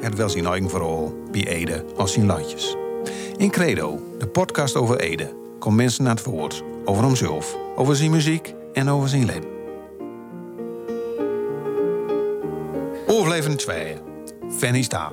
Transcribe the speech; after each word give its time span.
Het 0.00 0.14
wel 0.14 0.28
zijn 0.28 0.46
eigen 0.46 0.70
verhaal 0.70 1.14
bij 1.30 1.46
Ede 1.46 1.84
als 1.96 2.12
zijn 2.12 2.26
landjes. 2.26 2.76
In 3.36 3.50
Credo, 3.50 4.00
de 4.18 4.26
podcast 4.26 4.76
over 4.76 5.00
Ede, 5.00 5.32
komt 5.58 5.76
mensen 5.76 6.04
naar 6.04 6.14
het 6.14 6.24
woord 6.24 6.62
over 6.84 7.04
hemzelf, 7.04 7.56
over 7.76 7.96
zijn 7.96 8.10
muziek 8.10 8.54
en 8.72 8.88
over 8.88 9.08
zijn 9.08 9.24
leven. 9.24 9.56
Overlevende 13.06 13.56
2. 13.56 13.96
Fanny 14.50 14.82
Staal. 14.82 15.12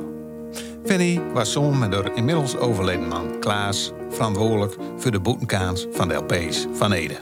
Fanny 0.85 1.21
was 1.33 1.51
samen 1.51 1.79
met 1.79 1.93
haar 1.93 2.15
inmiddels 2.15 2.57
overleden 2.57 3.07
man 3.07 3.39
Klaas 3.39 3.91
verantwoordelijk 4.09 4.75
voor 4.97 5.11
de 5.11 5.19
boetenkaans 5.19 5.87
van 5.91 6.07
de 6.07 6.13
LP's 6.13 6.67
van 6.73 6.91
Ede. 6.91 7.17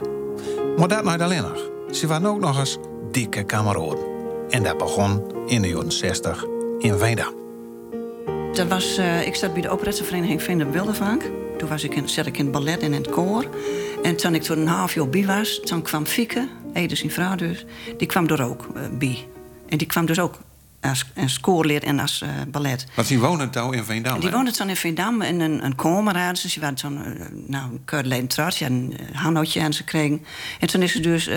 Maar 0.76 0.88
dat 0.88 1.04
nooit 1.04 1.20
alleen 1.20 1.42
nog. 1.42 1.70
Ze 1.90 2.06
waren 2.06 2.26
ook 2.26 2.40
nog 2.40 2.58
eens 2.58 2.78
dikke 3.10 3.42
kameraden. 3.42 4.04
En 4.48 4.62
dat 4.62 4.78
begon 4.78 5.22
in 5.46 5.62
de 5.62 5.68
jaren 5.68 5.92
60 5.92 6.44
in 6.78 6.98
Veendam. 6.98 7.43
Dat 8.54 8.68
was, 8.68 8.98
uh, 8.98 9.26
ik 9.26 9.34
zat 9.34 9.52
bij 9.52 9.62
de 9.62 9.68
operettevereniging 9.68 10.42
Veendam 10.42 10.70
Wildevank. 10.70 11.22
Toen 11.58 11.68
was 11.68 11.84
ik 11.84 11.94
in, 11.94 12.08
zat 12.08 12.26
ik 12.26 12.38
in 12.38 12.44
het 12.44 12.52
ballet 12.52 12.80
en 12.80 12.92
in 12.92 13.02
het 13.02 13.10
koor. 13.10 13.46
En 14.02 14.16
toen 14.16 14.34
ik 14.34 14.42
toen 14.42 14.58
een 14.58 14.66
half 14.66 14.94
jaar 14.94 15.08
bij 15.08 15.26
was, 15.26 15.60
toen 15.60 15.82
kwam 15.82 16.06
Fieke, 16.06 16.48
Ede 16.72 16.94
zijn 16.94 17.10
vrouw 17.10 17.34
dus, 17.34 17.64
die 17.98 18.06
kwam 18.06 18.28
er 18.28 18.42
ook 18.42 18.66
uh, 18.76 18.82
bij. 18.98 19.26
En 19.68 19.78
die 19.78 19.86
kwam 19.86 20.06
dus 20.06 20.18
ook 20.18 20.38
als, 20.80 21.04
als 21.16 21.40
koorleer 21.40 21.82
en 21.82 21.98
als 21.98 22.22
uh, 22.22 22.28
ballet. 22.48 22.86
Want 22.94 23.08
die 23.08 23.18
woonde 23.18 23.50
toen 23.50 23.74
in 23.74 23.84
Veendam? 23.84 24.20
Die 24.20 24.30
woonde 24.30 24.50
toen 24.50 24.68
in 24.68 24.76
Veendam 24.76 25.22
in 25.22 25.40
een, 25.40 25.64
een 25.64 25.74
kamer. 25.74 26.32
Dus 26.32 26.52
die 26.52 26.62
waren 26.62 26.76
toen, 26.76 26.98
uh, 26.98 27.24
nou, 27.46 27.72
een 27.72 27.82
keurleden 27.84 28.26
trouwd. 28.26 28.56
Ja, 28.56 28.66
een 28.66 28.96
hannootje 29.12 29.62
aan 29.62 29.72
ze 29.72 29.84
kregen. 29.84 30.24
En 30.60 30.68
toen 30.68 30.82
is 30.82 30.92
ze 30.92 31.00
dus 31.00 31.28
uh, 31.28 31.34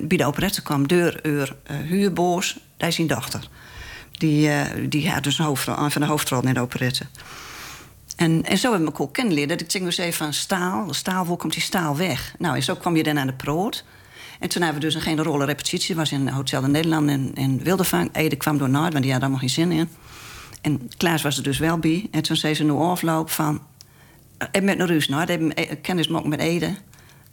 bij 0.00 0.16
de 0.16 0.26
operette 0.26 0.62
kwam 0.62 0.86
deur 0.86 1.20
uur 1.22 1.56
huurboos. 1.86 2.58
Daar 2.76 2.88
is 2.88 2.94
zijn 2.94 3.06
dochter. 3.06 3.48
Die, 4.18 4.50
die 4.88 5.10
had 5.10 5.22
dus 5.22 5.38
een, 5.38 5.44
hoofdrol, 5.44 5.78
een 5.78 5.90
van 5.90 6.00
de 6.00 6.08
hoofdrollen 6.08 6.48
in 6.48 6.54
de 6.54 6.60
operette. 6.60 7.06
En, 8.16 8.44
en 8.44 8.58
zo 8.58 8.70
hebben 8.70 8.88
we 8.88 8.94
elkaar 8.94 9.12
kennenleren. 9.12 9.58
Dat 9.58 9.74
ik 9.74 9.84
dus 9.84 9.98
even 9.98 10.12
van 10.12 10.32
staal. 10.32 10.94
Staal, 10.94 11.26
waar 11.26 11.36
komt 11.36 11.52
die 11.52 11.62
staal 11.62 11.96
weg? 11.96 12.34
Nou, 12.38 12.56
en 12.56 12.62
zo 12.62 12.74
kwam 12.74 12.96
je 12.96 13.02
dan 13.02 13.18
aan 13.18 13.26
de 13.26 13.32
proot. 13.32 13.84
En 14.38 14.48
toen 14.48 14.62
hebben 14.62 14.80
we 14.80 14.86
dus 14.86 14.94
een 14.94 15.00
generale 15.00 15.44
repetitie. 15.44 15.94
was 15.94 16.12
in 16.12 16.28
Hotel 16.28 16.60
de 16.60 16.68
Nederland 16.68 17.10
in, 17.10 17.30
in 17.34 17.62
Wildevang. 17.62 18.10
Ede 18.12 18.36
kwam 18.36 18.58
door 18.58 18.68
Noord, 18.68 18.92
want 18.92 19.04
die 19.04 19.12
had 19.12 19.20
allemaal 19.20 19.40
geen 19.40 19.50
zin 19.50 19.72
in. 19.72 19.88
En 20.60 20.90
Klaas 20.96 21.22
was 21.22 21.36
er 21.36 21.42
dus 21.42 21.58
wel 21.58 21.78
bij. 21.78 22.08
En 22.10 22.22
toen 22.22 22.36
zei 22.36 22.54
ze 22.54 22.64
nu 22.64 22.70
afloop 22.70 23.30
van... 23.30 23.60
Ik 24.52 24.62
met 24.62 24.78
naar 24.78 24.86
rust, 24.86 25.08
nou, 25.08 25.32
ik 25.54 25.82
kennis 25.82 26.08
maken 26.08 26.28
met 26.28 26.40
Ede. 26.40 26.74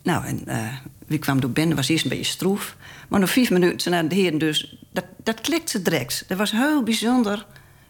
Nou, 0.05 0.25
en 0.25 0.41
uh, 0.47 0.73
wie 1.07 1.19
kwam 1.19 1.39
door 1.39 1.49
binnen, 1.49 1.75
was 1.75 1.87
eerst 1.87 2.03
een 2.03 2.09
beetje 2.09 2.25
stroef. 2.25 2.75
Maar 3.09 3.19
na 3.19 3.27
vijf 3.27 3.49
minuten 3.49 3.91
naar 3.91 4.07
de 4.07 4.15
heren 4.15 4.39
dus... 4.39 4.77
Dat, 4.93 5.05
dat 5.23 5.41
klikte 5.41 5.81
direct. 5.81 6.23
Dat 6.27 6.37
was 6.37 6.51
heel 6.51 6.83
bijzonder. 6.83 7.45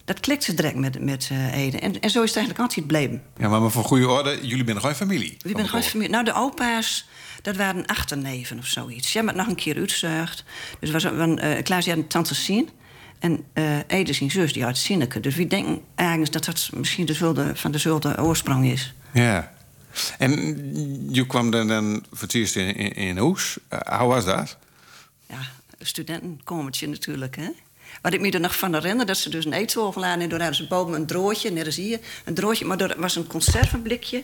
Dat 0.06 0.20
klikte 0.20 0.54
direct 0.54 0.76
met, 0.76 1.02
met 1.02 1.30
uh, 1.32 1.58
Ede. 1.58 1.80
En, 1.80 2.00
en 2.00 2.10
zo 2.10 2.22
is 2.22 2.30
het 2.30 2.38
eigenlijk 2.38 2.60
altijd 2.60 2.80
gebleven. 2.80 3.24
Ja, 3.38 3.50
maar 3.50 3.72
voor 3.72 3.84
goede 3.84 4.10
orde, 4.10 4.38
jullie 4.42 4.66
zijn 4.66 4.80
gewoon 4.80 4.96
familie? 4.96 5.38
We 5.40 5.50
zijn 5.50 5.68
gewoon 5.68 5.84
familie. 5.84 6.10
Nou, 6.10 6.24
de 6.24 6.34
opa's... 6.34 7.08
Dat 7.42 7.56
waren 7.56 7.86
achterneven 7.86 8.58
of 8.58 8.66
zoiets. 8.66 9.14
Ja, 9.14 9.22
maar 9.22 9.36
nog 9.36 9.48
een 9.48 9.56
keer 9.56 9.76
uitzuigd. 9.76 10.44
Dus 10.80 10.92
was 10.92 11.04
een, 11.04 11.46
uh, 11.46 11.64
Klaas 11.64 11.86
had 11.86 11.98
een 11.98 12.08
tante 12.08 12.36
zien. 12.36 12.70
En 13.20 13.44
uh, 13.54 13.78
Ede 13.88 14.14
zijn 14.14 14.32
zus, 14.32 14.54
die 14.54 14.64
had. 14.64 14.88
Dus 15.22 15.36
we 15.36 15.48
denken 15.48 15.82
eigenlijk 15.96 16.32
dat 16.32 16.46
dat 16.46 16.70
misschien 16.74 17.06
de 17.06 17.14
zulde, 17.14 17.52
van 17.56 17.72
dezelfde 17.72 18.22
oorsprong 18.22 18.66
is. 18.66 18.94
Ja. 19.14 19.54
En 20.18 21.14
je 21.14 21.28
kwam 21.28 21.52
dan, 21.52 21.68
dan 21.68 22.06
voor 22.10 22.22
het 22.22 22.34
eerst 22.34 22.56
in, 22.56 22.76
in, 22.76 22.94
in 22.94 23.18
Hoes. 23.18 23.58
Uh, 23.74 24.00
hoe 24.00 24.08
was 24.08 24.26
dat? 24.26 24.58
Ja, 25.30 25.40
een 25.78 25.88
studentenkomertje 25.88 26.88
natuurlijk, 26.88 27.36
hè. 27.36 27.50
Wat 28.02 28.14
ik 28.14 28.22
me 28.22 28.32
er 28.32 28.40
nog 28.40 28.58
van 28.58 28.74
herinner, 28.74 29.06
dat 29.06 29.18
ze 29.18 29.30
dus 29.30 29.46
een 29.46 29.54
eetwolf 29.54 29.96
laden... 29.96 30.24
en 30.24 30.30
door 30.30 30.40
hadden 30.40 30.58
ze 30.58 30.68
boven 30.68 30.94
een 30.94 31.06
droodje, 31.06 31.52
net 31.52 31.66
als 31.66 31.76
hier, 31.76 32.00
een 32.26 32.34
droodje... 32.34 32.66
maar 32.66 32.80
er 32.80 33.00
was 33.00 33.16
een 33.16 33.28
conservenblikje 33.28 34.24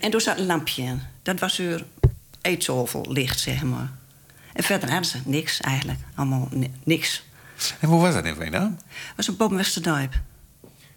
en 0.00 0.10
door 0.10 0.20
zat 0.20 0.38
een 0.38 0.46
lampje 0.46 0.82
in. 0.82 1.02
Dat 1.22 1.40
was 1.40 1.58
er 1.58 1.84
eetzolvel 2.40 3.06
licht, 3.08 3.40
zeg 3.40 3.62
maar. 3.62 3.90
En 4.52 4.62
verder 4.62 4.90
hadden 4.90 5.10
ze 5.10 5.18
niks 5.24 5.60
eigenlijk. 5.60 5.98
Allemaal 6.14 6.48
niks. 6.84 7.24
En 7.80 7.88
hoe 7.88 8.00
was 8.00 8.14
dat 8.14 8.24
in 8.24 8.34
Veendam? 8.34 8.76
Dat 8.76 9.16
was 9.16 9.28
op 9.28 9.38
Boven 9.38 9.56
Westerdijp. 9.56 10.14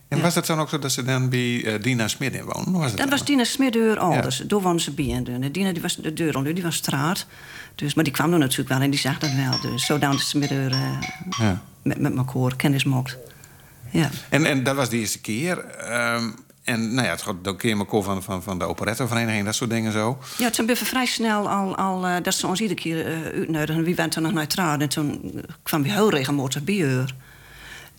En 0.10 0.18
ja. 0.18 0.24
was 0.24 0.36
het 0.36 0.46
dan 0.46 0.60
ook 0.60 0.70
zo 0.70 0.80
dat 0.80 0.92
ze 0.92 1.04
dan 1.04 1.30
bij 1.30 1.64
uh, 1.64 1.74
Dina 1.82 2.08
in 2.18 2.44
woonden? 2.44 2.74
Was 2.74 2.90
dat, 2.90 3.00
dat 3.00 3.10
was 3.10 3.26
Dina 3.26 3.44
Smit 3.44 3.74
deur 3.74 4.00
anders. 4.00 4.38
Ja. 4.38 4.44
Door 4.46 4.62
woonden 4.62 4.82
ze 4.82 4.92
bij 4.92 5.24
en 5.26 5.52
Dina 5.52 5.72
die 5.72 5.82
was 5.82 5.96
de 5.96 6.14
deur 6.14 6.38
onder, 6.38 6.54
die 6.54 6.64
was 6.64 6.76
straat. 6.76 7.26
Dus, 7.76 7.94
maar 7.94 8.04
die 8.04 8.14
kwam 8.14 8.34
er 8.34 8.40
natuurlijk 8.40 8.70
wel 8.70 8.82
en 8.82 8.90
die 8.90 9.00
zag 9.00 9.20
dat 9.20 9.32
wel. 9.32 9.72
Dus 9.72 9.86
zodat 9.86 10.12
de 10.12 10.20
Smit 10.20 10.50
deur 10.50 10.72
uh, 10.72 11.02
ja. 11.40 11.62
met, 11.82 12.00
met 12.00 12.16
elkaar 12.16 12.56
kennis 12.56 12.84
mocht. 12.84 13.18
Ja. 13.92 14.10
En, 14.30 14.46
en 14.46 14.64
dat 14.64 14.76
was 14.76 14.90
de 14.90 14.98
eerste 14.98 15.22
keer. 15.22 15.66
Um, 16.16 16.36
en 16.64 16.94
nou 16.94 17.06
ja, 17.06 17.12
het 17.12 17.22
gaat 17.22 17.48
ook 17.48 17.60
keer 17.60 17.78
elkaar 17.78 18.02
van, 18.02 18.24
van, 18.24 18.44
van 18.44 18.60
de 18.60 18.66
operettovereniging, 18.66 19.46
dat 19.46 19.56
soort 19.56 19.70
dingen 19.70 19.92
zo. 19.92 20.20
Ja, 20.38 20.46
het 20.46 20.56
zijn 20.56 20.76
vrij 20.76 21.06
snel 21.06 21.50
al, 21.50 21.76
al 21.76 22.08
uh, 22.08 22.16
dat 22.22 22.34
ze 22.34 22.48
ons 22.48 22.62
iedere 22.62 22.80
keer 22.80 23.08
uh, 23.08 23.40
uitnodigen. 23.40 23.84
Wie 23.84 23.96
bent 23.96 24.16
er 24.16 24.22
nog 24.22 24.34
neutraal? 24.34 24.80
En 24.80 24.90
toen 24.90 25.42
kwam 25.64 25.84
we 25.84 25.92
heel 25.92 26.10
regelmatig 26.10 26.64
bij 26.64 26.80
haar. 26.80 27.16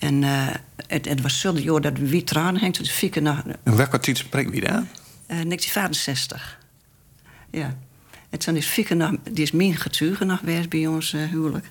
En 0.01 0.23
uh, 0.23 0.49
het, 0.87 1.09
het, 1.09 1.21
was 1.21 1.41
zo 1.41 1.59
jaar 1.59 1.81
dat 1.81 1.99
wie 1.99 2.25
tranen 2.25 2.61
hangt. 2.61 2.79
Dus 2.79 2.91
fieke 2.91 3.21
naar. 3.21 3.45
En 3.63 3.77
welke 3.77 3.99
tijd 3.99 4.19
spreekt 4.19 4.51
wie 4.51 4.61
daar? 4.61 4.85
1965. 5.27 6.59
Ja. 7.51 7.77
En 8.31 8.39
toen 8.39 8.57
is 8.57 8.67
Fieke 8.67 8.95
nog, 8.95 9.15
die 9.31 9.45
is 9.45 9.51
mijn 9.51 9.77
getuige 9.77 10.25
nog 10.25 10.39
geweest 10.39 10.69
bij 10.69 10.87
ons 10.87 11.13
huwelijk. 11.13 11.71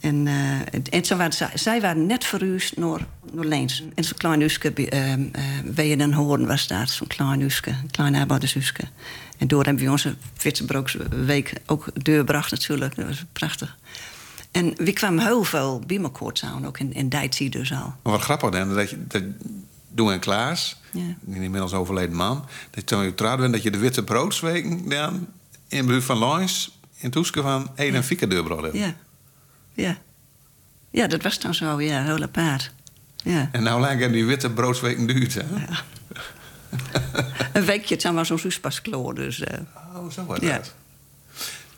En, 0.00 0.26
uh, 0.26 0.60
en 0.90 1.04
zo 1.04 1.16
waren, 1.16 1.50
zij, 1.54 1.80
waren 1.80 2.06
net 2.06 2.24
verhuisd 2.24 2.76
naar, 2.76 3.06
naar 3.32 3.44
Leens. 3.44 3.84
En 3.94 4.04
zo'n 4.04 4.16
klein 4.16 4.40
huisje, 4.40 4.72
uh, 4.74 5.96
uh, 5.98 6.14
Hoorn 6.14 6.46
was 6.46 6.66
daar, 6.66 6.88
zo'n 6.88 7.06
klein 7.06 7.40
huisje, 7.40 7.68
een 7.68 7.90
klein 7.90 8.14
arbeidershuisje. 8.14 8.88
En 9.38 9.48
door 9.48 9.64
hebben 9.64 9.84
we 9.84 9.90
onze 9.90 10.14
Wittebrooksweek 10.42 11.52
ook 11.66 11.86
deurbracht 12.02 12.50
natuurlijk. 12.50 12.96
Dat 12.96 13.06
was 13.06 13.24
prachtig. 13.32 13.76
En 14.52 14.74
we 14.76 14.92
kwamen 14.92 15.24
heel 15.24 15.44
veel 15.44 15.82
bij 15.86 15.98
elkaar 15.98 16.30
samen, 16.32 16.64
ook 16.68 16.78
in, 16.78 16.92
in 16.92 17.50
dus 17.50 17.72
al. 17.72 17.94
Maar 18.02 18.12
wat 18.12 18.20
grappig 18.20 18.50
dan, 18.50 18.74
dat 18.74 18.90
je... 18.90 19.06
Dat... 19.06 19.22
Doen 19.94 20.12
en 20.12 20.20
Klaas, 20.20 20.80
ja. 20.90 21.00
een 21.00 21.42
inmiddels 21.42 21.72
overleden 21.72 22.16
man. 22.16 22.44
Dat 22.70 22.86
toen 22.86 23.04
je 23.04 23.14
trouwd 23.14 23.38
bent, 23.38 23.52
dat 23.52 23.62
je 23.62 23.70
de 23.70 23.78
Witte 23.78 24.04
Broodsweken 24.04 24.88
dan 24.88 25.26
in 25.68 25.86
buurt 25.86 26.04
van 26.04 26.18
Loins 26.18 26.78
in 26.96 27.10
Toeske 27.10 27.42
van 27.42 27.70
Ede 27.74 27.96
en 27.96 28.04
Fieke 28.04 28.26
deurbracht 28.26 28.72
Ja. 28.72 28.94
Ja. 29.74 29.98
Ja, 30.90 31.06
dat 31.06 31.22
was 31.22 31.38
dan 31.38 31.54
zo, 31.54 31.80
ja, 31.80 32.02
heel 32.02 32.22
apart. 32.22 32.72
Ja. 33.16 33.48
En 33.52 33.62
nou 33.62 33.86
hebben 33.86 34.12
die 34.12 34.24
witte 34.24 34.50
broodsweken 34.50 35.06
duurt, 35.06 35.34
hè? 35.34 35.40
Ja. 35.40 35.82
een 37.52 37.64
weekje, 37.64 37.94
het 37.94 38.04
was 38.04 38.28
zo'n 38.28 38.38
soespaskloo, 38.38 39.12
dus... 39.12 39.40
Uh, 39.40 39.46
oh, 39.94 40.10
zo 40.10 40.24
was 40.24 40.38
ja. 40.38 40.56
dat. 40.56 40.74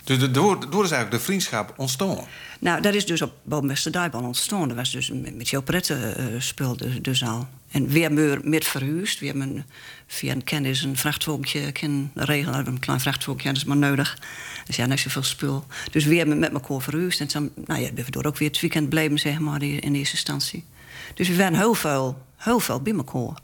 Dus 0.04 0.19
de, 0.19 0.31
door, 0.31 0.70
door 0.70 0.84
is 0.84 0.91
eigenlijk 0.91 1.10
de 1.10 1.26
vriendschap 1.26 1.75
ontstaan? 1.76 2.19
Nou, 2.60 2.81
dat 2.81 2.94
is 2.94 3.06
dus 3.06 3.22
op 3.22 3.32
Bovenwesterdijk 3.42 4.15
al 4.15 4.22
ontstaan. 4.22 4.69
Dat 4.69 4.76
was 4.76 4.92
dus 4.92 5.10
met 5.12 5.48
jouw 5.48 5.62
pretten 5.62 6.20
uh, 6.20 6.41
spul 6.41 6.76
dus, 6.76 7.03
dus 7.03 7.22
al. 7.22 7.48
En 7.70 7.88
we 7.88 7.98
hebben 7.98 8.41
met 8.44 8.65
verhuisd. 8.65 9.20
We 9.20 9.26
hebben 9.26 9.66
via 10.06 10.33
een 10.33 10.45
kennis 10.45 10.83
een 10.83 10.97
vrachtwagentje 10.97 11.72
kunnen 11.72 12.10
regelen. 12.15 12.66
Een 12.66 12.78
klein 12.78 13.01
vrachtwagentje, 13.01 13.48
dat 13.48 13.56
is 13.56 13.65
maar 13.65 13.77
nodig. 13.77 14.18
Dus 14.66 14.77
ja, 14.77 14.86
net 14.86 15.01
zoveel 15.01 15.22
spul. 15.22 15.66
Dus 15.91 16.04
we 16.04 16.16
hebben 16.16 16.39
met 16.39 16.53
elkaar 16.53 16.80
verhuisd. 16.80 17.21
En 17.21 17.28
dan 17.33 17.51
nou 17.66 17.80
ja, 17.80 17.91
we 17.95 18.10
door 18.10 18.24
ook 18.24 18.39
weer 18.39 18.48
het 18.48 18.60
weekend 18.60 18.89
bleven, 18.89 19.18
zeg 19.18 19.39
maar, 19.39 19.62
in 19.62 19.95
eerste 19.95 20.15
instantie. 20.15 20.65
Dus 21.15 21.28
we 21.28 21.36
waren 21.36 21.59
heel 21.59 21.74
veel, 21.74 22.22
heel 22.36 22.60
veel 22.60 22.80
bij 22.80 22.95
elkaar. 22.95 23.42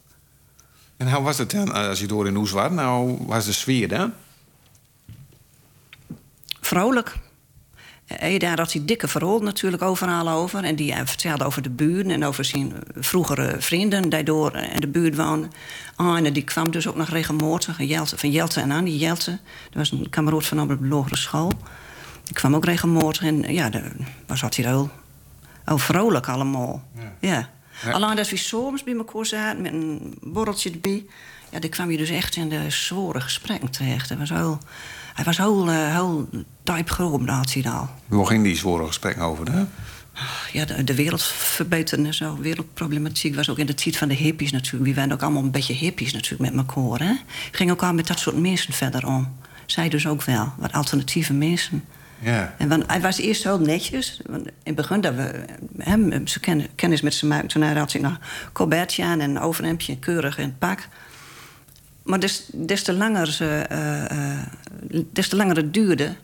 En 0.96 1.12
hoe 1.12 1.22
was 1.22 1.38
het 1.38 1.50
dan 1.50 1.72
als 1.72 2.00
je 2.00 2.06
door 2.06 2.26
in 2.26 2.36
Oes 2.36 2.50
was? 2.50 2.70
Nou, 2.70 3.16
was 3.26 3.44
de 3.44 3.52
sfeer 3.52 3.88
dan? 3.88 4.12
Vrolijk. 6.70 7.14
Daar 8.38 8.58
had 8.58 8.72
hij 8.72 8.84
dikke 8.84 9.08
verhaal 9.08 9.40
natuurlijk 9.40 9.82
overal 9.82 10.28
over. 10.28 10.64
En 10.64 10.76
die 10.76 10.94
vertelde 11.04 11.44
over 11.44 11.62
de 11.62 11.70
buren 11.70 12.10
en 12.10 12.24
over 12.24 12.44
zijn 12.44 12.72
vroegere 12.94 13.56
vrienden 13.58 14.08
die 14.08 14.22
door 14.22 14.56
in 14.56 14.80
de 14.80 14.88
buurt 14.88 15.16
woonden. 15.16 15.52
Oh, 15.96 16.16
en 16.16 16.32
die 16.32 16.44
kwam 16.44 16.70
dus 16.70 16.86
ook 16.86 16.96
nog 16.96 17.08
regelmatig. 17.08 17.78
Jelte, 17.78 18.18
van 18.18 18.30
Jelte 18.30 18.60
en 18.60 18.70
Annie 18.70 18.98
Jelte. 18.98 19.30
Dat 19.30 19.74
was 19.74 19.90
een 19.90 20.10
kameraad 20.10 20.46
van 20.46 20.60
op 20.60 20.68
de 20.68 20.86
lagere 20.86 21.16
school. 21.16 21.52
Die 22.24 22.34
kwam 22.34 22.54
ook 22.54 22.64
regelmatig. 22.64 23.22
En 23.22 23.52
ja, 23.52 23.68
dat 23.70 23.82
was 24.26 24.42
altijd 24.42 24.66
heel, 24.66 24.90
heel 25.64 25.78
vrolijk 25.78 26.28
allemaal. 26.28 26.88
Ja. 26.94 27.12
ja. 27.20 27.50
Ja. 27.84 27.90
Alleen 27.90 28.18
als 28.18 28.30
we 28.30 28.36
soms 28.36 28.84
bij 28.84 28.96
elkaar 28.96 29.26
zaten 29.26 29.62
met 29.62 29.72
een 29.72 30.14
borreltje 30.20 30.70
erbij... 30.70 31.04
Ja, 31.50 31.58
dan 31.58 31.70
kwam 31.70 31.90
je 31.90 31.96
dus 31.96 32.10
echt 32.10 32.36
in 32.36 32.48
de 32.48 32.70
zware 32.70 33.20
gesprekken 33.20 33.70
terecht. 33.70 34.08
Hij 34.08 34.18
was 34.18 34.28
heel, 34.28 34.58
hij 35.14 35.24
was 35.24 35.36
heel, 35.36 35.68
uh, 35.68 35.94
heel 35.94 36.28
groot, 36.64 37.28
had 37.28 37.52
hij 37.52 37.72
al. 37.72 37.88
Waar 38.06 38.26
ging 38.26 38.44
die 38.44 38.56
zware 38.56 38.86
gesprekken 38.86 39.22
over, 39.22 39.52
hè? 39.52 39.64
Ja, 40.52 40.64
de, 40.64 40.84
de 40.84 40.94
wereld 40.94 41.22
verbeteren 41.22 42.06
en 42.06 42.14
zo. 42.14 42.38
Wereldproblematiek 42.40 43.34
was 43.34 43.48
ook 43.48 43.58
in 43.58 43.66
de 43.66 43.74
tijd 43.74 43.96
van 43.96 44.08
de 44.08 44.14
hippies 44.14 44.50
natuurlijk. 44.50 44.90
We 44.90 44.96
waren 44.96 45.12
ook 45.12 45.22
allemaal 45.22 45.42
een 45.42 45.50
beetje 45.50 45.74
hippies 45.74 46.12
natuurlijk 46.12 46.54
met 46.54 46.66
elkaar. 46.66 47.06
Hè? 47.06 47.14
Ging 47.50 47.70
ook 47.70 47.82
al 47.82 47.94
met 47.94 48.06
dat 48.06 48.18
soort 48.18 48.38
mensen 48.38 48.72
verder 48.72 49.06
om. 49.06 49.36
Zij 49.66 49.88
dus 49.88 50.06
ook 50.06 50.22
wel, 50.22 50.52
wat 50.58 50.72
alternatieve 50.72 51.32
mensen. 51.32 51.84
Ja. 52.18 52.54
En 52.58 52.68
want 52.68 52.84
hij 52.86 53.00
was 53.00 53.18
eerst 53.18 53.44
heel 53.44 53.58
netjes. 53.58 54.20
Want 54.26 54.46
in 54.46 54.52
het 54.62 54.74
begin 54.74 55.00
dat 55.00 55.14
we 55.14 55.44
hem 55.78 56.26
ze 56.26 56.40
ken, 56.40 56.66
kennis 56.74 57.00
met 57.00 57.14
zijn 57.14 57.30
maakten. 57.30 57.48
Toen 57.48 57.76
had 57.76 57.92
hij 57.92 58.02
nog 58.02 58.18
colbertje 58.52 59.04
aan 59.04 59.20
en 59.20 59.30
een 59.30 59.40
overhemdje 59.40 59.98
keurig 59.98 60.38
in 60.38 60.44
het 60.44 60.58
pak. 60.58 60.88
Maar 62.10 62.20
des, 62.20 62.44
des, 62.52 62.82
te 62.82 62.92
langer 62.92 63.32
ze, 63.32 63.66
uh, 63.72 64.18
uh, 64.18 65.04
des 65.12 65.28
te 65.28 65.36
langer 65.36 65.56
het 65.56 65.74
duurde... 65.74 66.16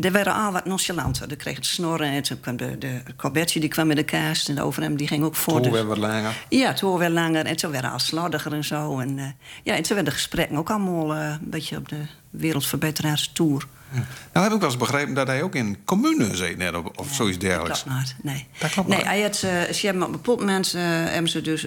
Er 0.00 0.12
werden 0.12 0.34
al 0.34 0.52
wat 0.52 0.64
nonchalanter. 0.64 1.30
Er 1.30 1.36
kreeg 1.36 1.56
het 1.56 1.66
snorren 1.66 2.08
en 2.08 2.22
toen 2.22 2.40
kwam 2.40 2.56
de, 2.56 2.78
de 2.78 3.60
die 3.60 3.68
kwam 3.68 3.86
met 3.86 3.96
de 3.96 4.04
kaast... 4.04 4.48
en 4.48 4.54
de 4.54 4.62
overhemd 4.62 4.98
die 4.98 5.06
ging 5.06 5.24
ook 5.24 5.36
voor. 5.36 5.60
Toen 5.60 5.72
werd 5.72 5.86
wat 5.86 5.98
langer. 5.98 6.44
Ja, 6.48 6.74
hoor 6.80 6.98
weer 6.98 7.10
langer. 7.10 7.46
En 7.46 7.56
toen 7.56 7.70
werden 7.70 7.90
al 7.90 7.98
slordiger 7.98 8.52
en 8.52 8.64
zo. 8.64 8.98
En, 8.98 9.18
uh, 9.18 9.24
ja, 9.62 9.74
en 9.74 9.82
toen 9.82 9.94
werden 9.94 10.04
de 10.04 10.10
gesprekken 10.10 10.56
ook 10.56 10.70
allemaal 10.70 11.16
een 11.16 11.38
beetje 11.40 11.76
op 11.76 11.88
de 11.88 12.00
wereldverbeterarstoer. 12.30 13.66
Ja. 13.92 14.02
Nou 14.32 14.44
heb 14.44 14.54
ik 14.54 14.60
wel 14.60 14.68
eens 14.68 14.78
begrepen 14.78 15.14
dat 15.14 15.26
hij 15.26 15.42
ook 15.42 15.54
in 15.54 15.84
commune 15.84 16.36
zit, 16.36 16.56
net 16.56 16.74
of, 16.94 17.14
zoiets 17.14 17.38
dergelijks. 17.38 17.84
Dat 17.84 17.92
klopt 17.92 18.06
niet, 18.06 18.34
nee. 18.34 18.46
Dat 18.58 18.70
klopt 18.70 18.88
nee, 18.88 18.98
niet. 18.98 19.06
hij 19.06 19.22
had, 19.22 19.42
uh, 19.44 19.72
ze 19.72 19.86
hebben 19.86 20.02
op 20.02 20.08
een 20.08 20.14
bepaald 20.14 20.40
moment 20.40 20.72
hebben 20.72 21.30
ze 21.30 21.40
dus 21.40 21.66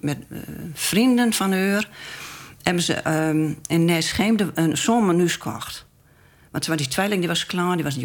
met 0.00 0.18
vrienden 0.74 1.32
van 1.32 1.52
haar... 1.52 1.88
hebben 2.66 2.84
ze 2.84 3.28
um, 3.28 3.58
in 3.66 3.84
een 4.54 4.76
zomernuus 4.76 5.38
Want 6.56 6.68
toen 6.68 6.76
was 6.76 6.86
die 6.86 6.94
tweeling 6.94 7.20
die 7.20 7.28
was 7.28 7.46
klaar, 7.46 7.74
die 7.74 7.84
was 7.84 7.96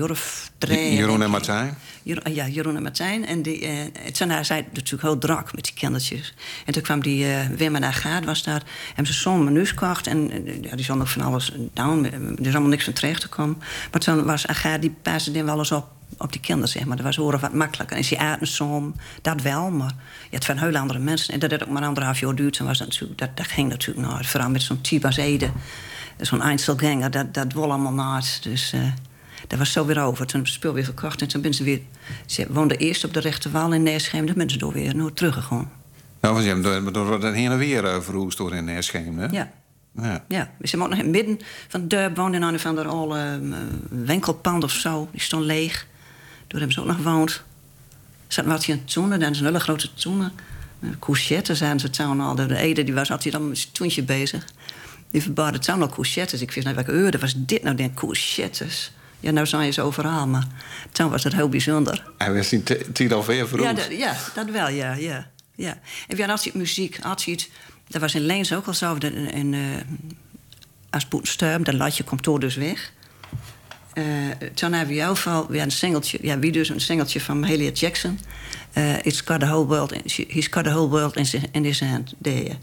drie. 0.57 0.93
Jeroen 0.93 1.21
en 1.21 1.29
Martijn? 1.29 1.77
Ja, 2.03 2.47
Jeroen 2.47 2.75
en 2.75 2.81
Martijn. 2.81 3.25
En 3.25 3.41
die, 3.41 3.61
uh, 3.61 3.79
toen 4.11 4.29
hij 4.29 4.43
zei 4.43 4.65
natuurlijk 4.73 5.01
heel 5.01 5.17
drak 5.17 5.55
met 5.55 5.63
die 5.63 5.73
kindertjes. 5.73 6.33
En 6.65 6.73
toen 6.73 6.81
kwam 6.81 7.01
die 7.01 7.25
uh, 7.25 7.47
Wim 7.47 7.75
en 7.75 7.83
Agaat, 7.83 8.25
was 8.25 8.43
daar. 8.43 8.61
Hebben 8.87 9.13
ze 9.13 9.19
zo'n 9.19 9.43
menu 9.43 9.65
gekocht. 9.65 10.07
En 10.07 10.47
uh, 10.47 10.61
ja, 10.61 10.75
die 10.75 10.85
zond 10.85 11.01
ook 11.01 11.07
van 11.07 11.21
alles 11.21 11.51
down. 11.73 12.03
Er 12.03 12.45
is 12.47 12.51
allemaal 12.51 12.69
niks 12.69 12.83
van 12.83 12.93
terecht 12.93 13.21
te 13.21 13.27
komen. 13.27 13.57
Maar 13.91 14.01
toen 14.01 14.25
was 14.25 14.47
Agaat, 14.47 14.81
die 14.81 14.95
paste 15.01 15.31
dan 15.31 15.45
wel 15.45 15.57
eens 15.57 15.71
op 15.71 15.87
op 16.17 16.31
die 16.31 16.41
kinderen, 16.41 16.69
zeg 16.69 16.85
maar. 16.85 16.95
Dat 16.95 17.05
was 17.05 17.15
horen 17.15 17.39
wat 17.39 17.53
makkelijker. 17.53 17.97
En 17.97 18.03
ze 18.03 18.17
aten 18.17 18.47
som, 18.47 18.95
dat 19.21 19.41
wel, 19.41 19.69
maar 19.69 19.93
ja, 20.29 20.37
het 20.37 20.45
waren 20.45 20.63
heel 20.63 20.75
andere 20.75 20.99
mensen. 20.99 21.33
En 21.33 21.39
dat 21.39 21.51
het 21.51 21.63
ook 21.63 21.69
maar 21.69 21.83
anderhalf 21.83 22.19
jaar 22.19 22.35
duurt, 22.35 22.57
was 22.57 22.77
dat, 22.77 22.87
natuurlijk, 22.87 23.19
dat, 23.19 23.29
dat 23.35 23.47
ging 23.47 23.69
natuurlijk 23.69 24.07
nooit. 24.07 24.27
Vooral 24.27 24.49
met 24.49 24.61
zo'n 24.61 24.81
als 25.01 25.17
Ede, 25.17 25.51
zo'n 26.21 26.41
Einzelganger, 26.41 27.11
dat, 27.11 27.33
dat 27.33 27.53
wil 27.53 27.63
allemaal 27.63 27.93
nooit. 27.93 28.43
Dus 28.43 28.73
uh, 28.73 28.81
dat 29.47 29.59
was 29.59 29.71
zo 29.71 29.85
weer 29.85 30.01
over. 30.01 30.25
Toen 30.25 30.39
heb 30.39 30.39
ik 30.39 30.45
het 30.45 30.61
speel 30.61 30.73
weer 30.73 30.83
verkocht 30.83 31.21
en 31.21 31.27
toen 31.27 31.41
ben 31.41 31.53
ze 31.53 31.63
weer... 31.63 31.81
Ze 32.25 32.45
woonden 32.49 32.77
eerst 32.77 33.03
op 33.03 33.13
de 33.13 33.19
rechterwal 33.19 33.73
in 33.73 33.83
Neerschem, 33.83 34.25
toen 34.25 34.35
ben 34.35 34.49
ze 34.49 34.57
door 34.57 34.73
weer 34.73 34.95
nooit 34.95 35.15
teruggegaan. 35.15 35.71
Nou, 36.21 36.33
want 36.33 36.45
je 36.45 36.51
hebt 36.51 36.93
door 36.93 37.13
het 37.23 37.33
heen 37.33 37.51
en 37.51 37.57
weer 37.57 37.83
uh, 37.83 38.01
verhoest 38.01 38.37
door 38.37 38.55
in 38.55 38.65
Neerschem, 38.65 39.19
hè? 39.19 39.25
Ja. 39.25 39.51
Ja. 39.95 40.23
ja, 40.27 40.51
ook 40.59 40.89
nog 40.89 40.91
in 40.91 40.97
het 40.97 41.07
midden 41.07 41.39
van 41.67 41.79
het 41.81 41.89
dorp 41.89 42.17
woonden 42.17 42.41
in 42.41 42.47
een 42.47 42.59
van 42.59 42.75
de 42.75 42.83
oude 42.83 43.39
uh, 43.43 43.57
winkelpand 43.89 44.63
of 44.63 44.71
zo. 44.71 45.09
Die 45.11 45.21
stond 45.21 45.45
leeg. 45.45 45.87
Toen 46.47 46.59
hebben 46.59 46.71
ze 46.71 46.79
ook 46.79 46.87
nog 46.87 46.95
gewoond. 46.95 47.43
Zat 48.27 48.45
wat 48.45 48.67
in 48.67 48.85
toenen, 48.85 49.19
dan 49.19 49.33
een 49.33 49.45
hele 49.45 49.59
grote 49.59 49.93
toenen. 49.93 50.31
Couchettes 50.99 51.57
zijn 51.57 51.79
ze 51.79 51.89
toen 51.89 52.21
al. 52.21 52.35
De 52.35 52.57
Ede 52.57 52.83
die 52.83 52.93
was 52.93 53.11
altijd 53.11 53.33
dan 53.33 53.47
met 53.47 53.57
zijn 53.57 53.73
toentje 53.73 54.03
bezig. 54.03 54.45
Die 55.11 55.21
verbaarde 55.21 55.59
toen 55.59 55.81
al 55.81 55.89
couchettes. 55.89 56.41
Ik 56.41 56.51
wist 56.51 56.67
niet 56.67 56.75
welke 56.75 56.91
euro 56.91 57.17
was 57.19 57.33
dit 57.37 57.63
nou, 57.63 57.75
denk 57.75 57.95
couchettes. 57.95 58.91
Ja, 59.19 59.31
nou 59.31 59.47
zijn 59.47 59.73
ze 59.73 59.81
overal, 59.81 60.27
maar 60.27 60.47
toen 60.91 61.09
was 61.09 61.23
het 61.23 61.33
heel 61.33 61.49
bijzonder. 61.49 62.11
Hij 62.17 62.33
was 62.33 62.53
in 62.53 62.63
tien 62.93 63.13
al 63.13 63.23
ver 63.23 63.61
ja, 63.61 63.73
dat, 63.73 63.87
ja, 63.91 64.17
dat 64.33 64.49
wel, 64.49 64.69
ja, 64.69 64.93
ja, 64.93 65.27
ja. 65.55 65.71
En 65.71 65.79
we 66.07 66.15
hadden 66.15 66.29
altijd 66.29 66.55
muziek, 66.55 66.99
altijd... 67.01 67.49
Dat 67.87 68.01
was 68.01 68.15
in 68.15 68.21
Leens 68.21 68.53
ook 68.53 68.67
al 68.67 68.73
zo. 68.73 68.95
In, 68.99 69.31
in, 69.31 69.53
uh, 69.53 69.61
als 70.89 71.07
Boetensturm, 71.07 71.63
dat 71.63 71.73
latje 71.73 72.03
komt 72.03 72.23
door 72.23 72.39
dus 72.39 72.55
weg. 72.55 72.91
Uh, 73.93 74.05
toen 74.53 74.73
hebben 74.73 74.95
we 74.95 75.15
van 75.15 75.47
ja, 75.51 75.63
een 75.63 75.71
singeltje, 75.71 76.17
ja, 76.21 76.39
wie 76.39 76.51
dus 76.51 76.69
een 76.69 76.81
singeltje 76.81 77.21
van 77.21 77.39
Mahalia 77.39 77.71
Jackson. 77.71 78.19
Uh, 78.73 79.05
It's 79.05 79.21
got 79.25 79.39
the 79.39 79.45
whole 79.45 79.65
world, 79.65 79.91
in, 79.91 80.01
he's 80.27 80.47
got 80.49 80.63
the 80.63 80.69
whole 80.69 80.89
world 80.89 81.15
in, 81.15 81.25
in 81.51 81.63
his 81.63 81.79
hand. 81.79 82.13
Die, 82.17 82.57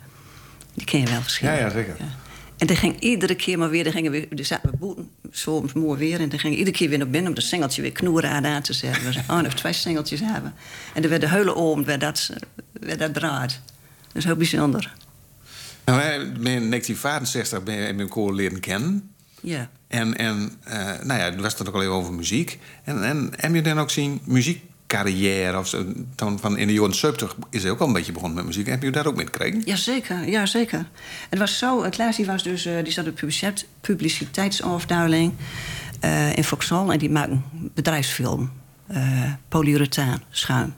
die 0.75 0.85
ken 0.85 1.01
je 1.01 1.07
wel 1.07 1.23
verschillen. 1.23 1.55
Ja, 1.55 1.61
ja, 1.61 1.71
zeker. 1.71 1.97
Ja. 1.99 2.28
En 2.59 2.67
dan 2.67 2.77
ging 2.77 3.01
iedere 3.01 3.35
keer 3.35 3.59
maar 3.59 3.71
weer, 3.71 3.85
dan 3.85 3.93
gingen 3.93 4.13
we, 4.13 4.29
er 4.37 4.45
zaten 4.45 4.71
we 4.71 4.77
boeten, 4.77 5.81
mooi 5.81 5.99
weer. 5.99 6.21
En 6.21 6.29
dan 6.29 6.39
ging 6.39 6.57
iedere 6.57 6.77
keer 6.77 6.89
weer 6.89 6.99
naar 6.99 7.11
binnen 7.11 7.29
om 7.29 7.35
dat 7.35 7.45
singeltje 7.45 7.83
weer 7.83 7.93
knoeren 7.93 8.31
aan, 8.31 8.47
aan 8.47 8.63
te 8.63 8.73
zetten. 8.73 9.05
We 9.05 9.13
zouden 9.13 9.43
nog 9.43 9.55
twee 9.55 9.73
singeltjes 9.73 10.21
hebben. 10.21 10.55
En 10.95 11.03
er 11.03 11.09
werd 11.09 11.21
de 11.21 11.29
hele 11.29 11.55
oom, 11.55 11.85
werd 11.85 12.01
dat, 12.01 12.31
werd 12.73 12.99
dat 12.99 13.15
draad. 13.15 13.61
Dat 14.07 14.17
is 14.17 14.25
heel 14.25 14.37
bijzonder. 14.37 14.95
Nou, 15.85 16.01
in 16.03 16.43
1965 16.43 17.63
ben 17.63 17.75
je 17.75 17.87
in 17.87 17.97
mijn 17.97 18.09
koor 18.09 18.35
leren 18.35 18.61
kennen. 18.61 19.11
Ja. 19.41 19.71
En, 19.89 20.17
en 20.17 20.53
uh, 20.69 20.75
nou 21.03 21.21
ja, 21.21 21.37
was 21.37 21.59
het 21.59 21.69
ook 21.69 21.75
al 21.75 21.83
even 21.83 21.95
over 21.95 22.13
muziek. 22.13 22.59
En, 22.85 23.05
en 23.05 23.33
heb 23.37 23.55
je 23.55 23.63
dan 23.63 23.79
ook 23.79 23.91
zien 23.91 24.21
muziekcarrière? 24.89 25.59
Of 25.59 25.69
zo, 25.69 25.85
van 26.17 26.59
in 26.59 26.67
de 26.67 26.73
jaren 26.73 26.95
70 26.95 27.37
is 27.51 27.63
hij 27.63 27.71
ook 27.71 27.81
al 27.81 27.87
een 27.87 27.93
beetje 27.93 28.13
begonnen 28.13 28.37
met 28.37 28.47
muziek. 28.47 28.67
Heb 28.67 28.83
je 28.83 28.91
daar 28.91 29.07
ook 29.07 29.17
mee 29.17 29.27
gekregen? 29.27 29.63
Jazeker, 29.65 30.29
ja, 30.29 30.47
zeker. 30.47 30.87
Het 31.31 31.39
was 31.39 31.59
zo, 31.59 31.89
Klaas 31.91 32.25
was 32.25 32.43
dus, 32.43 32.67
uh, 32.67 32.83
die 32.83 32.93
zat 32.93 33.09
op 33.09 33.19
de 33.19 33.53
publiciteitsafdeling 33.81 35.33
uh, 36.05 36.37
in 36.37 36.45
Vauxhall. 36.45 36.89
En 36.89 36.99
die 36.99 37.11
maakte 37.11 37.39
bedrijfsfilm. 37.75 38.51
polyurethaan, 39.49 40.23
schuim. 40.31 40.75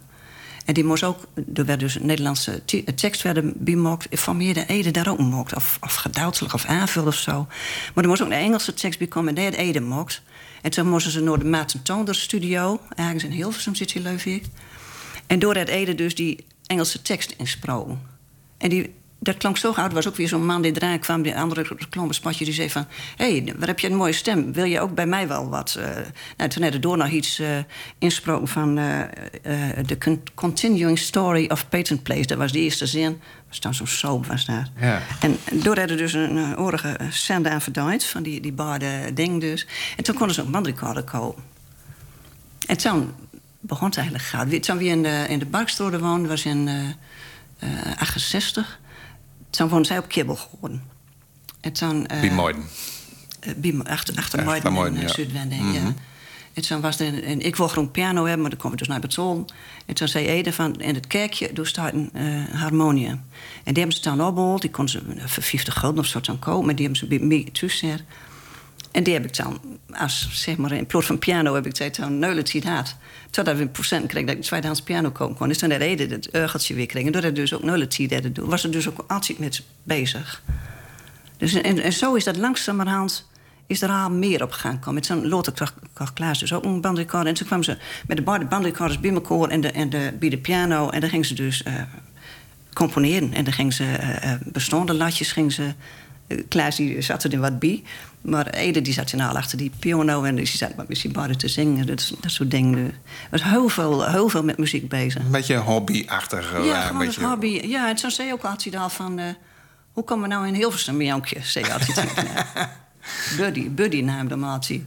En 0.65 0.75
die 0.75 0.85
moest 0.85 1.05
ook, 1.05 1.27
er 1.55 1.65
werd 1.65 1.81
dus 1.81 1.99
Nederlandse 2.01 2.65
tekst 2.95 3.23
werden 3.23 3.53
bemokt, 3.57 4.07
van 4.11 4.37
meer 4.37 4.55
de 4.55 4.67
Ede 4.67 4.91
daar 4.91 5.09
ook 5.09 5.19
mokt. 5.19 5.55
Of, 5.55 5.79
of 5.81 5.95
geduidelijk 5.95 6.55
of 6.55 6.65
aanvullen 6.65 7.09
of 7.09 7.15
zo. 7.15 7.47
Maar 7.95 8.05
er 8.05 8.11
moest 8.11 8.23
ook 8.23 8.29
een 8.29 8.35
Engelse 8.35 8.75
tekst 8.75 8.99
bij 8.99 9.09
komen 9.09 9.29
en 9.29 9.35
die 9.35 9.45
had 9.45 9.55
Ede 9.55 9.81
mokt. 9.81 10.23
En 10.63 10.71
toen 10.71 10.89
moesten 10.89 11.13
ze 11.13 11.21
naar 11.21 11.39
de 11.39 11.45
Maarten 11.45 11.83
Toonder 11.83 12.15
studio, 12.15 12.81
ergens 12.97 13.25
in 13.25 13.31
Hilversum 13.31 13.75
zit 13.75 13.93
hier 13.93 14.03
Leuvik. 14.03 14.45
En 15.27 15.39
door 15.39 15.55
dat 15.55 15.69
Ede 15.69 15.95
dus 15.95 16.15
die 16.15 16.47
Engelse 16.67 17.03
tekst 17.03 17.35
insproken. 17.37 18.01
En 18.59 18.69
die, 18.69 18.95
dat 19.23 19.37
klonk 19.37 19.57
zo 19.57 19.73
goud. 19.73 19.89
Er 19.89 19.95
was 19.95 20.09
ook 20.09 20.17
weer 20.17 20.29
zo'n 20.29 20.47
man 20.47 20.63
die 20.63 20.73
eraan 20.77 20.99
kwam, 20.99 21.23
die 21.23 21.37
andere 21.37 21.63
reclamespatje, 21.63 22.45
die 22.45 22.55
zei 22.55 22.71
van... 22.71 22.87
hé, 23.17 23.33
hey, 23.33 23.55
waar 23.59 23.69
heb 23.69 23.79
je 23.79 23.89
een 23.89 23.97
mooie 23.97 24.13
stem? 24.13 24.53
Wil 24.53 24.65
je 24.65 24.81
ook 24.81 24.95
bij 24.95 25.07
mij 25.07 25.29
wel 25.29 25.49
wat? 25.49 25.77
Uh, 25.79 25.85
nou, 26.37 26.51
toen 26.51 26.63
had 26.63 26.83
door 26.83 26.97
nog 26.97 27.09
iets 27.09 27.41
uh, 27.41 27.49
insproken 27.99 28.49
van... 28.49 28.75
The 29.87 29.99
uh, 30.07 30.17
Continuing 30.35 30.99
Story 30.99 31.47
of 31.49 31.69
Patent 31.69 32.03
Place. 32.03 32.27
Dat 32.27 32.39
was 32.39 32.53
de 32.53 32.59
eerste 32.59 32.87
zin. 32.87 33.21
was 33.49 33.61
dan 33.61 33.75
zo'n 33.75 33.87
soap, 33.87 34.27
was. 34.27 34.47
Ja. 34.81 35.03
En 35.21 35.39
door 35.53 35.79
hadden 35.79 35.97
dus 35.97 36.13
een 36.13 36.59
oorige 36.59 36.97
cent 37.11 37.47
aan 37.47 37.61
verduid, 37.61 38.05
van 38.05 38.23
die, 38.23 38.41
die 38.41 38.53
barde 38.53 39.13
ding 39.15 39.41
dus. 39.41 39.67
En 39.97 40.05
toen 40.05 40.15
konden 40.15 40.35
ze 40.35 40.43
ook 40.43 40.51
bandrecorder 40.51 41.03
kopen. 41.03 41.43
En 42.67 42.77
toen 42.77 43.13
begon 43.61 43.89
het 43.89 43.97
eigenlijk 43.97 44.29
goud. 44.29 44.63
Toen 44.63 44.79
we 44.79 44.85
in 44.85 45.03
de, 45.03 45.27
in 45.29 45.39
de 45.39 45.47
Barkstrode 45.47 45.99
woonden, 45.99 46.29
was 46.29 46.45
in 46.45 46.69
68 47.99 48.79
toen 49.51 49.69
woonde 49.69 49.87
zij 49.87 49.99
op 49.99 50.09
Kibbel 50.09 50.37
geworden. 50.37 50.83
En 51.61 51.73
toen... 51.73 52.07
Uh, 52.13 52.21
Biemoiden. 52.21 52.63
Uh, 53.63 53.81
achter 53.85 54.17
achter 54.17 54.45
Moiden 54.45 54.87
in 54.87 54.95
uh, 54.95 55.03
ja. 55.03 55.09
Zuidwending, 55.09 55.61
mm 55.63 55.75
-hmm. 55.75 55.87
ja. 55.87 55.95
En 56.53 56.63
toen 56.63 56.81
was 56.81 57.01
er... 57.01 57.07
Een, 57.07 57.25
en 57.25 57.41
ik 57.41 57.57
wil 57.57 57.69
gewoon 57.69 57.91
piano 57.91 58.23
hebben, 58.23 58.41
maar 58.41 58.51
dan 58.51 58.59
kwam 58.59 58.73
ik 58.73 58.79
dus 58.79 58.89
naar 58.89 59.01
Beton. 59.01 59.49
En 59.87 59.95
toen 59.95 60.09
zei 60.09 60.27
Ede 60.27 60.53
van... 60.53 60.81
In 60.81 60.95
het 60.95 61.07
kerkje 61.07 61.53
doe 61.53 61.67
staat 61.67 61.93
een 61.93 62.11
harmonium. 62.53 63.23
En 63.65 63.75
die 63.75 63.83
hebben 63.83 63.93
ze 63.93 64.03
dan 64.03 64.25
opgehaald. 64.25 64.61
Die 64.61 64.71
konden 64.71 64.93
ze 64.93 65.29
voor 65.29 65.43
50 65.43 65.75
gulden 65.75 66.01
of 66.01 66.07
zo 66.07 66.21
dan 66.21 66.39
kopen. 66.39 66.67
Maar 66.67 66.75
die 66.75 66.87
hebben 66.87 67.09
ze 67.09 67.19
bij 67.19 67.27
mij 67.27 67.49
tussen. 67.53 68.01
En 68.91 69.03
die 69.03 69.15
heb 69.15 69.25
ik 69.25 69.37
dan, 69.37 69.61
als 69.93 70.29
zeg 70.33 70.57
maar 70.57 70.73
in 70.73 70.87
plaats 70.87 71.07
van 71.07 71.19
piano, 71.19 71.55
heb 71.55 71.67
ik 71.67 71.77
zei 71.77 71.91
dan 71.91 72.19
neulet 72.19 72.51
gehad. 72.51 72.97
Totdat 73.31 73.57
we 73.57 73.63
een 73.63 73.71
procent 73.71 74.07
kreeg 74.07 74.23
dat 74.23 74.33
ik 74.33 74.39
een 74.39 74.45
tweedehands 74.45 74.83
piano 74.83 75.11
kopen 75.11 75.37
kon. 75.37 75.49
Dus 75.49 75.59
toen 75.59 75.69
de 75.69 75.75
reden 75.75 76.11
het 76.11 76.35
urgeltje 76.35 76.75
weer 76.75 76.87
kreeg. 76.87 77.07
En 77.07 77.13
doordat 77.13 77.35
dus 77.35 77.55
ook 77.55 77.63
neulet 77.63 77.97
deden 77.97 78.33
doen, 78.33 78.49
was 78.49 78.65
er 78.65 78.71
dus 78.71 78.89
ook 78.89 79.05
altijd 79.07 79.39
met 79.39 79.63
bezig. 79.83 80.43
Dus 81.37 81.55
en, 81.55 81.79
en 81.83 81.93
zo 81.93 82.15
is 82.15 82.25
dat 82.25 82.37
langzamerhand 82.37 83.29
is 83.67 83.83
er 83.83 83.91
al 83.91 84.11
meer 84.11 84.43
op 84.43 84.53
gaan 84.53 84.79
komen. 84.79 84.95
Met 84.95 85.07
zo'n 85.07 85.29
Lotte 85.29 85.53
Klaas 86.15 86.39
dus 86.39 86.53
ook 86.53 86.65
een 86.65 86.81
bandrecorder. 86.81 87.29
En 87.29 87.35
toen 87.35 87.47
kwamen 87.47 87.65
ze 87.65 87.77
met 88.07 88.17
de 88.17 88.23
bandrecorders 88.49 89.01
bij 89.01 89.11
elkaar 89.11 89.49
en, 89.49 89.61
de, 89.61 89.71
en 89.71 89.91
de, 89.91 90.13
bij 90.19 90.29
de 90.29 90.39
piano. 90.39 90.89
En 90.89 91.01
dan 91.01 91.11
gingen 91.11 91.27
ze 91.27 91.35
dus 91.35 91.63
uh, 91.67 91.75
componeren. 92.73 93.33
En 93.33 93.45
dan 93.45 93.53
gingen 93.53 93.73
ze 93.73 93.85
uh, 93.85 94.33
bestaande 94.45 94.95
latjes 94.95 95.33
gingen 95.33 95.53
ze 95.53 95.63
Eh, 95.63 96.10
Klaas 96.49 96.77
die 96.77 97.01
zat 97.01 97.25
er 97.25 97.41
wat 97.41 97.59
bij. 97.59 97.83
Maar 98.21 98.47
Ede 98.47 98.83
die 98.83 98.93
zat 98.93 99.13
nou 99.13 99.37
achter 99.37 99.59
die 99.59 99.71
piano 99.79 100.23
en 100.23 100.35
die 100.35 100.47
zat 100.47 100.89
misschien 100.89 101.13
buiten 101.13 101.39
te 101.39 101.49
zingen. 101.49 101.87
Dat, 101.87 102.13
dat 102.21 102.31
soort 102.31 102.51
dingen. 102.51 102.79
Er 102.87 102.93
was 103.31 103.43
heel 103.43 103.69
veel, 103.69 104.09
heel 104.11 104.29
veel 104.29 104.45
met 104.45 104.59
muziek 104.59 104.89
bezig. 104.89 105.23
Een 105.23 105.31
beetje 105.31 105.57
hobbyachtig. 105.57 106.53
eh, 106.53 106.65
Ja, 106.65 106.91
een 106.91 106.99
beetje... 106.99 107.21
het 107.21 107.31
hobby. 107.31 107.61
Ja, 107.67 107.89
en 107.89 107.99
zo 107.99 108.09
zei 108.09 108.29
je 108.29 108.35
ook 108.35 108.45
altijd 108.45 108.77
al 108.77 108.89
van... 108.91 109.19
eh, 109.19 109.27
hoe 109.93 110.05
komen 110.05 110.29
we 110.29 110.35
nou 110.35 110.47
in 110.47 110.55
Hilversum, 110.55 111.03
Jankje? 111.03 111.37
Zei 111.43 111.65
je 111.65 111.73
altijd. 111.73 112.13
Buddy, 113.37 113.71
Buddy 113.71 114.01
naam 114.01 114.39
Martie. 114.39 114.87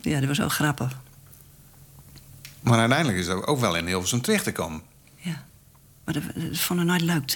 Ja, 0.00 0.18
dat 0.20 0.28
was 0.28 0.40
ook 0.40 0.52
grappig. 0.52 0.98
Maar 2.60 2.78
uiteindelijk 2.78 3.18
is 3.18 3.26
het 3.26 3.46
ook 3.46 3.60
wel 3.60 3.76
in 3.76 3.86
Hilversum 3.86 4.20
terecht 4.20 4.44
te 4.44 4.52
komen. 4.52 4.80
Ja. 5.16 5.44
Maar 6.04 6.14
dat, 6.14 6.22
dat 6.34 6.58
vond 6.58 6.80
ik 6.80 6.86
nooit 6.86 7.00
leuk. 7.00 7.34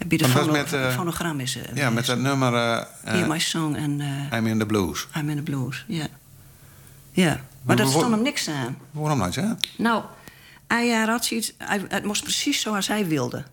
Heb 0.00 0.10
je 0.10 0.18
de 0.18 0.28
fono, 0.28 0.52
met, 0.52 0.72
eh, 0.72 0.94
fonogram 0.94 1.40
is... 1.40 1.56
eh, 1.56 1.76
Ja, 1.76 1.90
met 1.90 2.06
dat 2.06 2.18
nummer 2.18 2.54
eh, 2.54 2.76
eh, 2.76 2.86
Hear 3.04 3.26
My 3.28 3.38
Song 3.38 3.74
en 3.76 4.00
eh, 4.30 4.38
I'm 4.38 4.46
in 4.46 4.58
the 4.58 4.66
Blues. 4.66 5.06
I'm 5.16 5.28
in 5.30 5.36
the 5.36 5.42
Blues. 5.42 5.84
Ja. 5.88 6.06
Ja. 7.10 7.26
Maar 7.28 7.40
Maar 7.62 7.76
dat 7.76 7.88
stond 7.88 8.10
hem 8.10 8.22
niks 8.22 8.48
aan. 8.48 8.76
Waarom 8.90 9.24
niet, 9.24 9.34
hè? 9.34 9.46
Nou, 9.78 10.02
hij 10.66 11.02
eh, 11.02 11.08
had 11.08 11.24
zoiets... 11.24 11.52
Hij, 11.58 11.84
het 11.88 12.04
moest 12.04 12.22
precies 12.22 12.60
zoals 12.60 12.86
hij 12.88 13.06
wilde. 13.06 13.44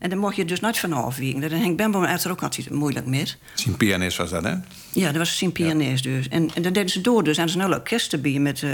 En 0.00 0.08
daar 0.10 0.18
mocht 0.18 0.36
je 0.36 0.44
dus 0.44 0.60
nooit 0.60 0.78
van 0.78 0.92
afwijken. 0.92 1.40
Daar 1.40 1.50
Henk 1.50 1.76
Bembo 1.76 2.04
had 2.04 2.24
er 2.24 2.30
ook 2.30 2.42
altijd 2.42 2.70
moeilijk 2.70 3.06
mee. 3.06 3.26
Zijn 3.54 3.76
pianist 3.76 4.16
was 4.16 4.30
dat, 4.30 4.44
hè? 4.44 4.54
Ja, 4.92 5.06
dat 5.06 5.16
was 5.16 5.38
zijn 5.38 5.52
pianist 5.52 6.02
dus. 6.02 6.28
En, 6.28 6.50
en 6.54 6.62
dat 6.62 6.74
deden 6.74 6.90
ze 6.90 7.00
door 7.00 7.24
dus. 7.24 7.36
En 7.36 7.46
er 7.48 7.54
een 7.54 7.60
hele 7.60 7.74
orkest 7.74 8.16
met, 8.22 8.62
eh 8.62 8.70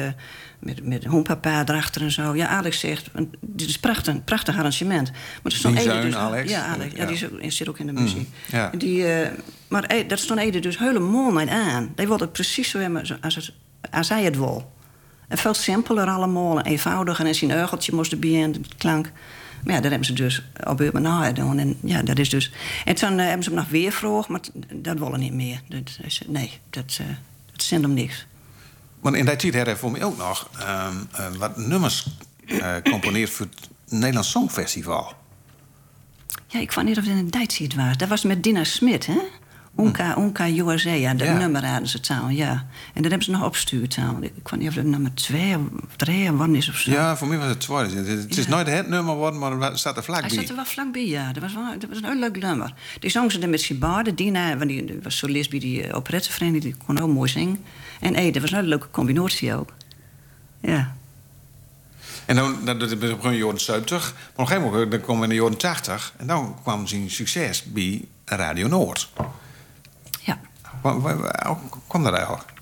met, 0.58 0.84
met 0.86 1.04
hoenpapa 1.04 1.64
erachter 1.68 2.02
en 2.02 2.10
zo. 2.10 2.34
Ja, 2.34 2.46
Alex 2.48 2.80
zegt, 2.80 3.10
dit 3.40 3.68
is 3.68 3.78
prachtig, 3.78 4.14
een 4.14 4.24
prachtig 4.24 4.56
arrangement. 4.56 5.10
Maar 5.42 5.52
er 5.52 5.58
stond 5.58 5.78
Ede 5.78 6.00
dus, 6.00 6.14
Alex? 6.14 6.50
Ja, 6.50 6.64
Alex. 6.66 6.92
Ja, 6.94 7.02
Ja. 7.02 7.06
die 7.06 7.44
ook, 7.44 7.52
zit 7.52 7.68
ook 7.68 7.78
in 7.78 7.86
de 7.86 7.92
muziek. 7.92 8.28
ja. 8.46 8.70
Die, 8.78 9.06
eh, 9.12 9.30
maar 9.68 9.94
dat 10.06 10.18
stond 10.18 10.40
Ede 10.40 10.60
dus 10.60 10.78
helemaal 10.78 11.32
niet 11.32 11.48
aan. 11.48 11.92
Die 11.94 12.06
wilde 12.06 12.24
het 12.24 12.32
precies 12.32 12.70
zo 12.70 12.78
hebben 12.78 13.18
als, 13.20 13.34
het, 13.34 13.52
als 13.90 14.08
hij 14.08 14.24
het 14.24 14.36
wil. 14.36 14.72
En 15.28 15.38
veel 15.38 15.54
simpeler 15.54 16.06
allemaal, 16.08 16.58
en 16.58 16.64
eenvoudiger. 16.64 17.26
En 17.26 17.34
zijn 17.34 17.50
eugeltje 17.50 17.94
moest 17.94 18.12
erbij 18.12 18.30
in, 18.30 18.52
de 18.52 18.60
klank. 18.78 19.12
Maar 19.66 19.74
ja, 19.74 19.80
dat 19.80 19.90
hebben 19.90 20.06
ze 20.08 20.12
dus 20.14 20.42
op 20.64 20.80
na 20.92 21.24
gedaan. 21.24 21.58
En 21.58 21.78
ja, 21.82 22.02
dat 22.02 22.18
is 22.18 22.28
dus... 22.28 22.52
En 22.84 22.94
toen 22.94 23.18
eh, 23.18 23.24
hebben 23.26 23.42
ze 23.44 23.50
hem 23.50 23.58
nog 23.58 23.68
weer 23.68 23.92
gevraagd, 23.92 24.28
maar 24.28 24.40
dat 24.74 24.98
willen 24.98 25.20
niet 25.20 25.32
meer. 25.32 25.60
Dat, 25.68 25.98
is- 26.02 26.22
nee, 26.26 26.60
dat, 26.70 26.98
uh, 27.00 27.06
dat 27.52 27.62
zendt 27.62 27.84
hem 27.84 27.94
niks. 27.94 28.26
Want 29.00 29.16
in 29.16 29.24
die 29.24 29.50
tijd 29.50 29.66
hij 29.66 29.76
voor 29.76 29.90
mij 29.90 30.02
ook 30.04 30.16
nog 30.16 30.50
ehm, 30.58 30.94
eh, 31.12 31.26
wat 31.38 31.56
nummers 31.56 32.06
eh 32.46 32.74
componeerd 32.82 33.30
voor 33.30 33.46
het 33.46 33.68
Nederlands 33.88 34.30
Songfestival. 34.30 35.12
Ja, 36.46 36.60
ik 36.60 36.72
weet 36.72 36.84
niet 36.84 36.98
of 36.98 37.04
het 37.04 37.12
in 37.12 37.18
een 37.18 37.30
Duits 37.30 37.60
was. 37.74 37.96
Dat 37.96 38.08
was 38.08 38.24
met 38.24 38.42
Dina 38.42 38.64
Smit, 38.64 39.06
hè? 39.06 39.18
Onka, 39.76 40.14
Onka 40.14 40.48
USA, 40.48 40.90
ja, 40.90 41.14
dat 41.14 41.26
Ja. 41.26 41.36
nummer 41.38 41.66
hadden 41.66 41.88
ze 41.88 42.00
taal, 42.00 42.28
ja. 42.28 42.50
En 42.94 43.02
dat 43.02 43.10
hebben 43.10 43.22
ze 43.22 43.30
nog 43.30 43.44
opgestuurd 43.44 43.90
taal. 43.90 44.16
Ik 44.22 44.48
weet 44.48 44.60
niet 44.60 44.68
of 44.68 44.74
het 44.74 44.86
nummer 44.86 45.14
twee 45.14 45.56
of 45.56 45.96
drie 45.96 46.32
of 46.32 46.46
is 46.46 46.68
of 46.68 46.76
zo. 46.76 46.90
Ja, 46.90 47.16
voor 47.16 47.28
mij 47.28 47.38
was 47.38 47.48
het 47.48 47.60
tweede. 47.60 47.94
Het, 48.10 48.36
is- 48.38 48.46
nooit 48.46 48.66
het 48.66 48.88
nummer 48.88 49.12
geworden, 49.12 49.38
maar 49.40 49.50
het 49.52 49.78
staat 49.78 49.96
er 49.96 50.02
Hij 50.04 50.14
vlakbij. 50.14 50.38
zat 50.38 50.48
er 50.48 50.54
wel 50.54 50.64
vlakbij, 50.64 51.06
ja. 51.06 51.32
Dat 51.32 51.42
was, 51.42 51.54
wel, 51.54 51.78
dat 51.78 51.88
was 51.88 51.98
een 51.98 52.04
heel 52.04 52.18
leuk 52.18 52.38
nummer. 52.42 52.74
Die 53.00 53.10
zong 53.10 53.32
ze 53.32 53.40
er 53.40 53.48
met 53.48 53.60
zijn 53.60 53.78
baden. 53.78 54.14
Dina 54.14 54.56
want 54.56 54.68
die, 54.70 54.98
was 55.02 55.16
solist 55.16 55.50
bij 55.50 55.58
die 55.58 55.86
uh, 55.86 55.94
operettevereniging. 55.96 56.62
Die 56.62 56.84
kon 56.86 57.00
ook 57.00 57.10
mooi 57.12 57.30
zingen. 57.30 57.64
En 58.00 58.14
hey, 58.14 58.30
dat 58.30 58.40
was 58.42 58.50
een 58.50 58.56
hele 58.56 58.68
leuke 58.68 58.90
combinatie 58.90 59.54
ook. 59.54 59.72
Ja. 60.60 60.94
En 62.26 62.36
dan, 62.36 62.56
dat 62.64 62.80
dat 62.80 62.90
is 62.90 62.98
begon 62.98 63.22
in 63.24 63.30
de 63.38 63.44
jaren 63.44 63.60
70. 63.60 64.12
Maar 64.12 64.22
op 64.32 64.38
een 64.38 64.46
gegeven 64.46 64.70
moment 64.70 64.90
dan 64.90 65.00
komen 65.00 65.28
we 65.28 65.34
in 65.34 65.38
de 65.38 65.42
jaren 65.44 65.58
80. 65.58 66.12
En 66.16 66.26
dan 66.26 66.56
kwam 66.62 66.86
zijn 66.86 67.10
succes 67.10 67.64
bij 67.64 68.04
Radio 68.24 68.68
Noord. 68.68 69.08
ja. 69.16 69.24
Waar, 70.24 70.38
waar- 70.62 70.72
waar- 70.72 70.75
hoe 70.92 71.56
kwam 71.86 72.02
dat 72.02 72.14
eigenlijk? 72.14 72.54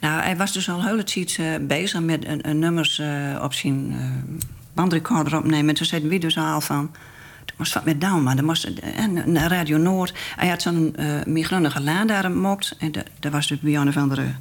Nou, 0.00 0.22
hij 0.22 0.36
was 0.36 0.52
dus 0.52 0.68
al 0.68 0.84
hele 0.84 1.04
tijd 1.04 1.36
eh, 1.40 1.46
bezig 1.60 2.00
met 2.00 2.24
een, 2.26 2.48
een 2.48 2.58
nummers 2.58 2.98
eh, 2.98 3.40
op 3.42 3.54
zijn 3.54 3.92
eh, 3.92 4.38
bandrecorder 4.72 5.38
opnemen. 5.38 5.68
En 5.68 5.74
toen 5.74 5.86
zeiden 5.86 6.10
we 6.10 6.18
dus 6.18 6.38
al 6.38 6.60
van... 6.60 6.90
Er 7.44 7.54
moest 7.56 7.74
wat 7.74 7.84
met 7.84 8.00
down, 8.00 8.22
maar 8.22 8.44
moest... 8.44 8.64
En 8.64 9.38
Radio 9.48 9.76
Noord. 9.76 10.14
Hij 10.36 10.48
had 10.48 10.62
zo'n 10.62 10.94
uh, 10.98 11.22
migrunige 11.26 11.80
laan 11.80 12.06
daar 12.06 12.22
gemokt. 12.22 12.76
En 12.78 12.92
da- 12.92 13.02
daar 13.18 13.32
was 13.32 13.46
dus 13.46 13.58
bij 13.58 13.74
een 13.74 13.88
of 13.88 13.96
andere 13.96 14.34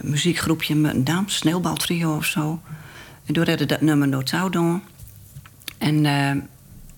muziekgroepje 0.00 0.74
met 0.74 0.94
een 0.94 1.04
dam, 1.04 1.28
sneeuwbaltrio 1.28 2.16
of 2.16 2.24
zo. 2.24 2.60
En 3.26 3.34
toen 3.34 3.44
redde 3.44 3.66
dat 3.66 3.80
nummer 3.80 4.08
Notaal 4.08 4.50
doen. 4.50 4.82
En, 5.78 6.06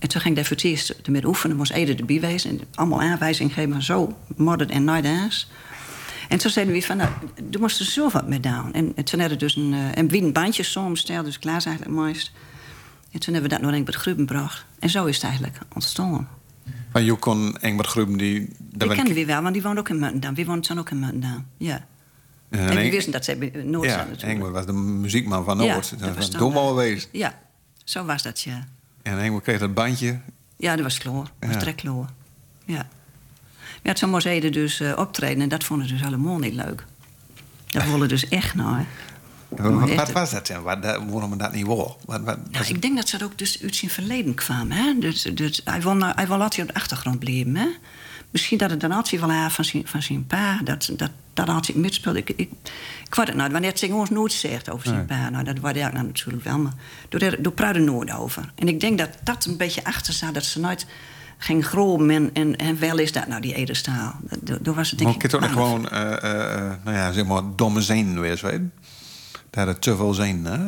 en 0.03 0.09
toen 0.09 0.21
ging 0.21 0.33
ik 0.33 0.35
daar 0.35 0.45
voor 0.45 0.55
het 0.55 0.65
eerst 0.65 0.89
ermee 0.89 1.25
oefenen. 1.25 1.57
moest 1.57 1.71
Ede 1.71 1.95
erbij 1.95 2.19
wezen. 2.19 2.49
En 2.49 2.59
allemaal 2.73 3.01
aanwijzingen 3.01 3.51
geven. 3.51 3.83
Zo, 3.83 4.17
modern 4.35 4.69
en 4.69 4.85
dance. 4.85 5.45
En 6.29 6.37
toen 6.37 6.51
zeiden 6.51 6.73
we 6.73 6.81
van, 6.81 6.97
nou, 6.97 7.09
er 7.51 7.59
moest 7.59 7.79
er 7.79 7.85
zo 7.85 8.09
wat 8.09 8.27
mee 8.27 8.39
doen. 8.39 8.73
En, 8.73 8.91
en 8.95 9.03
toen 9.03 9.19
hadden 9.19 9.37
we 9.37 9.43
dus 9.45 9.55
een, 9.55 9.73
uh, 9.73 9.91
een 9.93 10.07
wien 10.07 10.33
bandje 10.33 10.63
soms 10.63 10.99
stelde, 10.99 11.23
dus 11.23 11.39
Klaas 11.39 11.65
eigenlijk 11.65 11.95
het 11.95 12.05
mooist. 12.05 12.31
En 13.11 13.19
toen 13.19 13.33
hebben 13.33 13.51
we 13.51 13.57
dat 13.61 13.71
nog 13.71 13.83
bij 13.83 13.93
Gruben 13.93 14.27
gebracht. 14.27 14.65
En 14.79 14.89
zo 14.89 15.05
is 15.05 15.15
het 15.15 15.23
eigenlijk 15.25 15.57
ontstaan. 15.73 16.27
Maar 16.91 17.01
je 17.01 17.15
kon 17.15 17.57
Engbert 17.57 17.87
Gruben 17.87 18.17
die... 18.17 18.49
Die 18.59 18.95
kenden 18.95 19.13
we 19.13 19.25
wel, 19.25 19.41
want 19.41 19.53
die 19.53 19.63
woonde 19.63 19.79
ook 19.79 19.89
in 19.89 19.99
Muntendam. 19.99 20.35
Wie 20.35 20.45
woont 20.45 20.67
dan 20.67 20.79
ook 20.79 20.89
in 20.89 20.99
Muntendam, 20.99 21.45
ja. 21.57 21.85
En 22.49 22.65
we 22.65 22.79
Eng- 22.79 22.91
wisten 22.91 23.11
dat 23.11 23.25
ze 23.25 23.51
Noord 23.65 23.89
Ja, 23.89 23.97
natuurlijk. 23.97 24.23
Engbert 24.23 24.51
was 24.53 24.65
de 24.65 24.73
muziekman 24.73 25.43
van 25.43 25.57
Noord. 25.57 25.89
Ja, 25.89 25.97
dat 25.97 25.99
dat 25.99 26.15
was 26.15 26.29
dan, 26.29 26.39
dom 26.39 26.51
eh, 26.51 26.57
al 26.57 26.67
geweest. 26.67 27.09
Ja, 27.11 27.39
zo 27.83 28.05
was 28.05 28.23
dat, 28.23 28.41
ja. 28.41 28.67
En 29.03 29.19
Engbert 29.19 29.43
kreeg 29.43 29.59
dat 29.59 29.73
bandje. 29.73 30.19
Ja, 30.57 30.75
dat 30.75 30.83
was 30.83 30.97
kloor. 30.97 31.23
Dat 31.23 31.31
was 31.39 31.51
Ja. 31.53 31.57
direct 31.59 31.81
kloor. 31.81 32.05
Ja. 32.65 32.87
Ja, 33.83 33.93
toen 33.93 34.09
moest 34.09 34.25
Ede 34.25 34.49
dus 34.49 34.81
uh, 34.81 34.93
optreden 34.97 35.41
en 35.43 35.49
dat 35.49 35.63
vonden 35.63 35.87
ze 35.87 35.93
dus 35.93 36.03
helemaal 36.03 36.37
niet 36.37 36.53
leuk. 36.53 36.85
Dat 37.67 37.83
wilden 37.85 38.07
dus 38.09 38.27
echt 38.27 38.53
nou, 38.55 38.77
hè. 38.77 38.85
Wat, 39.95 40.11
was 40.11 40.31
dat? 40.31 40.47
dan? 40.47 40.63
Wat, 40.63 40.81
dat- 40.83 41.03
waarom 41.09 41.29
we 41.31 41.37
dat 41.37 41.53
niet 41.53 41.65
wou? 41.65 41.91
Wat, 42.05 42.21
wat, 42.21 42.37
Ja, 42.51 42.57
was- 42.57 42.69
ik 42.69 42.81
denk 42.81 42.95
dat 42.95 43.09
ze 43.09 43.23
ook 43.23 43.37
dus 43.37 43.61
uit 43.61 43.75
zijn 43.75 43.91
verleden 43.91 44.33
kwam. 44.33 44.71
Hè? 44.71 44.95
Dus, 44.99 45.21
dus, 45.21 45.61
hij, 45.63 45.81
wil, 45.81 45.99
hij 45.99 46.27
wil 46.27 46.41
altijd 46.41 46.67
op 46.67 46.73
de 46.73 46.79
achtergrond 46.79 47.19
blijven. 47.19 47.55
Hè? 47.55 47.67
Misschien 48.33 48.57
dat 48.57 48.69
het 48.69 48.79
dan 48.79 48.91
altijd 48.91 49.21
wel 49.21 49.29
van 49.49 49.65
zijn, 49.65 49.83
van 49.87 50.01
zijn 50.01 50.27
pa... 50.27 50.59
dat 50.63 50.89
dat, 50.95 51.09
dat 51.33 51.49
altijd. 51.49 51.77
Ik, 52.17 52.29
ik, 52.29 52.49
ik 53.05 53.15
weet 53.15 53.27
het 53.27 53.35
nou, 53.35 53.51
wanneer 53.51 53.69
het 53.69 53.79
zich 53.79 53.91
ons 53.91 54.09
nooit 54.09 54.31
zegt 54.33 54.69
over 54.69 54.87
zijn 54.87 55.05
pa... 55.05 55.29
nou, 55.29 55.43
dat 55.43 55.59
waardeer 55.59 55.87
ik 55.87 55.93
nou 55.93 56.05
natuurlijk 56.05 56.43
wel, 56.43 56.57
maar 56.59 56.73
door, 57.09 57.35
door 57.39 57.51
er 57.75 57.81
nooit 57.81 58.11
over. 58.11 58.51
En 58.55 58.67
ik 58.67 58.79
denk 58.79 58.97
dat 58.97 59.09
dat 59.23 59.45
een 59.45 59.57
beetje 59.57 59.83
achter 59.83 60.13
zat... 60.13 60.33
dat 60.33 60.45
ze 60.45 60.59
nooit 60.59 60.85
ging 61.37 61.65
gromen 61.65 62.09
en, 62.15 62.29
en, 62.33 62.55
en 62.55 62.79
wel 62.79 62.97
is 62.97 63.11
dat 63.11 63.27
nou, 63.27 63.41
die 63.41 63.53
edestaal. 63.55 64.13
Dat- 64.41 64.63
Door 64.65 64.75
was 64.75 64.89
het 64.89 64.99
denk 64.99 65.09
Maar 65.15 65.23
ik 65.23 65.31
het 65.31 65.41
bang 65.41 65.53
gewoon, 65.53 65.89
eh, 65.89 66.57
eh, 66.57 66.71
nou 66.83 66.97
ja, 66.97 67.11
zeg 67.11 67.25
maar, 67.25 67.41
domme 67.55 67.81
geweest, 68.13 68.41
weet 68.41 68.51
je? 68.51 68.67
Daar 69.49 69.65
had 69.67 69.81
te 69.81 69.95
veel 69.95 70.13
zin, 70.13 70.45
hè? 70.45 70.59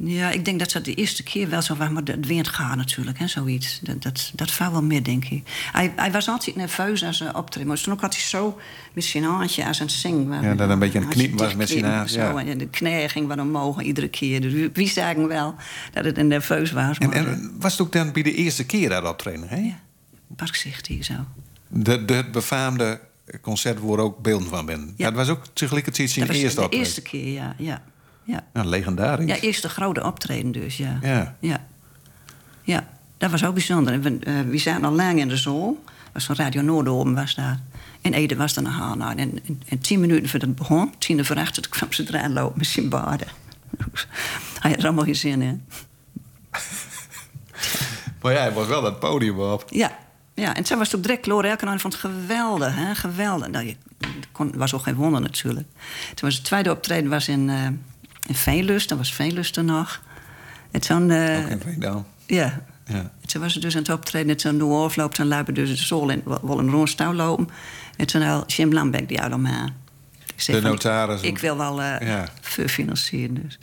Ja, 0.00 0.30
ik 0.30 0.44
denk 0.44 0.58
dat 0.58 0.72
dat 0.72 0.84
de 0.84 0.94
eerste 0.94 1.22
keer 1.22 1.48
wel 1.48 1.62
zo 1.62 1.76
was, 1.76 1.88
maar 1.88 2.02
het 2.04 2.26
wint 2.26 2.48
gaat 2.48 2.76
natuurlijk, 2.76 3.18
hè, 3.18 3.26
zoiets. 3.28 3.80
Dat, 3.82 4.02
dat, 4.02 4.30
dat 4.34 4.50
valt 4.50 4.72
wel 4.72 4.82
meer, 4.82 5.04
denk 5.04 5.24
ik. 5.24 5.42
Hij, 5.72 5.92
hij 5.96 6.10
was 6.12 6.28
altijd 6.28 6.56
nerveus 6.56 7.04
als 7.04 7.18
hij 7.18 7.34
optrad, 7.34 7.64
maar 7.64 7.80
toen 7.82 7.92
ook 7.92 8.02
altijd 8.02 8.22
zo 8.22 8.58
met 8.92 9.04
zijn 9.04 9.24
handje 9.24 9.66
als 9.66 9.80
aan 9.80 9.86
het 9.86 9.94
zingen. 9.94 10.42
Ja, 10.42 10.54
dat 10.54 10.70
een 10.70 10.78
beetje 10.78 10.98
Handje 10.98 11.18
kniepen 11.18 11.38
was 11.38 11.54
met 11.54 11.68
zijn 11.68 11.82
dichtknippen, 11.82 12.20
hand, 12.20 12.34
zo, 12.36 12.46
ja. 12.46 12.52
En 12.52 12.58
de 12.58 12.68
knieën 12.68 13.10
ging 13.10 13.26
wat 13.26 13.38
omhoog 13.38 13.82
iedere 13.82 14.08
keer. 14.08 14.40
Dus 14.40 14.52
wie- 14.72 14.88
zagen 14.88 15.28
wel 15.28 15.54
dat 15.92 16.04
het 16.04 16.18
een 16.18 16.26
nerveus 16.28 16.72
was. 16.72 16.98
En, 16.98 17.08
Maar, 17.08 17.16
en 17.16 17.52
was 17.58 17.72
het 17.72 17.80
ook 17.80 17.92
dan 17.92 18.12
bij 18.12 18.22
de 18.22 18.34
eerste 18.34 18.64
keer 18.66 18.88
dat 18.88 19.04
optreden, 19.08 19.48
hè? 19.48 19.56
ja, 19.56 19.80
Park 20.36 20.54
zegt 20.56 20.88
hij 20.88 21.02
zo. 21.02 21.14
De, 21.68 22.04
de, 22.04 22.14
het 22.14 22.32
befaamde 22.32 23.00
concert 23.40 23.80
waar 23.80 23.98
ook 23.98 24.18
beelden 24.22 24.48
van 24.48 24.66
ben. 24.66 24.94
Ja. 24.96 25.04
Dat 25.10 25.14
was 25.14 25.28
ook 25.28 25.42
tegelijkertijd 25.52 26.10
zijn 26.10 26.26
Dat 26.26 26.34
was 26.34 26.44
eerste 26.44 26.58
de 26.60 26.64
optreden. 26.64 26.86
eerste 26.86 27.02
keer, 27.02 27.32
ja. 27.32 27.54
ja, 27.58 27.82
ja. 28.28 28.44
Ja, 28.54 28.64
legendarisch. 28.64 29.28
Ja, 29.28 29.36
eerste 29.36 29.68
grote 29.68 30.04
optreden 30.04 30.52
dus, 30.52 30.76
ja. 30.76 30.98
Ja. 31.02 31.36
Ja, 31.40 31.66
ja 32.62 32.88
dat 33.18 33.30
was 33.30 33.44
ook 33.44 33.54
bijzonder. 33.54 34.00
We, 34.00 34.18
eh, 34.20 34.40
we 34.40 34.58
zaten 34.58 34.84
al 34.84 34.92
lang 34.92 35.18
in 35.18 35.28
de 35.28 35.36
zool. 35.36 35.84
was 36.12 36.24
van 36.24 36.34
Radio 36.34 36.62
Noordopen 36.62 37.14
was 37.14 37.34
daar. 37.34 37.60
En 38.00 38.14
Ede 38.14 38.36
was 38.36 38.56
er 38.56 38.62
nog 38.62 38.80
aan. 38.80 38.98
Nou, 38.98 39.16
en, 39.16 39.40
en, 39.46 39.62
en 39.68 39.78
tien 39.78 40.00
minuten 40.00 40.28
voordat 40.28 40.48
het 40.48 40.58
begon, 40.58 40.94
tien 40.98 41.24
voor 41.24 41.36
achter, 41.36 41.62
toen 41.62 41.70
kwam 41.70 41.92
ze 41.92 42.04
eraan 42.06 42.32
lopen 42.32 42.58
met 42.58 42.66
zijn 42.66 42.88
baden. 42.88 43.28
Hij 44.60 44.70
had 44.70 44.78
er 44.78 44.84
allemaal 44.84 45.04
geen 45.04 45.16
zin 45.16 45.42
in. 45.42 45.64
Maar 48.22 48.32
ja, 48.32 48.38
hij 48.38 48.52
was 48.52 48.66
wel 48.66 48.82
dat 48.82 49.00
podium 49.00 49.40
op. 49.40 49.64
Ja, 49.68 49.98
ja, 50.34 50.54
en 50.54 50.62
toen 50.62 50.78
was 50.78 50.86
het 50.86 50.96
ook 50.96 51.02
direct 51.02 51.26
Loor 51.26 51.44
Elkenaan 51.44 51.80
vond 51.80 51.92
het 51.92 52.02
geweldig, 52.02 52.74
hè? 52.74 52.94
geweldig. 52.94 53.48
Nou, 53.48 53.66
je, 53.66 53.76
kon, 54.32 54.52
was 54.56 54.74
ook 54.74 54.82
geen 54.82 54.94
wonder 54.94 55.20
natuurlijk. 55.20 55.66
Toen 56.14 56.28
was 56.28 56.34
het 56.34 56.44
tweede 56.44 56.70
optreden 56.70 57.10
was 57.10 57.28
in, 57.28 57.50
eh 57.50 57.66
in 58.28 58.34
Veenlust, 58.34 58.88
dat 58.88 58.98
was 58.98 59.14
Veenlust 59.14 59.56
er 59.56 59.64
nog. 59.64 60.00
En 60.70 60.80
toen, 60.80 61.10
eh, 61.10 61.38
Ook 61.38 61.48
in 61.50 61.60
Veendam. 61.60 62.06
ja, 62.26 62.60
Ja. 62.86 62.94
En 62.94 63.28
toen 63.28 63.40
was 63.42 63.52
het 63.54 63.62
dus 63.62 63.74
aan 63.74 63.80
het 63.82 63.90
optreden. 63.90 64.30
En 64.30 64.36
toen 64.36 64.58
door 64.58 64.84
afloop, 64.84 65.14
toen 65.14 65.26
lopen 65.26 65.54
dus 65.54 65.68
de 65.68 65.76
zool 65.76 66.08
in, 66.10 66.22
rondstouw 66.70 67.12
lopen. 67.14 67.48
En 67.96 68.06
toen 68.06 68.22
had 68.22 68.52
Jim 68.52 68.72
Lambeck 68.72 69.08
die 69.08 69.22
allemaal 69.22 69.52
aan. 69.52 69.74
Ik 70.34 70.40
zei 70.44 70.60
De 70.60 70.68
notaris. 70.68 71.20
Ik 71.20 71.38
wil 71.38 71.56
wel 71.56 71.82
eh 71.82 72.06
Ja. 72.08 72.28
voor 72.40 72.68
financieren 72.68 73.34
dus. 73.42 73.58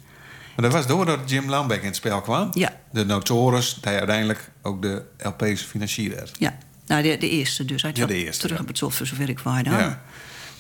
Maar 0.55 0.65
dat 0.65 0.73
was 0.73 0.87
doordat 0.87 1.29
Jim 1.29 1.49
Lambeck 1.49 1.79
in 1.79 1.85
het 1.85 1.95
spel 1.95 2.21
kwam. 2.21 2.49
Ja. 2.53 2.71
De 2.91 3.05
notaris, 3.05 3.73
die 3.81 3.91
uiteindelijk 3.91 4.51
ook 4.61 4.81
de 4.81 5.03
LP's 5.17 5.61
financierde. 5.61 6.27
Ja, 6.39 6.57
Nou, 6.87 7.01
de, 7.03 7.17
de 7.17 7.29
eerste 7.29 7.65
dus. 7.65 7.81
Hij 7.81 7.91
Ja, 7.95 8.05
de 8.05 8.15
eerste, 8.15 8.47
terug 8.47 8.63
ja. 8.67 8.89
voor 8.89 9.05
zover 9.07 9.29
ik 9.29 9.39
weet. 9.39 9.65
Ja. 9.65 10.01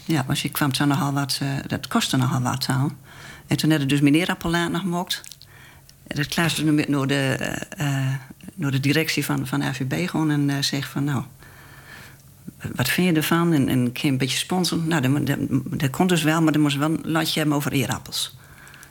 Ja. 0.05 0.23
want 0.25 0.39
je 0.39 0.49
kwam 0.49 0.73
zo 0.73 0.85
nogal 0.85 1.13
wat... 1.13 1.39
eh, 1.41 1.47
dat 1.67 1.87
kostte 1.87 2.17
nogal 2.17 2.41
wat 2.41 2.65
aan. 2.69 2.97
En 3.47 3.57
toen 3.57 3.69
hadden 3.69 3.87
dus 3.87 4.01
meneer 4.01 4.29
Appelaat 4.29 4.71
nog 4.71 4.83
mocht. 4.83 5.21
En 6.07 6.15
dat 6.15 6.27
klaasde 6.27 6.63
nu 6.63 6.71
met 6.71 6.87
door 6.87 7.07
de, 7.07 7.35
eh, 7.39 8.07
eh, 8.07 8.13
door 8.55 8.71
de 8.71 8.79
directie 8.79 9.25
van, 9.25 9.47
van 9.47 9.69
RVB 9.69 10.09
gewoon 10.09 10.31
en 10.31 10.63
zegt 10.63 10.89
van... 10.89 11.03
nou, 11.03 11.23
wat 12.75 12.89
vind 12.89 13.07
je 13.07 13.13
ervan? 13.13 13.53
En, 13.53 13.69
en 13.69 13.91
kun 13.91 14.01
je 14.01 14.07
een 14.07 14.17
beetje 14.17 14.37
sponsoren? 14.37 14.87
Nou, 14.87 15.01
dat, 15.01 15.27
dat, 15.27 15.37
dat 15.79 15.89
kon 15.89 16.07
dus 16.07 16.23
wel, 16.23 16.41
maar 16.41 16.51
dan 16.51 16.61
moest 16.61 16.77
wel 16.77 16.89
een 16.89 17.01
latje 17.03 17.39
hebben 17.39 17.57
over 17.57 17.71
eerappels. 17.71 18.37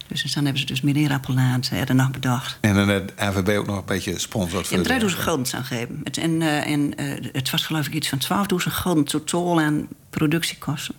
Dus 0.07 0.33
dan 0.33 0.45
hebben 0.45 0.61
ze 0.61 0.67
dus 0.67 0.81
meneer 0.81 1.13
Appelaat 1.13 1.71
er 1.71 1.95
nacht 1.95 2.13
bedacht. 2.13 2.59
En 2.61 2.75
dan 2.75 2.89
het 2.89 3.13
RVB 3.17 3.59
ook 3.59 3.67
nog 3.67 3.77
een 3.77 3.85
beetje 3.85 4.19
sponsort 4.19 4.69
Je 4.69 4.75
hebt 4.75 4.87
3000 4.87 5.23
gulden 5.23 5.55
aangegeven. 5.55 6.01
Het, 6.05 6.17
en 6.19 6.43
en 6.43 6.93
het 7.33 7.51
was 7.51 7.67
geloof 7.67 7.87
ik 7.87 7.93
iets 7.93 8.09
van 8.09 8.47
12.000 8.63 8.73
gulden 8.73 9.05
totaal 9.05 9.61
aan 9.61 9.89
productiekosten. 10.11 10.95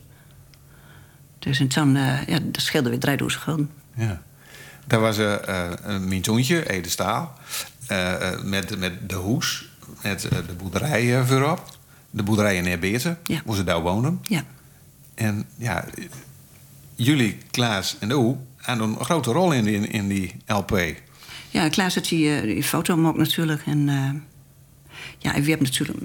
Dus 1.46 1.60
en 1.60 1.68
toen, 1.68 1.96
eh, 1.96 2.28
ja, 2.28 2.40
dat 2.44 2.62
scheelde 2.62 2.90
weer 2.90 3.00
3000 3.00 3.44
gulden. 3.44 3.70
Ja. 3.96 4.22
Daar 4.88 5.00
was 5.00 5.18
er 5.18 5.40
eh, 5.40 5.72
een 5.82 6.08
mintoentje, 6.08 6.70
Ede 6.70 6.90
Staal. 6.90 7.34
eh, 7.88 8.32
eh, 8.34 8.42
met, 8.44 8.78
met 8.80 9.10
de 9.10 9.16
hoes, 9.16 9.70
met 10.04 10.24
eh, 10.28 10.38
de 10.48 10.54
boerderij 10.54 11.18
eh, 11.20 11.28
voorop. 11.28 11.78
De 12.10 12.24
boerderij 12.24 12.56
in 12.58 12.66
Eerbeerte, 12.66 13.18
Ja. 13.24 13.42
hoe 13.46 13.56
ze 13.56 13.64
daar 13.64 13.82
woonden. 13.82 14.20
Ja. 14.24 14.44
En 15.16 15.46
ja, 15.58 15.86
jullie, 16.96 17.38
Klaas 17.52 17.96
en 18.00 18.12
O, 18.14 18.46
hadden 18.58 18.88
een 18.90 19.06
grote 19.06 19.32
rol 19.32 19.52
in 19.52 19.64
die, 19.64 19.88
in 19.88 20.08
die 20.08 20.36
LP. 20.48 20.80
Ja, 21.50 21.70
Klaas 21.70 21.96
had 21.96 22.06
die, 22.06 22.36
eh, 22.36 22.42
die 22.42 22.64
foto 22.64 22.96
natuurlijk. 22.96 23.62
En 23.66 23.90
eh, 23.90 24.10
ja, 25.18 25.32
we 25.42 25.50
hebben 25.50 25.68
natuurlijk 25.68 25.98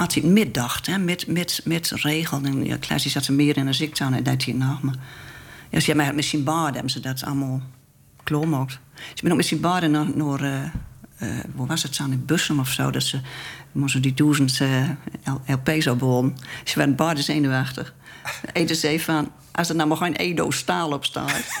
altijd 0.00 0.24
middacht, 0.24 0.86
hè, 0.86 0.98
met, 0.98 1.26
met, 1.26 1.60
met 1.64 1.90
regel. 1.94 2.40
En 2.42 2.64
ja, 2.64 2.76
Klaas 2.76 3.06
zat 3.06 3.26
er 3.26 3.32
meer 3.32 3.56
in 3.56 3.68
ik 3.68 3.94
toen, 3.94 4.14
en 4.14 4.22
deed 4.22 4.44
hij 4.44 4.54
nog. 4.54 4.82
Maar 4.82 4.94
ja, 5.70 5.80
ze 5.80 5.92
hebben 5.92 6.14
met 6.14 6.24
zijn 6.24 6.44
baden 6.44 6.72
hebben 6.72 6.90
ze 6.90 7.00
dat 7.00 7.24
allemaal 7.24 7.62
klaargemaakt. 8.24 8.78
Ze 9.14 9.22
ben 9.22 9.30
ook 9.30 9.36
met 9.36 9.46
zijn 9.46 9.60
baden 9.60 9.90
naar, 9.90 10.06
naar 10.14 10.40
eh, 10.42 10.62
eh, 11.16 11.44
hoe 11.56 11.66
was 11.66 11.82
het, 11.82 11.98
aan 12.00 12.12
in 12.12 12.24
Bussum 12.24 12.58
of 12.60 12.68
zo, 12.68 12.90
dat 12.90 13.02
ze 13.02 13.20
moesten 13.72 14.02
die 14.02 14.14
duizend 14.14 14.60
eh, 14.60 14.88
L- 15.24 15.52
LP's 15.52 15.86
opbouwen. 15.86 16.36
Ze 16.64 16.78
waren 16.78 16.94
baden 16.96 17.24
zenuwachtig. 17.24 17.94
Eden 18.52 18.76
zei 18.76 19.00
van, 19.00 19.32
als 19.52 19.68
er 19.68 19.74
nou 19.74 19.88
maar 19.88 19.96
geen 19.96 20.16
Edo 20.16 20.50
staal 20.50 20.92
op 20.92 21.04
staat. 21.04 21.44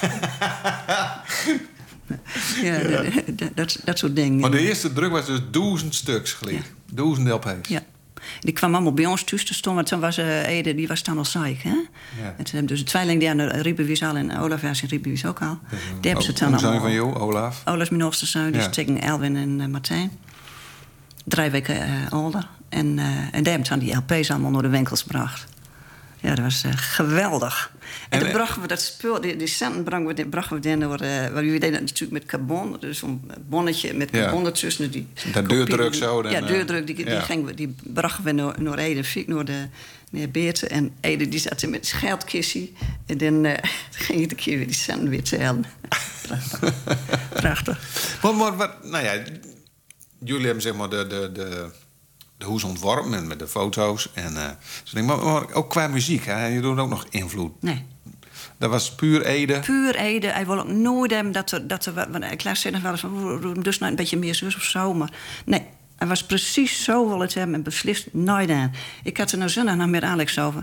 ja, 2.62 2.78
dat- 2.78 3.38
dat, 3.38 3.50
dat, 3.54 3.80
dat 3.84 3.98
soort 3.98 4.16
dingen. 4.16 4.40
Maar 4.40 4.50
de 4.50 4.60
eerste 4.60 4.92
druk 4.92 5.10
was 5.10 5.26
dus 5.26 5.40
duizend 5.50 5.94
stuks 5.94 6.32
gelijk. 6.32 6.72
Duizend 6.92 7.28
LP's. 7.28 7.68
Ja. 7.68 7.82
Die 8.40 8.52
kwam 8.52 8.74
allemaal 8.74 8.92
bij 8.92 9.06
ons 9.06 9.24
thuis 9.24 9.44
te 9.44 9.54
staan, 9.54 9.74
want 9.74 9.86
toen 9.86 10.00
was 10.00 10.18
eh, 10.18 10.48
Ede, 10.48 10.74
die 10.74 10.88
was 10.88 11.02
dan 11.02 11.18
al 11.18 11.24
ziek, 11.24 11.62
hè? 11.62 11.70
En 11.70 12.34
toen 12.36 12.44
hebben 12.44 12.66
dus 12.66 12.78
de 12.78 12.84
tweeling 12.84 13.20
die 13.20 13.28
aan 13.30 13.36
de 13.36 13.46
Riebewies 13.48 14.02
al 14.02 14.16
en 14.16 14.38
Olaf 14.38 14.60
was 14.60 14.82
in 14.82 14.88
Riebewies 14.88 15.24
ook 15.26 15.40
al. 15.42 15.58
Die 16.00 16.10
hebben 16.10 16.36
ze 16.36 16.44
allemaal... 16.44 16.80
van 16.80 16.92
jou, 16.92 17.14
Olaf. 17.14 17.62
Olaf 17.64 17.80
is 17.80 17.90
mijn 17.90 18.02
oudste 18.02 18.26
zoon, 18.26 18.50
die 18.50 18.60
Ja. 18.60 18.66
is 18.68 18.74
tegen 18.74 19.00
Elwin 19.00 19.36
en 19.36 19.60
eh, 19.60 19.66
Martijn. 19.66 20.10
Drie 21.24 21.50
weken 21.50 21.82
eh, 21.82 22.12
ouder. 22.12 22.48
En, 22.68 22.98
eh, 22.98 23.06
en 23.06 23.42
die 23.42 23.52
hebben 23.52 23.62
toen 23.68 23.78
die 23.78 23.96
LP's 23.96 24.30
allemaal 24.30 24.50
naar 24.50 24.62
de 24.62 24.68
winkels 24.68 25.02
gebracht. 25.02 25.46
Ja, 26.22 26.34
dat 26.34 26.44
was 26.44 26.62
eh, 26.62 26.70
geweldig. 26.74 27.72
En, 27.80 27.88
En, 28.08 28.18
toen 28.18 28.28
eh, 28.28 28.34
brachten 28.34 28.62
we 28.62 28.68
dat 28.68 28.80
spul, 28.80 29.20
die, 29.20 29.36
die 29.36 29.46
centen 29.46 29.84
brachten 29.84 30.16
we, 30.16 30.26
brachten 30.26 30.56
we 30.56 30.68
dan 30.68 30.80
door... 30.80 31.00
eh 31.00 31.26
we 31.32 31.42
deden 31.42 31.72
dat 31.72 31.80
natuurlijk 31.80 32.12
met 32.12 32.24
carbon, 32.24 32.76
dus 32.80 32.98
zo'n 32.98 33.30
bonnetje 33.48 33.94
met 33.94 34.10
carbon 34.10 34.46
ertussen. 34.46 34.90
Die 34.90 35.08
Dat 35.32 35.48
deurdruk 35.48 35.94
zo, 35.94 36.22
dan, 36.22 36.32
ja, 36.32 36.40
deurdruk, 36.40 36.86
die, 36.86 36.94
die, 36.94 37.04
ja. 37.04 37.52
die 37.54 37.74
brachten 37.82 38.24
we 38.24 38.32
naar, 38.32 38.62
naar 38.62 38.78
Ede, 38.78 39.04
Fiek, 39.04 39.26
naar 39.26 39.44
de 39.44 39.66
meneer 40.10 40.30
Beerte. 40.30 40.66
En 40.66 40.92
Ede 41.00 41.28
die 41.28 41.40
zat 41.40 41.66
met 41.68 41.88
geldkissie. 41.88 42.72
En 43.06 43.18
dan 43.18 43.44
eh, 43.44 43.70
ging 44.06 44.20
je 44.20 44.26
de 44.26 44.34
keer 44.34 44.56
weer 44.56 44.66
die 44.66 44.76
centen 44.76 45.08
weer 45.08 45.22
tellen. 45.22 45.64
Prachtig. 46.26 46.72
Prachtig. 47.28 47.78
Maar, 48.22 48.34
maar 48.34 48.56
wat, 48.56 48.84
nou 48.84 49.04
ja, 49.04 49.22
jullie 50.18 50.44
hebben 50.44 50.62
zeg 50.62 50.74
maar 50.74 50.88
de, 50.88 51.06
de, 51.06 51.30
de, 51.32 51.70
de 52.40 52.46
hoes 52.46 52.64
ontworpen 52.64 53.10
met, 53.10 53.24
met 53.24 53.38
de 53.38 53.48
foto's. 53.48 54.10
En, 54.14 54.32
zo 54.82 54.96
dingen. 54.96 55.04
maar, 55.04 55.24
maar 55.24 55.52
ook 55.52 55.70
qua 55.70 55.88
muziek, 55.88 56.24
hè, 56.24 56.46
je 56.46 56.60
doet 56.60 56.78
ook 56.78 56.88
nog 56.88 57.06
invloed. 57.10 57.62
Nee. 57.62 57.84
Dat 58.58 58.70
was 58.70 58.94
puur 58.94 59.24
Ede. 59.24 59.60
Puur 59.60 59.96
Ede. 59.96 60.26
Hij 60.26 60.46
wil 60.46 60.58
ook 60.58 60.68
nooit 60.68 61.10
hebben 61.10 61.32
dat 61.32 61.50
er... 61.50 61.66
Dat 61.66 61.86
er 61.86 61.94
want 61.94 62.24
nog 62.70 62.82
wel 62.82 62.90
eens 62.90 63.00
van... 63.00 63.12
"Oeh, 63.12 63.40
doe 63.40 63.52
hem 63.52 63.62
dus 63.62 63.78
nou 63.78 63.90
een 63.90 63.96
beetje 63.96 64.16
meer 64.16 64.34
zus 64.34 64.56
of 64.56 64.62
zo. 64.62 64.94
Maar 64.94 65.12
nee, 65.44 65.66
hij 65.96 66.08
was 66.08 66.24
precies 66.24 66.84
zo 66.84 67.08
wil 67.08 67.20
het 67.20 67.34
hebben 67.34 67.54
en 67.54 67.62
beslist 67.62 68.08
nooit 68.12 68.50
aan. 68.50 68.72
Ik 69.02 69.16
had 69.16 69.32
er 69.32 69.38
nou 69.38 69.50
zondag 69.50 69.76
nog 69.76 69.88
met 69.88 70.02
Alex 70.02 70.38
over. 70.38 70.62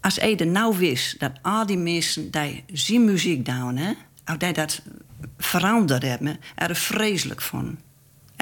Als 0.00 0.18
Ede 0.18 0.44
nou 0.44 0.78
wist 0.78 1.20
dat 1.20 1.32
al 1.42 1.66
die 1.66 1.78
mensen 1.78 2.30
die 2.30 2.64
zien 2.72 3.04
muziek 3.04 3.44
doen... 3.44 3.76
Hè, 3.76 3.92
als 4.24 4.38
die 4.38 4.52
dat 4.52 4.82
veranderd 5.38 6.02
hebben, 6.02 6.40
er 6.54 6.76
vreselijk 6.76 7.42
van. 7.42 7.78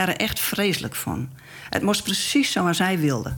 Er 0.01 0.17
echt 0.17 0.41
vreselijk 0.41 0.95
van. 0.95 1.31
Het 1.71 1.83
moest 1.83 2.03
precies 2.03 2.53
zoals 2.53 2.79
hij 2.79 2.99
wilde. 2.99 3.37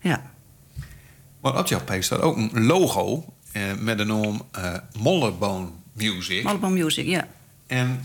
Ja. 0.00 0.30
Maar 1.40 1.58
op 1.58 1.66
jouw 1.66 1.84
page 1.84 2.02
staat 2.02 2.20
ook 2.20 2.36
een 2.36 2.64
logo 2.64 3.24
eh, 3.52 3.62
met 3.78 3.98
de 3.98 4.04
naam 4.04 4.42
eh 4.52 4.74
Mollebone 4.98 5.68
Music. 5.92 6.46
Allemaal 6.46 6.70
music, 6.70 7.06
ja. 7.06 7.28
En 7.66 8.00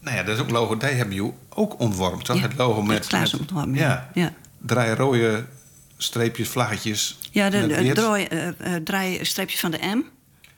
nou 0.00 0.16
ja, 0.16 0.22
dat 0.22 0.34
is 0.34 0.40
ook 0.40 0.46
een 0.46 0.52
logo, 0.52 0.76
die 0.76 0.88
hebben 0.88 1.14
jullie 1.14 1.32
ook 1.48 1.80
ontworpen, 1.80 2.24
toch? 2.24 2.36
Ja, 2.36 2.42
Het 2.42 2.56
logo 2.56 2.82
met, 2.82 3.06
Klaas 3.06 3.34
ontworpen, 3.34 3.74
ja, 3.74 4.10
drie 4.58 4.94
rode 4.94 5.44
streepjes, 5.96 6.48
vlaggetjes. 6.48 7.18
Ja, 7.30 7.50
de, 7.50 7.90
draai, 7.94 8.24
eh, 8.24 8.48
eh, 8.48 8.82
draai 8.82 9.24
streepjes 9.24 9.60
van 9.60 9.70
de 9.70 9.78
M, 9.78 10.02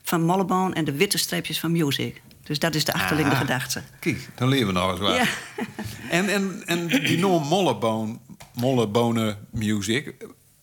van 0.03 0.21
Molleboon... 0.21 0.73
en 0.73 0.85
de 0.85 0.91
witte 0.91 1.17
streepjes 1.17 1.59
van 1.59 1.71
Music. 1.71 2.21
Dus 2.43 2.59
dat 2.59 2.75
is 2.75 2.85
de 2.85 2.93
achterliggende 2.93 3.35
Ah. 3.35 3.41
gedachte. 3.41 3.81
Kijk, 3.99 4.29
dan 4.35 4.47
leren 4.47 4.67
we 4.67 4.73
nog 4.73 4.91
eens 4.91 4.99
wat. 4.99 5.15
Ja. 5.15 5.25
En, 6.09 6.29
en, 6.29 6.61
en 6.65 6.87
die 6.87 7.17
naam 7.17 7.43
Mollebone, 7.47 8.17
Mollebone 8.53 9.37
Music, 9.51 10.13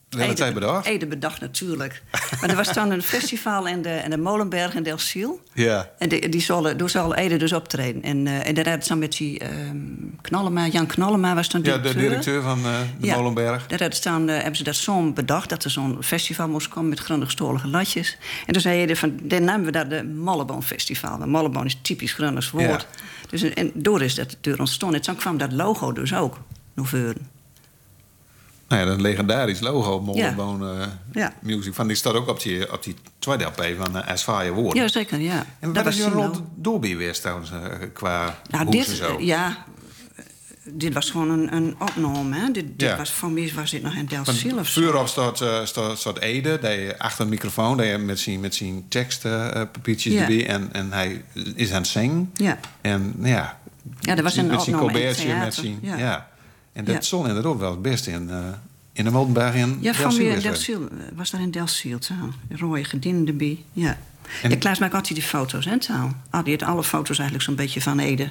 dat 0.08 0.20
hebben 0.20 0.36
zij 0.36 0.52
bedacht? 0.52 0.86
Ede 0.86 1.06
bedacht 1.06 1.40
natuurlijk. 1.40 2.02
maar 2.40 2.50
er 2.50 2.56
was 2.56 2.72
dan 2.72 2.90
een 2.90 3.02
festival 3.16 3.66
in 3.66 3.82
de, 3.82 4.00
in 4.04 4.10
de 4.10 4.18
Molenberg 4.18 4.74
in 4.74 4.82
Delfziel. 4.82 5.40
Ja. 5.52 5.90
En 5.98 6.08
die, 6.08 6.28
die 6.28 6.40
zal, 6.40 6.76
door 6.76 6.90
zal 6.90 7.14
Ede 7.14 7.36
dus 7.36 7.52
optreden. 7.52 8.02
En, 8.02 8.26
eh 8.26 8.48
en 8.48 8.54
daar 8.54 8.82
ze 8.82 8.88
dan 8.88 8.98
met 8.98 9.16
die 9.16 9.38
ehm 9.38 9.76
Knallema, 10.20 10.66
Jan 10.66 10.86
Knallema 10.86 11.34
was 11.34 11.48
dan 11.48 11.62
Ja, 11.62 11.66
directeur. 11.66 11.92
de 11.94 12.08
directeur 12.08 12.42
van 12.42 12.58
eh, 12.58 12.80
de 13.00 13.06
Ja, 13.06 13.16
Molenberg. 13.16 13.66
Daar 13.66 13.78
hadden, 13.78 13.96
staan, 13.96 14.28
eh, 14.28 14.34
hebben 14.36 14.56
ze 14.56 14.62
dat 14.62 14.76
zo'n 14.76 15.14
bedacht, 15.14 15.48
dat 15.48 15.64
er 15.64 15.70
zo'n 15.70 15.96
festival 16.00 16.48
moest 16.48 16.68
komen 16.68 16.88
met 16.88 16.98
grondig-stolige 16.98 17.68
latjes. 17.68 18.18
En 18.46 18.52
toen 18.52 18.62
zei 18.62 18.86
je 18.86 18.96
van, 18.96 19.18
dan 19.22 19.44
namen 19.44 19.64
we 19.64 19.72
dat 19.72 19.90
de 19.90 20.04
Molleboon 20.04 20.62
Festival. 20.62 21.18
Want 21.18 21.30
Molleboon 21.30 21.66
is 21.66 21.78
typisch 21.82 22.12
Gronings 22.12 22.50
woord. 22.50 22.64
Ja. 22.64 22.80
Dus, 23.30 23.42
en 23.42 23.70
door 23.74 24.02
is 24.02 24.14
dat 24.14 24.36
deur 24.40 24.58
ontstaan. 24.58 24.94
En 24.94 25.00
toen 25.00 25.16
kwam 25.16 25.38
dat 25.38 25.52
logo 25.52 25.92
dus 25.92 26.14
ook 26.14 26.38
voren. 26.74 27.37
Nou 28.68 28.82
ja, 28.82 28.88
dat 28.88 29.00
legendarisch 29.00 29.60
logo, 29.60 30.00
Mollebone 30.00 30.72
eh, 30.80 30.86
Ja. 31.12 31.32
Music. 31.40 31.74
Van, 31.74 31.86
die 31.86 31.96
staat 31.96 32.14
ook 32.14 32.28
op 32.28 32.40
die, 32.42 32.72
op 32.72 32.82
die 32.82 32.94
tweede 33.18 33.44
LP 33.44 33.66
van 33.78 33.96
uh, 33.96 34.08
As 34.08 34.22
Fire 34.22 34.52
Woord. 34.52 34.76
Ja, 34.76 34.88
zeker, 34.88 35.20
ja. 35.20 35.44
En 35.58 35.72
Dat 35.72 35.84
wat 35.84 35.92
is 35.92 35.96
je 35.96 36.02
zijn 36.02 36.14
rol 36.14 36.30
Dolby 36.54 36.96
weer 36.96 37.20
trouwens, 37.20 37.50
eh, 37.50 37.58
qua 37.92 38.38
Nou, 38.50 38.70
dit, 38.70 38.86
zo? 38.86 39.16
ja, 39.20 39.56
dit 40.64 40.94
was 40.94 41.10
gewoon 41.10 41.30
een, 41.30 41.54
een 41.54 41.74
opname. 41.78 42.36
Hè? 42.36 42.50
Dit, 42.50 42.78
dit 42.78 42.88
Ja. 42.88 42.96
was, 42.96 43.10
voor 43.12 43.30
mij 43.30 43.52
was 43.54 43.70
dit 43.70 43.82
nog 43.82 43.92
in 43.94 44.08
Van 44.08 44.24
Delfziel 44.24 44.58
of 44.58 44.68
zo. 44.68 45.06
Staat, 45.06 45.40
eh, 45.40 45.64
staat, 45.64 45.98
staat 45.98 46.18
Ede, 46.18 46.58
die 46.58 46.94
achter 47.00 47.24
een 47.24 47.30
microfoon, 47.30 47.76
die 47.76 47.98
met 47.98 48.18
zijn, 48.18 48.40
met 48.40 48.54
zijn 48.54 48.84
tekstpapiertjes 48.88 50.12
Ja. 50.12 50.20
erbij. 50.20 50.46
En, 50.46 50.68
en 50.72 50.92
hij 50.92 51.24
is 51.54 51.70
aan 51.72 51.80
het 51.80 51.86
zingen. 51.90 52.30
Ja. 52.34 52.58
En 52.80 53.12
nou 53.16 53.28
ja, 53.32 53.58
Ja, 54.00 54.14
dat 54.14 54.24
was 54.24 54.36
een 54.36 54.46
met 54.46 54.62
zijn 54.62 54.76
opname 54.76 54.92
colbertje, 54.92 55.34
met 55.34 55.54
zijn... 55.54 55.78
Ja. 55.82 56.28
En 56.78 56.84
dat 56.84 57.08
Ja. 57.08 57.16
inderdaad 57.18 57.56
wel 57.56 57.70
het 57.70 57.82
beste 57.82 58.10
in, 58.10 58.30
eh, 58.30 58.36
in 58.92 59.04
de 59.04 59.10
Moldenberg 59.10 59.54
in 59.54 59.78
Ja, 59.80 59.94
van 59.94 60.16
weer 60.16 60.32
in. 60.34 60.40
Delfziel. 60.40 60.82
eh, 60.82 60.88
Was 61.16 61.30
daar 61.30 61.40
in 61.40 61.50
Delfziel, 61.50 61.98
zo. 62.00 62.14
Rode 62.50 62.84
gedienden 62.84 63.26
erbij, 63.26 63.64
ja. 63.72 63.98
En- 64.42 64.50
En 64.50 64.58
Klaas 64.58 64.78
maakt 64.78 64.94
altijd 64.94 65.14
die 65.14 65.22
foto's, 65.28 65.64
hè, 65.64 65.78
taal. 65.78 66.12
Ah, 66.30 66.44
die 66.44 66.56
had 66.58 66.68
alle 66.68 66.84
foto's 66.84 67.16
eigenlijk 67.18 67.42
zo'n 67.48 67.54
beetje 67.56 67.80
van 67.80 67.98
Ede. 67.98 68.30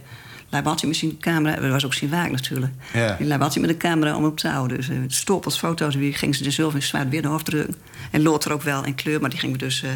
Laat 0.49 0.83
met 0.83 0.95
zijn 0.95 1.17
camera, 1.19 1.55
dat 1.61 1.71
was 1.71 1.85
ook 1.85 1.93
zijn 1.93 2.09
waak 2.09 2.31
natuurlijk. 2.31 2.71
Ja. 2.93 3.17
Laat 3.19 3.55
met 3.59 3.69
een 3.69 3.77
camera 3.77 4.15
om 4.15 4.25
op 4.25 4.37
te 4.37 4.47
houden. 4.47 4.77
Dus 4.77 4.89
uh, 4.89 4.97
stapels 5.07 5.57
foto's, 5.57 5.93
die 5.95 6.13
ging 6.13 6.35
ze 6.35 6.45
er 6.45 6.51
zelf 6.51 6.73
in 6.73 6.83
zwart 6.83 7.09
weer 7.09 7.27
afdrukken. 7.27 7.75
En 8.11 8.21
later 8.21 8.51
ook 8.53 8.61
wel 8.61 8.85
in 8.85 8.95
kleur, 8.95 9.21
maar 9.21 9.29
die 9.29 9.39
gingen 9.39 9.57
we 9.59 9.65
dus 9.65 9.83
eh, 9.83 9.89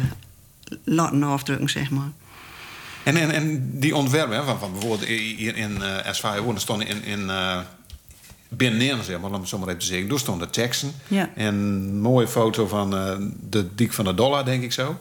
laten 0.84 1.22
afdrukken, 1.22 1.68
zeg 1.70 1.90
maar. 1.90 2.10
En, 3.02 3.16
en, 3.16 3.30
en 3.30 3.70
die 3.80 3.96
ontwerpen, 3.96 4.36
hè, 4.36 4.44
van, 4.44 4.58
van 4.58 4.72
bijvoorbeeld 4.72 5.04
hier 5.08 5.56
in 5.56 5.76
uh, 5.80 6.06
Esfaaien 6.06 6.42
wonen, 6.42 6.60
stonden 6.60 6.86
in, 6.86 7.04
in 7.04 7.20
uh, 7.20 7.58
binnenin, 8.56 9.02
zeg 9.02 9.20
maar, 9.20 9.30
om 9.30 9.40
het 9.40 9.48
zo 9.48 9.58
maar 9.58 9.68
even 9.68 9.80
te 9.80 9.86
zeggen. 9.86 10.08
Daar 10.08 10.18
stonden 10.18 10.50
teksten. 10.50 10.92
Ja. 11.08 11.30
En 11.34 11.46
een 11.54 12.00
mooie 12.00 12.28
foto 12.28 12.66
van 12.66 12.94
uh, 12.94 13.26
de 13.48 13.74
dik 13.74 13.92
van 13.92 14.04
de 14.04 14.14
dollar, 14.14 14.44
denk 14.44 14.62
ik 14.62 14.72
zo. 14.72 14.96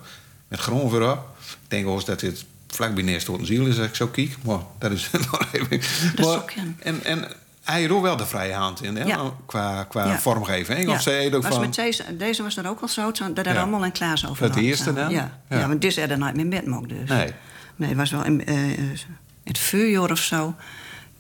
Met 0.48 0.60
groen 0.60 0.90
voorop. 0.90 1.28
Ik 1.40 1.58
denk 1.68 1.86
wel 1.86 1.94
eens 1.94 2.06
dat 2.06 2.20
dit 2.20 2.46
vlak 2.68 2.94
bij 2.94 3.04
neer 3.04 3.24
een 3.40 3.46
ziel 3.46 3.66
is, 3.66 3.78
als 3.78 3.88
ik 3.88 3.96
zo 3.96 4.08
kijk. 4.08 4.36
Maar 4.44 4.60
dat 4.80 4.92
is 4.92 5.10
nog 5.32 5.48
even... 5.52 5.82
Dat 6.16 6.26
maar, 6.26 6.46
kunnen. 6.46 6.78
en, 6.80 7.04
en 7.04 7.28
Hij 7.64 7.90
ook 7.90 8.02
wel 8.02 8.16
de 8.18 8.26
vrije 8.26 8.54
hand 8.54 8.84
in, 8.84 8.96
hè? 8.96 9.04
Ja. 9.04 9.34
qua, 9.46 9.84
qua 9.84 10.06
Ja. 10.06 10.20
vormgeving. 10.20 10.84
Ja. 10.88 10.92
Of 10.94 11.02
zei 11.02 11.36
ook 11.36 11.44
Was 11.44 11.52
van... 11.54 11.62
met 11.62 11.76
deze, 11.76 12.18
deze 12.18 12.44
was 12.44 12.58
er 12.58 12.68
ook 12.68 12.82
al 12.82 12.88
zo, 12.88 13.12
dat 13.34 13.46
er 13.46 13.58
allemaal 13.58 13.84
een 13.86 13.92
klaas 13.92 14.28
over 14.30 14.48
Dat 14.48 14.56
lag, 14.56 14.64
eerste 14.66 14.94
dan? 14.94 15.10
Ja, 15.10 15.40
Ja. 15.50 15.68
want 15.68 15.82
dit 15.82 15.92
is 15.92 15.98
er 15.98 16.18
nooit 16.18 16.36
meer 16.36 16.48
met 16.48 16.66
mocht 16.66 16.90
dus. 16.90 17.10
Nee. 17.10 17.32
Nee, 17.76 17.90
het 17.90 17.98
was 17.98 18.12
wel 18.12 18.26
in, 18.26 18.46
eh, 18.46 18.70
in 18.70 18.98
het 19.44 19.58
vuurjaar 19.58 20.12
of 20.12 20.20
zo. 20.20 20.56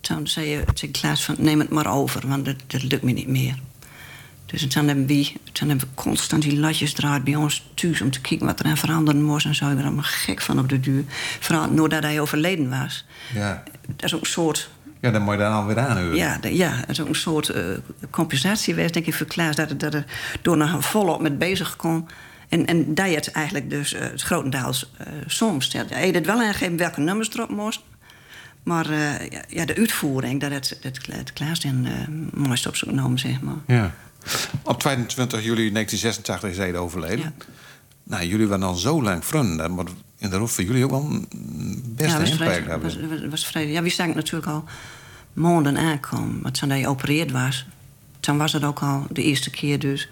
Toen 0.01 0.27
zei 0.27 0.47
je 0.49 0.63
tegen 0.73 0.91
Klaas 0.91 1.23
van, 1.23 1.35
neem 1.37 1.59
het 1.59 1.69
maar 1.69 1.93
over, 1.93 2.27
want 2.27 2.45
dat, 2.45 2.55
dat 2.67 2.83
lukt 2.83 3.03
me 3.03 3.11
niet 3.11 3.27
meer. 3.27 3.55
Dus 4.45 4.67
toen 4.67 4.87
hebben, 4.87 5.05
we, 5.05 5.31
toen 5.51 5.69
hebben 5.69 5.87
we 5.87 5.93
constant 6.01 6.41
die 6.41 6.59
latjes 6.59 6.93
draait 6.93 7.23
bij 7.23 7.35
ons 7.35 7.69
thuis... 7.73 8.01
om 8.01 8.11
te 8.11 8.21
kijken 8.21 8.45
wat 8.45 8.59
er 8.59 8.65
aan 8.65 8.77
veranderen 8.77 9.23
moest 9.23 9.45
en 9.45 9.55
zo. 9.55 9.69
Ik 9.69 9.77
er 9.77 9.83
allemaal 9.83 10.03
gek 10.03 10.41
van 10.41 10.59
op 10.59 10.69
de 10.69 10.79
duur. 10.79 11.03
Vooral 11.39 11.69
nadat 11.71 12.03
hij 12.03 12.19
overleden 12.19 12.69
was. 12.69 13.05
Ja. 13.33 13.63
Dat 13.87 14.03
is 14.03 14.13
ook 14.15 14.21
een 14.21 14.27
soort 14.27 14.69
ja, 15.01 15.11
dan 15.11 15.21
moet 15.21 15.33
je 15.33 15.39
dan 15.39 15.53
alweer 15.53 15.79
aanhuren. 15.79 16.15
ja, 16.15 16.37
de- 16.37 16.55
ja, 16.55 16.69
het 16.71 16.89
is 16.89 17.01
ook 17.01 17.07
een 17.07 17.15
soort 17.15 17.49
eh, 17.49 17.63
compensatie 18.09 18.73
geweest, 18.73 18.93
denk 18.93 19.05
ik, 19.05 19.13
voor 19.13 19.25
Klaas. 19.25 19.55
Dat, 19.55 19.79
dat 19.79 19.93
er 19.93 20.05
door 20.41 20.57
nog 20.57 20.85
volop 20.85 21.21
met 21.21 21.37
bezig 21.37 21.75
kon. 21.75 22.07
En, 22.49 22.65
en 22.65 22.93
dat 22.95 23.09
je 23.09 23.15
het 23.15 23.31
eigenlijk 23.31 23.69
dus 23.69 23.93
eh, 23.93 24.01
het 24.01 24.21
grotendeels 24.21 24.91
eh, 24.97 25.07
soms. 25.25 25.71
Ja, 25.71 25.85
hij 25.89 26.09
het 26.09 26.25
wel 26.25 26.41
aangegeven 26.41 26.77
welke 26.77 26.99
nummers 27.01 27.29
erop 27.33 27.49
moest. 27.49 27.81
Maar 28.63 28.89
eh, 28.89 29.41
ja, 29.47 29.65
de 29.65 29.75
uitvoering, 29.75 30.41
dat 30.41 30.51
het, 30.51 30.77
het, 30.81 30.99
het 31.11 31.33
Klaas 31.33 31.59
dan 31.59 31.85
eh 31.85 32.39
mooist 32.39 32.67
op 32.67 32.91
nam, 32.91 33.17
zeg 33.17 33.41
maar. 33.41 33.55
Ja. 33.67 33.93
Op 34.63 34.79
22 34.79 35.43
juli 35.43 35.71
1986 35.71 36.49
is 36.49 36.57
hij 36.57 36.75
overleden. 36.77 37.19
Ja. 37.19 37.31
Nou, 38.03 38.25
jullie 38.25 38.47
waren 38.47 38.65
al 38.65 38.75
zo 38.75 39.03
lang 39.03 39.25
vrienden. 39.25 39.71
Moet 39.71 39.89
in 40.17 40.29
de 40.29 40.37
roep 40.37 40.49
voor 40.49 40.63
jullie 40.63 40.83
ook 40.83 40.89
wel 40.89 41.07
een 41.09 41.27
ja, 41.97 42.19
was 42.19 42.29
impact 42.29 42.51
vrij, 42.51 42.53
hebben. 42.53 42.81
was, 42.81 43.19
was, 43.19 43.29
was 43.29 43.45
vrij, 43.45 43.67
ja, 43.67 43.81
we 43.81 43.89
zagen 43.89 44.15
natuurlijk 44.15 44.51
al 44.51 44.63
maanden 45.33 45.77
aankomen. 45.77 46.41
Want 46.41 46.59
toen 46.59 46.69
hij 46.69 46.81
geopereerd 46.81 47.31
was, 47.31 47.65
toen 48.19 48.37
was 48.37 48.53
het 48.53 48.63
ook 48.63 48.79
al 48.79 49.05
de 49.09 49.23
eerste 49.23 49.49
keer 49.49 49.79
dus... 49.79 50.09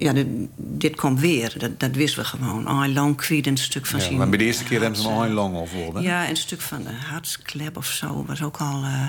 Ja, 0.00 0.12
dit, 0.12 0.26
dit 0.56 0.96
komt 0.96 1.20
weer. 1.20 1.54
Dat, 1.58 1.80
dat 1.80 1.90
wisten 1.90 2.22
we 2.22 2.28
gewoon. 2.28 2.68
Een 2.68 2.92
lang 2.92 3.16
kwiet 3.16 3.46
een 3.46 3.56
stuk 3.56 3.86
van 3.86 4.00
Ja, 4.00 4.10
maar 4.10 4.28
bij 4.28 4.38
de 4.38 4.44
eerste 4.44 4.64
keer 4.64 4.80
hebben 4.80 5.00
ze 5.00 5.08
al 5.08 5.24
een 5.24 5.32
long 5.32 5.56
of 5.56 5.72
worden. 5.72 6.02
Ja, 6.02 6.28
een 6.28 6.36
stuk 6.36 6.60
van 6.60 6.82
de 6.82 6.92
hartsklep 6.92 7.76
of 7.76 7.86
zo 7.86 8.24
was 8.26 8.42
ook 8.42 8.56
al... 8.56 8.82
eh, 8.82 9.06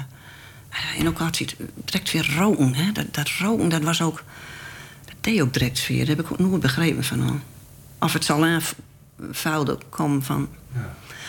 en 0.98 1.08
ook 1.08 1.18
had 1.18 1.38
het 1.38 1.56
direct 1.86 2.12
weer 2.12 2.34
roken. 2.38 2.76
Hè? 2.76 2.92
Dat, 2.92 3.14
dat 3.14 3.30
roken, 3.40 3.70
dat 3.70 3.84
was 3.84 4.02
ook... 4.02 4.24
Dat 5.06 5.16
deed 5.22 5.42
ook 5.42 5.54
direct 5.54 5.88
weer. 5.88 6.00
Dat 6.06 6.08
heb 6.08 6.26
ik 6.26 6.32
ook 6.32 6.40
nooit 6.40 6.62
begrepen 6.62 7.04
van 7.04 7.22
hem. 7.22 7.44
Of 8.00 8.14
het 8.14 8.26
zal 8.26 8.46
aanvuilde 8.46 9.78
komen 9.90 10.24
van... 10.24 10.48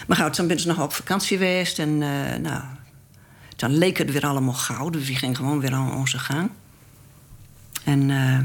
Maar 0.07 0.17
goed, 0.17 0.33
toen 0.35 0.47
ben 0.47 0.61
ze 0.61 0.67
nog 0.67 0.83
op 0.83 0.93
vakantie 0.93 1.37
geweest. 1.37 1.79
En 1.79 2.03
eh, 2.03 2.41
nou, 2.41 2.63
toen 3.57 3.79
leek 3.79 3.99
het 3.99 4.13
weer 4.13 4.27
allemaal 4.27 4.55
gauw. 4.55 4.91
Dus 4.91 5.07
die 5.07 5.17
ging 5.17 5.37
gewoon 5.37 5.61
weer 5.61 5.73
aan 5.73 5.95
onze 5.95 6.19
gang. 6.19 6.51
En 7.85 8.11
eh, 8.11 8.39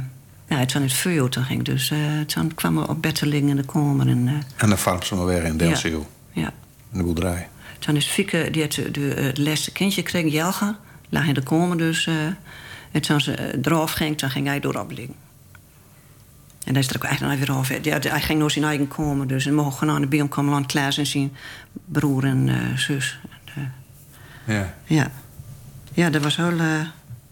ja, 0.47 0.57
het 0.57 0.93
vuur 0.93 1.29
toen 1.29 1.43
ging. 1.43 1.63
Dus 1.63 1.91
eh, 1.91 2.19
toen 2.25 2.53
kwamen 2.53 2.83
we 2.83 2.89
op 2.89 3.01
Betteling 3.01 3.49
in 3.49 3.55
de 3.55 3.65
kamer. 3.65 4.07
En, 4.07 4.27
eh, 4.27 4.33
En 4.57 4.69
dan 4.69 4.77
varmt 4.77 5.05
ze 5.05 5.15
maar 5.15 5.25
weer 5.25 5.43
in 5.43 5.57
Delsiel. 5.57 6.09
ja. 6.33 6.53
In 6.91 6.97
de 6.97 7.03
boerderij. 7.03 7.47
Toen 7.79 7.95
is 7.95 8.05
Fieke, 8.07 8.47
die 8.51 8.61
had 8.61 8.71
de, 8.73 8.91
de, 8.91 8.99
het 9.01 9.37
laatste 9.37 9.71
kindje 9.71 10.01
gekregen, 10.01 10.29
Jelga. 10.29 10.77
Lag 11.09 11.27
in 11.27 11.33
de 11.33 11.43
kamer 11.43 11.77
dus. 11.77 12.07
eh, 12.07 12.13
en 12.91 13.01
toen 13.01 13.21
ze 13.21 13.33
eh, 13.33 13.59
eraf 13.63 13.91
ging, 13.91 14.17
toen 14.17 14.29
ging 14.29 14.47
hij 14.47 14.59
doorop 14.59 14.91
liggen. 14.91 15.15
En 16.65 16.73
daar 16.73 16.83
is 16.83 16.89
er 16.89 16.95
ook 16.95 17.03
eigenlijk 17.03 17.39
weer 17.39 17.51
af. 17.55 17.69
Ja, 17.83 17.99
hij 17.99 18.21
ging 18.21 18.39
naar 18.39 18.51
zijn 18.51 18.65
eigen 18.65 18.87
kamer 18.87 19.27
dus. 19.27 19.45
En 19.45 19.53
mocht 19.53 19.77
gewoon 19.77 19.95
aan 19.95 20.01
de 20.01 20.07
biom 20.07 20.29
komen 20.29 20.53
aan 20.53 20.65
Klaas 20.65 20.97
en 20.97 21.05
zijn 21.05 21.35
broer 21.85 22.23
en 22.23 22.49
eh, 22.49 22.77
zus. 22.77 23.19
En, 23.55 23.69
eh, 24.45 24.55
Ja. 24.55 24.73
ja. 24.85 25.11
ja, 25.93 26.09
dat 26.09 26.23
was 26.23 26.35
heel, 26.35 26.59
eh, 26.59 26.81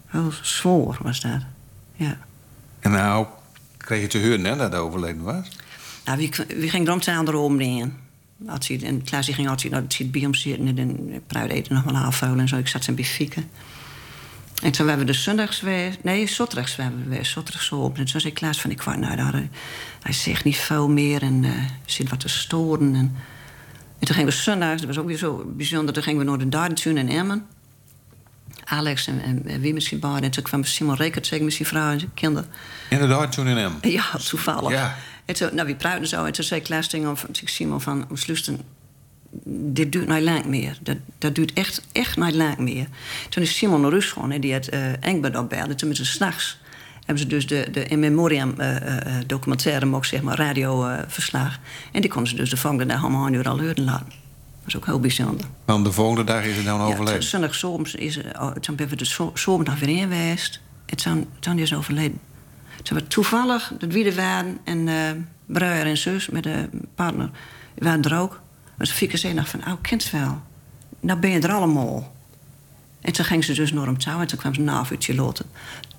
heel 0.07 0.31
zwaar, 0.41 0.97
was 1.01 1.21
dat. 1.21 1.41
Ja. 1.95 2.17
En 2.83 2.91
nou 2.91 3.25
kreeg 3.77 4.01
je 4.01 4.07
te 4.07 4.21
horen 4.21 4.43
hè, 4.43 4.55
dat 4.55 4.71
hij 4.71 4.81
overleden 4.81 5.21
was. 5.21 5.47
Nou, 6.05 6.17
wie, 6.17 6.31
wie 6.47 6.69
ging 6.69 6.87
er 6.87 6.93
om 6.93 7.01
aan 7.05 7.25
de? 7.25 7.89
Had 8.45 8.67
hij, 8.67 8.79
en 8.83 9.03
Klaas 9.03 9.29
ging 9.29 9.49
altijd 9.49 9.71
naar 9.71 9.81
het 9.81 10.11
bij 10.11 10.21
hem 10.21 10.33
zitten 10.33 10.67
en 10.67 10.75
dan 10.75 11.21
pruid 11.27 11.51
eten 11.51 11.73
nog 11.73 11.83
wel 11.83 11.95
aanvuilen 11.95 12.39
en 12.39 12.47
zo. 12.47 12.57
Ik 12.57 12.67
zat 12.67 12.83
zijn 12.83 12.95
bij 12.95 13.05
fieken. 13.05 13.49
En 14.63 14.71
toen 14.71 14.87
hebben 14.87 15.05
we 15.05 15.11
de 15.11 15.17
zondags 15.17 15.61
weer, 15.61 15.97
nee, 16.01 16.27
zondags 16.27 16.75
hebben 16.75 17.03
we 17.03 17.09
weer, 17.09 17.25
zo 17.59 17.75
op. 17.75 17.97
En 17.97 18.05
toen 18.05 18.21
zei 18.21 18.33
Klaas 18.33 18.61
van, 18.61 18.71
ik 18.71 18.81
wou, 18.81 18.97
nou, 18.97 19.15
daar, 19.15 19.47
hij 20.01 20.13
zegt 20.13 20.43
niet 20.43 20.57
veel 20.57 20.89
meer 20.89 21.21
en 21.21 21.43
eh 21.43 21.51
zit 21.85 22.09
wat 22.09 22.19
te 22.19 22.29
storen. 22.29 22.95
En, 22.95 23.15
en 23.99 24.07
toen 24.07 24.15
gingen 24.15 24.29
we 24.29 24.35
zondags, 24.35 24.81
dat 24.81 24.87
was 24.87 24.97
ook 24.97 25.07
weer 25.07 25.17
zo 25.17 25.43
bijzonder, 25.55 25.93
toen 25.93 26.03
gingen 26.03 26.19
we 26.19 26.25
naar 26.25 26.37
de 26.37 26.49
Dardentuin 26.49 26.97
in 26.97 27.09
Emmen. 27.09 27.45
Alex 28.65 29.07
en, 29.07 29.21
en, 29.21 29.47
en 29.47 29.61
wie 29.61 29.73
misschien 29.73 30.01
En 30.01 30.31
toen 30.31 30.43
kwam 30.43 30.63
Simon 30.63 30.95
Rekert, 30.95 31.41
met 31.41 31.53
zijn 31.53 31.67
vrouw 31.67 31.91
en 31.91 31.99
zijn 31.99 32.13
kinderen. 32.13 32.49
Inderdaad, 32.89 33.31
toen 33.31 33.47
in 33.47 33.57
hem. 33.57 33.73
Ja, 33.81 34.05
toevallig. 34.29 34.71
Ja. 34.71 34.95
En 35.25 35.35
toen, 35.35 35.49
nou, 35.55 35.67
we 35.67 35.75
praten 35.75 36.07
zo. 36.07 36.25
En 36.25 36.31
toen 36.31 36.43
zei 36.43 36.61
Klaas 36.61 36.87
tegen 36.87 37.17
Simon 37.31 37.81
van... 37.81 38.07
Sluisten, 38.13 38.59
dit 39.45 39.91
duurt 39.91 40.07
niet 40.07 40.21
lang 40.21 40.45
meer. 40.45 40.77
Dat, 40.81 40.97
dat 41.17 41.35
duurt 41.35 41.53
echt, 41.53 41.81
echt 41.91 42.17
niet 42.17 42.35
lang 42.35 42.57
meer. 42.57 42.87
Toen 43.29 43.43
is 43.43 43.57
Simon 43.57 43.81
naar 43.81 44.01
gegaan 44.01 44.31
en 44.31 44.41
die 44.41 44.53
had 44.53 44.73
uh, 44.73 45.05
Engbert 45.05 45.37
opbellen. 45.37 45.77
Toen 45.77 45.87
met 45.87 45.97
z'n 45.97 46.03
s'nachts 46.03 46.61
hebben 46.99 47.23
ze 47.23 47.27
dus 47.27 47.47
de, 47.47 47.67
de 47.71 47.85
in 47.85 47.99
memoriam 47.99 48.53
uh, 48.57 48.75
uh, 48.75 49.15
documentaire... 49.27 49.85
maar 49.85 49.95
ook 49.95 50.05
zeg 50.05 50.21
maar 50.21 50.37
radioverslag. 50.37 51.59
en 51.91 52.01
die 52.01 52.09
konden 52.09 52.29
ze 52.29 52.35
dus 52.35 52.49
de 52.49 52.57
volgende 52.57 52.85
dag 52.85 53.03
om 53.03 53.15
een 53.15 53.33
uur 53.33 53.49
al 53.49 53.59
horen 53.59 53.83
laten. 53.83 54.22
Dat 54.63 54.67
is 54.67 54.75
ook 54.75 54.85
heel 54.85 54.99
bijzonder. 54.99 55.45
Want 55.65 55.85
de 55.85 55.91
volgende 55.91 56.23
dag 56.23 56.43
is 56.43 56.55
hij 56.55 56.63
dan 56.63 56.81
overleden? 56.81 57.21
Ja, 57.21 57.27
zondag 57.27 57.55
soms 57.55 57.95
is 57.95 58.19
toen 58.59 58.75
ben 58.75 58.87
we 58.87 58.95
de 58.95 59.31
zomerdag 59.33 59.79
weer 59.79 59.89
in 59.89 59.97
geweest. 59.97 60.61
En 60.85 60.97
toen, 60.97 61.29
toen 61.39 61.59
is 61.59 61.73
overleden. 61.73 62.19
Toen 62.83 62.97
we 62.97 63.07
toevallig 63.07 63.73
dat 63.77 63.91
wie 63.91 64.05
er 64.05 64.15
waren 64.15 64.57
en 64.63 64.87
uh, 64.87 65.11
broer 65.45 65.85
en 65.85 65.97
zus 65.97 66.29
met 66.29 66.43
de 66.43 66.69
partner 66.95 67.29
waren 67.77 68.01
er 68.01 68.17
ook. 68.17 68.41
Ze 68.79 68.93
fikken 68.93 69.19
zei 69.19 69.33
nog 69.33 69.49
van, 69.49 69.59
oh, 69.59 69.73
kind 69.81 70.09
wel. 70.09 70.41
Nou 70.99 71.19
ben 71.19 71.29
je 71.29 71.39
er 71.39 71.51
allemaal. 71.51 72.13
En 73.01 73.13
toen 73.13 73.25
ging 73.25 73.43
ze 73.43 73.53
dus 73.53 73.71
naar 73.71 73.85
hem 73.85 73.97
touw 73.97 74.19
en 74.19 74.27
toen 74.27 74.39
kwam 74.39 74.53
ze 74.53 74.61
na 74.61 74.79
een 74.79 74.85
uurtje 74.91 75.15
later 75.15 75.45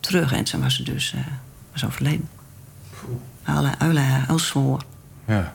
terug 0.01 0.33
en 0.33 0.45
toen 0.45 0.61
was 0.61 0.77
ze 0.77 0.83
dus 0.83 1.13
uh, 1.13 1.21
was 1.73 1.85
overleden. 1.85 2.29
Alle, 3.45 3.79
alle, 3.79 4.01
heel 4.01 4.39
zwaar. 4.39 4.83
Ja. 5.27 5.55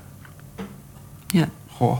Ja. 1.27 1.49
Goh. 1.67 1.99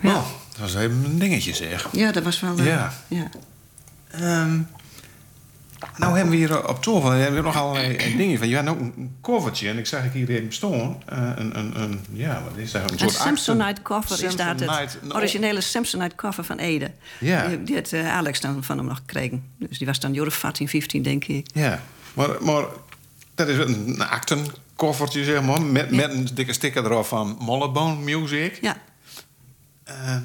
Ja. 0.00 0.16
Oh, 0.16 0.26
dat 0.48 0.60
was 0.60 0.74
even 0.74 1.04
een 1.04 1.18
dingetje 1.18 1.54
zeg. 1.54 1.88
Ja, 1.92 2.12
dat 2.12 2.22
was 2.22 2.40
wel... 2.40 2.58
Uh, 2.58 2.66
Ja. 2.66 2.92
ja. 3.08 3.30
Um, 4.42 4.68
nou 5.96 6.14
hebben 6.14 6.30
we 6.30 6.36
hier 6.36 6.68
op 6.68 6.82
tafel 6.82 7.10
we 7.10 7.16
hebben 7.16 7.42
nog 7.42 7.56
allerlei 7.56 8.16
dingen 8.16 8.38
van. 8.38 8.48
Je 8.48 8.56
had 8.56 8.68
ook 8.68 8.80
een 8.80 9.16
koffertje 9.20 9.68
en 9.68 9.78
ik 9.78 9.86
zag 9.86 10.04
ik 10.04 10.12
hier 10.12 10.30
even 10.30 10.52
staan. 10.52 11.02
Een, 11.06 11.58
een, 11.58 11.80
een, 11.80 12.00
ja, 12.12 12.42
wat 12.48 12.56
is 12.56 12.70
dat? 12.70 12.90
Een, 12.90 13.02
een 13.02 13.10
Samsonite 13.10 13.80
koffer 13.80 14.24
is 14.24 14.36
dat 14.36 14.60
het 14.60 14.98
no. 15.02 15.14
originele 15.14 15.60
Samsonite 15.60 16.14
koffer 16.14 16.44
van 16.44 16.58
Ede. 16.58 16.90
Ja. 17.18 17.46
Die, 17.46 17.62
die 17.62 17.74
had 17.74 17.92
Alex 17.92 18.40
dan 18.40 18.64
van 18.64 18.78
hem 18.78 18.86
nog 18.86 18.96
gekregen. 18.96 19.44
Dus 19.58 19.78
die 19.78 19.86
was 19.86 20.00
dan 20.00 20.12
Jorf 20.12 20.34
14, 20.34 20.68
15, 20.68 21.02
denk 21.02 21.24
ik. 21.24 21.46
Ja, 21.52 21.80
maar, 22.14 22.28
maar 22.40 22.64
dat 23.34 23.48
is 23.48 23.58
een, 23.58 23.88
een 23.88 24.02
actenkoffertje, 24.02 25.24
zeg 25.24 25.42
maar. 25.42 25.62
Met, 25.62 25.86
ja. 25.90 25.96
met 25.96 26.12
een 26.12 26.28
dikke 26.34 26.52
sticker 26.52 26.84
erop 26.84 27.06
van 27.06 27.36
Mollebone 27.40 27.96
Music. 27.96 28.58
Ja. 28.60 28.76
Uh, 30.04 30.16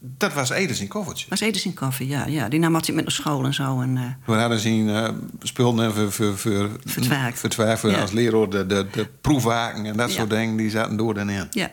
dat 0.00 0.32
was 0.32 0.50
Edens 0.50 0.80
in 0.80 0.88
koffertje. 0.88 1.26
was 1.28 1.40
Edens 1.40 1.64
in 1.64 1.74
koffer, 1.74 2.06
ja, 2.06 2.26
ja. 2.26 2.48
Die 2.48 2.58
nam 2.60 2.74
altijd 2.74 2.96
met 2.96 3.04
naar 3.04 3.12
school 3.12 3.44
en 3.44 3.54
zo. 3.54 3.80
En, 3.80 3.96
uh, 3.96 4.02
We 4.24 4.32
hadden 4.34 4.58
zien 4.58 4.86
uh, 4.88 5.08
spullen 5.42 5.92
voor, 5.94 6.12
voor, 6.12 6.38
voor, 6.38 6.70
voor 6.84 7.90
ja. 7.90 8.00
als 8.00 8.10
leraar 8.12 8.48
de, 8.48 8.66
de, 8.66 8.86
de 8.92 9.06
proefwaken 9.20 9.86
en 9.86 9.96
dat 9.96 10.10
Ja. 10.10 10.16
soort 10.16 10.30
dingen. 10.30 10.56
Die 10.56 10.70
zaten 10.70 10.96
door 10.96 11.14
dan 11.14 11.30
in. 11.30 11.46
ja. 11.50 11.70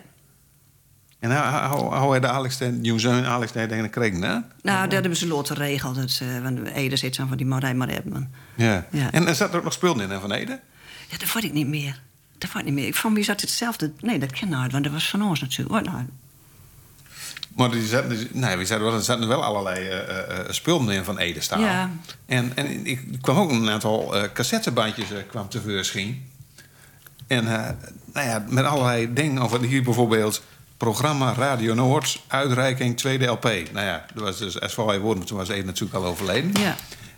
En 1.19 1.31
hoe, 1.69 1.77
hoe, 1.77 1.95
hoe 1.95 2.19
de 2.19 2.27
Alex, 2.27 2.57
zoon 2.95 3.25
Alex, 3.25 3.51
daar 3.51 3.67
tegen 3.67 3.83
gekregen, 3.83 4.21
hè? 4.21 4.37
Nou, 4.61 4.83
dat 4.83 4.91
hebben 4.91 5.15
ze 5.17 5.27
later 5.27 5.55
geregeld. 5.55 5.95
Dat, 5.95 6.21
want 6.43 6.59
Ede 6.67 6.95
zit 6.95 7.15
zo 7.15 7.25
van 7.27 7.37
die 7.37 7.45
Marij 7.45 7.73
maar 7.73 7.89
hebben. 7.89 8.33
Ja. 8.55 8.85
Ja. 8.91 9.11
En 9.11 9.27
er 9.27 9.35
zat 9.35 9.51
er 9.51 9.57
ook 9.57 9.63
nog 9.63 9.73
spullen 9.73 9.99
in 9.99 10.09
hè, 10.09 10.19
van 10.19 10.31
Ede? 10.31 10.59
Ja, 11.09 11.17
dat 11.17 11.27
vond 11.27 11.43
ik 11.43 11.53
niet 11.53 11.67
meer. 11.67 12.01
Dat 12.37 12.49
vond 12.49 12.63
ik 12.63 12.69
niet 12.69 12.79
meer. 12.79 12.87
Ik 12.87 12.95
vond 12.95 13.15
wie 13.15 13.23
zat 13.23 13.41
hetzelfde. 13.41 13.91
Nee, 13.99 14.19
dat 14.19 14.31
ken 14.31 14.51
ik 14.51 14.57
niet, 14.61 14.71
want 14.71 14.83
dat 14.83 14.93
was 14.93 15.09
van 15.09 15.21
ons 15.23 15.41
natuurlijk. 15.41 15.87
Oh, 15.87 15.93
nou, 15.93 16.05
Maar 17.55 17.71
die 17.71 17.87
zaten, 17.87 18.09
dus- 18.09 18.27
nee, 18.31 18.57
we 18.57 18.73
er 18.73 19.03
zaten 19.03 19.27
wel 19.27 19.43
allerlei 19.43 19.87
uh, 19.87 19.95
uh, 19.95 20.39
spullen 20.49 20.89
in 20.89 21.03
van 21.03 21.17
Ede 21.17 21.41
staan. 21.41 21.59
Ja. 21.59 21.91
En, 22.25 22.51
en 22.55 22.85
ik 22.85 23.01
kwam 23.21 23.37
ook 23.37 23.51
een 23.51 23.69
aantal 23.69 24.15
uh, 24.15 24.23
cassettebandjes 24.33 25.07
kwam 25.29 25.49
tevoorschijn. 25.49 26.29
En 27.27 27.43
nou 28.13 28.27
ja, 28.27 28.45
met 28.49 28.65
allerlei 28.65 29.13
dingen 29.13 29.41
over 29.41 29.61
hier 29.61 29.83
bijvoorbeeld 29.83 30.43
programma 30.77 31.33
Radio 31.33 31.73
Noord, 31.73 32.21
uitreiking 32.27 32.97
tweede 32.97 33.25
LP. 33.25 33.43
Nou 33.43 33.85
ja, 33.85 34.05
dat 34.13 34.23
was 34.23 34.37
dus 34.37 34.57
SV 34.59 34.75
Woorden, 34.75 35.25
toen 35.25 35.37
was 35.37 35.49
Ede 35.49 35.65
natuurlijk 35.65 35.93
al 35.93 36.05
overleden. 36.05 36.51
Ja. 36.61 36.75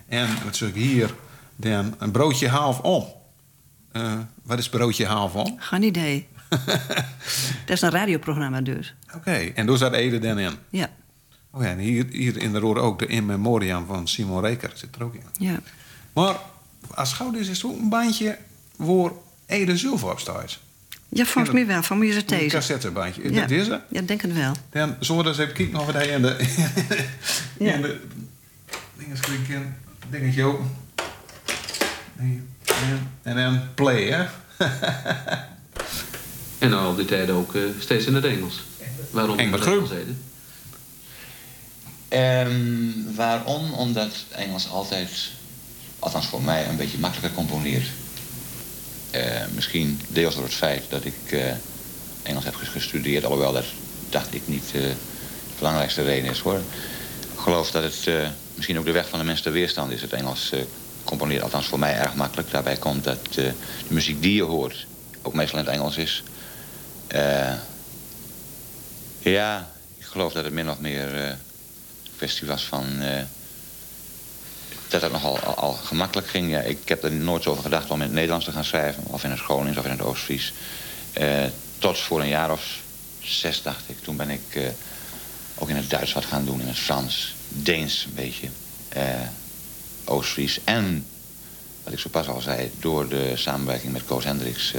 En 0.08 0.28
wat 0.44 0.56
zeg 0.56 0.68
ik 0.68 0.74
hier, 0.74 1.14
dan 1.56 1.94
een 1.98 2.10
broodje 2.10 2.48
half 2.48 2.80
om. 2.80 3.06
Wat 4.42 4.58
is 4.58 4.68
broodje 4.68 5.06
half 5.06 5.34
om? 5.34 5.56
Geen 5.58 5.82
idee. 5.82 6.28
dat 7.66 7.76
is 7.76 7.82
een 7.82 7.90
radioprogramma 7.90 8.60
dus. 8.60 8.94
Oké, 9.08 9.16
okay. 9.16 9.52
en 9.54 9.66
daar 9.66 9.76
zat 9.76 9.92
Ede 9.92 10.18
dan 10.18 10.38
in? 10.38 10.52
Ja. 10.70 10.90
Oh 11.50 11.62
ja, 11.62 11.68
en 11.68 11.78
hier, 11.78 12.06
hier 12.10 12.42
in 12.42 12.52
de 12.52 12.58
roer 12.58 12.78
ook 12.78 12.98
de 12.98 13.06
In 13.06 13.26
Memoriam 13.26 13.86
van 13.86 14.08
Simon 14.08 14.40
Reker 14.40 14.70
zit 14.74 14.94
er 14.94 15.04
ook 15.04 15.14
in. 15.14 15.22
Ja. 15.38 15.60
Maar 16.12 16.36
als 16.94 17.12
gauw 17.12 17.32
is 17.32 17.48
het 17.48 17.64
ook 17.64 17.78
een 17.78 17.88
bandje 17.88 18.38
waar 18.76 19.10
Ede 19.46 19.76
zelf 19.76 20.04
op 20.04 20.20
staat. 20.20 20.58
Ja, 21.08 21.24
volgens 21.24 21.54
mij 21.54 21.66
wel. 21.66 21.82
Van 21.82 21.98
mij 21.98 22.08
is 22.08 22.16
het 22.16 22.32
Een 22.32 22.38
deze. 22.38 22.56
cassettebandje. 22.56 23.32
Ja. 23.32 23.40
Dat 23.40 23.50
is 23.50 23.66
het. 23.66 23.80
Ja, 23.90 24.00
denk 24.00 24.22
het 24.22 24.32
wel. 24.32 24.52
Dan 24.70 24.96
zullen 25.00 25.22
we 25.22 25.28
eens 25.28 25.38
even 25.38 25.54
kijken 25.54 25.78
of 25.78 25.86
we 25.86 25.92
daar 25.92 26.06
in 26.06 26.22
de... 26.22 26.36
Ja. 27.58 27.74
in 27.74 27.82
de 27.82 28.00
dingen 28.96 29.20
klikken. 29.20 29.76
Dingetje 30.10 30.54
En 32.16 32.48
en 33.22 33.36
dan 33.36 33.60
play, 33.74 34.10
hè? 34.10 34.26
En 36.58 36.72
al 36.72 36.94
die 36.94 37.04
tijd 37.04 37.30
ook 37.30 37.54
eh, 37.54 37.62
steeds 37.78 38.06
in 38.06 38.14
het 38.14 38.24
Engels. 38.24 38.64
Waarom. 39.10 39.38
Engels? 39.38 39.90
Ehm, 42.08 43.14
waarom? 43.14 43.72
Omdat 43.72 44.12
Engels 44.30 44.68
altijd, 44.68 45.10
althans 45.98 46.26
voor 46.26 46.42
mij, 46.42 46.68
een 46.68 46.76
beetje 46.76 46.98
makkelijker 46.98 47.34
componeert. 47.36 47.86
Eh, 49.10 49.22
misschien 49.54 50.00
deels 50.08 50.34
door 50.34 50.44
het 50.44 50.54
feit 50.54 50.84
dat 50.88 51.04
ik 51.04 51.32
eh, 51.32 51.40
Engels 52.22 52.44
heb 52.44 52.54
gestudeerd, 52.54 53.24
alhoewel 53.24 53.52
dat 53.52 53.64
dacht 54.10 54.34
ik 54.34 54.42
niet 54.44 54.64
eh, 54.74 54.80
de 54.80 54.94
belangrijkste 55.58 56.02
reden 56.02 56.30
is 56.30 56.38
hoor. 56.38 56.60
Ik 57.32 57.38
geloof 57.44 57.70
dat 57.70 57.82
het 57.82 58.06
eh, 58.06 58.28
misschien 58.54 58.78
ook 58.78 58.84
de 58.84 58.92
weg 58.92 59.08
van 59.08 59.18
de 59.18 59.24
mens 59.24 59.40
ter 59.40 59.52
weerstand 59.52 59.90
is. 59.92 60.00
Het 60.00 60.12
Engels 60.12 60.52
eh, 60.52 60.60
componeert 61.04 61.42
althans 61.42 61.66
voor 61.66 61.78
mij 61.78 61.94
erg 61.96 62.14
makkelijk. 62.14 62.50
Daarbij 62.50 62.76
komt 62.76 63.04
dat 63.04 63.18
eh, 63.28 63.34
de 63.34 63.54
muziek 63.88 64.22
die 64.22 64.34
je 64.34 64.42
hoort 64.42 64.86
ook 65.22 65.34
meestal 65.34 65.58
in 65.58 65.64
het 65.64 65.74
Engels 65.74 65.96
is. 65.96 66.22
Ja, 69.18 69.68
ik 69.96 70.04
geloof 70.04 70.32
dat 70.32 70.44
het 70.44 70.52
min 70.52 70.70
of 70.70 70.78
meer 70.78 71.24
eh, 71.24 71.34
kwestie 72.16 72.46
was 72.46 72.64
van... 72.64 73.00
eh, 73.00 73.22
dat 74.88 75.02
het 75.02 75.12
nogal 75.12 75.38
al, 75.38 75.54
al 75.54 75.72
gemakkelijk 75.72 76.28
ging. 76.28 76.50
Ja, 76.50 76.60
ik 76.60 76.88
heb 76.88 77.04
er 77.04 77.12
nooit 77.12 77.46
over 77.46 77.62
gedacht 77.62 77.90
om 77.90 77.96
in 77.96 78.02
het 78.02 78.12
Nederlands 78.12 78.44
te 78.44 78.52
gaan 78.52 78.64
schrijven. 78.64 79.04
Of 79.06 79.24
in 79.24 79.30
het 79.30 79.40
Gronings 79.40 79.78
of 79.78 79.84
in 79.84 79.90
het 79.90 80.02
Oostfries. 80.02 80.52
Eh, 81.12 81.44
tot 81.78 81.98
voor 81.98 82.20
een 82.20 82.28
jaar 82.28 82.52
of 82.52 82.78
zes, 83.22 83.62
dacht 83.62 83.82
ik. 83.86 84.00
Toen 84.02 84.16
ben 84.16 84.30
ik 84.30 84.72
ook 85.54 85.68
in 85.68 85.76
het 85.76 85.90
Duits 85.90 86.12
wat 86.12 86.24
gaan 86.24 86.44
doen. 86.44 86.60
In 86.60 86.66
het 86.66 86.78
Frans, 86.78 87.34
Deens 87.48 88.04
een 88.04 88.14
beetje. 88.14 88.48
Oostfries. 90.04 90.60
En, 90.64 91.06
wat 91.84 91.92
ik 91.92 91.98
zo 91.98 92.08
pas 92.08 92.28
al 92.28 92.40
zei, 92.40 92.70
door 92.80 93.08
de 93.08 93.32
samenwerking 93.36 93.92
met 93.92 94.04
Koos 94.04 94.24
Hendricks... 94.24 94.74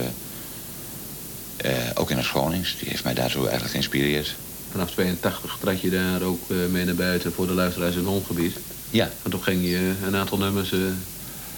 eh, 1.62 1.72
ook 1.94 2.12
in 2.12 2.18
het 2.18 2.26
Gronings. 2.26 2.76
Die 2.80 2.90
heeft 2.90 3.04
mij 3.04 3.14
daartoe 3.14 3.42
eigenlijk 3.42 3.72
geïnspireerd. 3.72 4.36
Vanaf 4.72 4.92
82 4.92 5.58
trad 5.60 5.82
je 5.82 5.90
daar 5.90 6.22
ook 6.22 6.50
eh, 6.50 6.58
mee 6.72 6.86
naar 6.86 6.96
buiten 6.96 7.34
voor 7.34 7.48
de 7.48 7.54
luisteraars 7.54 7.94
in 7.96 8.00
het 8.00 8.10
omgebied. 8.10 8.56
Ja, 8.90 9.10
En 9.24 9.32
toen 9.32 9.44
ging 9.44 9.64
je 9.64 9.94
een 10.06 10.16
aantal 10.16 10.38
nummers 10.38 10.72
eh, 10.72 10.80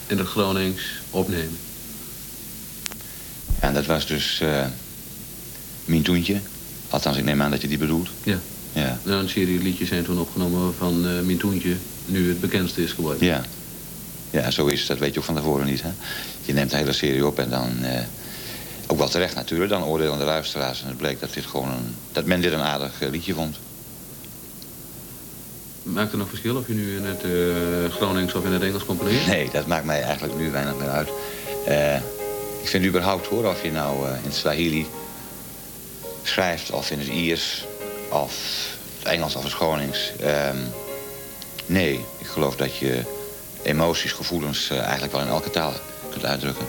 in 0.08 0.18
het 0.18 0.28
Gronings 0.28 0.84
opnemen. 1.10 1.58
en 3.60 3.74
dat 3.74 3.86
was 3.86 4.08
dus 4.08 4.42
Mijn 5.86 6.02
Toentje. 6.02 6.40
Althans, 6.90 7.18
ik 7.18 7.24
neem 7.24 7.42
aan 7.42 7.52
dat 7.52 7.62
je 7.62 7.68
die 7.68 7.78
bedoelt. 7.78 8.10
Ja. 8.24 8.40
Ja, 8.74 9.00
Nou, 9.04 9.22
een 9.24 9.30
serie 9.30 9.62
liedjes 9.62 9.88
zijn 9.88 10.04
toen 10.04 10.20
opgenomen 10.20 10.74
van 10.78 11.26
Mijn 11.26 11.38
Toentje, 11.38 11.76
nu 12.06 12.30
het 12.30 12.42
bekendste 12.42 12.84
is 12.84 12.92
geworden. 12.92 13.28
ja. 13.28 13.42
Ja, 14.30 14.52
zo 14.52 14.66
is 14.66 14.80
het. 14.80 14.88
Dat 14.88 14.98
weet 14.98 15.14
je 15.14 15.20
ook 15.20 15.26
van 15.26 15.36
tevoren 15.36 15.66
niet. 15.66 15.82
Hè? 15.82 15.90
Je 16.46 16.54
neemt 16.54 16.70
de 16.70 16.78
hele 16.78 16.94
serie 16.94 17.26
op 17.26 17.40
en 17.40 17.50
dan... 17.50 17.70
ook 18.92 18.98
wel 18.98 19.08
terecht 19.08 19.36
natuurlijk. 19.36 19.70
Dan 19.70 19.84
oordelen 19.84 20.18
de 20.18 20.24
luisteraars. 20.24 20.82
En 20.82 20.88
het 20.88 20.98
bleek 20.98 21.20
dat, 21.20 21.34
dit 21.34 21.46
gewoon 21.46 21.70
een, 21.70 21.96
dat 22.12 22.26
men 22.26 22.42
dit 22.42 22.54
een 22.54 22.62
aardig 22.62 23.02
eh, 23.02 23.10
liedje 23.10 23.34
vond. 23.34 23.58
Maakt 25.84 26.10
het 26.10 26.20
nog 26.20 26.30
verschil 26.30 26.56
of 26.56 26.68
je 26.68 26.74
nu 26.74 26.96
in 26.96 27.06
het 27.06 27.24
eh, 27.24 27.96
Gronings 27.96 28.34
of 28.34 28.46
in 28.46 28.52
het 28.52 28.62
Engels 28.62 28.86
componeert? 28.86 29.28
Nee, 29.28 29.50
dat 29.52 29.68
maakt 29.68 29.86
mij 29.86 30.02
eigenlijk 30.02 30.38
nu 30.38 30.52
weinig 30.52 30.76
meer 30.78 30.90
uit. 30.90 31.10
Eh, 31.66 31.96
ik 32.62 32.68
vind 32.68 32.86
überhaupt 32.86 33.28
hoor, 33.28 33.46
of 33.46 33.64
je 33.64 33.72
nou 33.72 34.08
in 34.08 34.24
het 34.24 34.36
Swahili 34.36 34.88
schrijft... 36.24 36.72
of 36.72 36.92
in 36.92 37.00
het 37.00 37.08
Iers, 37.08 37.66
of 38.10 38.34
het 38.98 39.08
Engels 39.08 39.36
of 39.36 39.44
het 39.44 39.54
Gronings. 39.54 40.12
Ehm, 40.20 40.58
nee, 41.66 42.06
ik 42.18 42.28
geloof 42.28 42.56
dat 42.56 42.78
je 42.78 43.04
emoties, 43.62 44.12
gevoelens... 44.12 44.70
eigenlijk 44.70 45.12
wel 45.12 45.22
in 45.22 45.28
elke 45.28 45.50
taal 45.50 45.74
kunt 46.10 46.26
uitdrukken. 46.26 46.66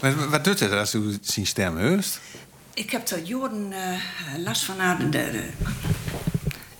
Maar 0.00 0.28
wat 0.30 0.44
doet 0.44 0.60
het 0.60 0.72
als 0.72 0.94
u 0.94 1.18
zijn 1.20 1.46
stem 1.46 1.76
heust? 1.76 2.20
Ik 2.74 2.90
heb 2.90 3.08
er 3.08 3.22
jaren 3.22 3.72
eh, 3.72 3.98
last 4.44 4.64
van. 4.64 4.74
De, 4.98 5.08
de- 5.08 5.48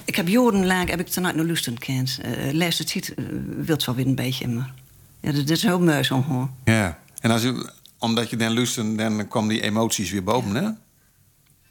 ik 0.05 0.17
heb 0.17 0.29
jarenlang 0.29 0.89
heb 0.91 1.01
ik 1.01 1.07
het 1.07 1.17
naar 1.21 1.35
luisteren 1.35 1.79
gekend. 1.79 2.21
Uh, 2.25 2.53
laatste 2.53 2.85
tijd 2.85 3.13
uh, 3.17 3.27
wilt 3.65 3.85
wel 3.85 3.95
weer 3.95 4.07
een 4.07 4.15
beetje, 4.15 4.49
maar 4.49 4.73
ja, 5.21 5.33
dat, 5.33 5.47
dat 5.47 5.57
is 5.57 5.63
heel 5.63 6.05
zo 6.05 6.23
hoor. 6.23 6.49
Ja. 6.65 6.99
En 7.21 7.31
als 7.31 7.45
u, 7.45 7.67
omdat 7.99 8.31
je 8.31 8.37
dan 8.37 8.55
luistert, 8.55 8.99
dan 8.99 9.29
komen 9.29 9.49
die 9.49 9.63
emoties 9.63 10.11
weer 10.11 10.25
boven, 10.25 10.55
hè? 10.55 10.69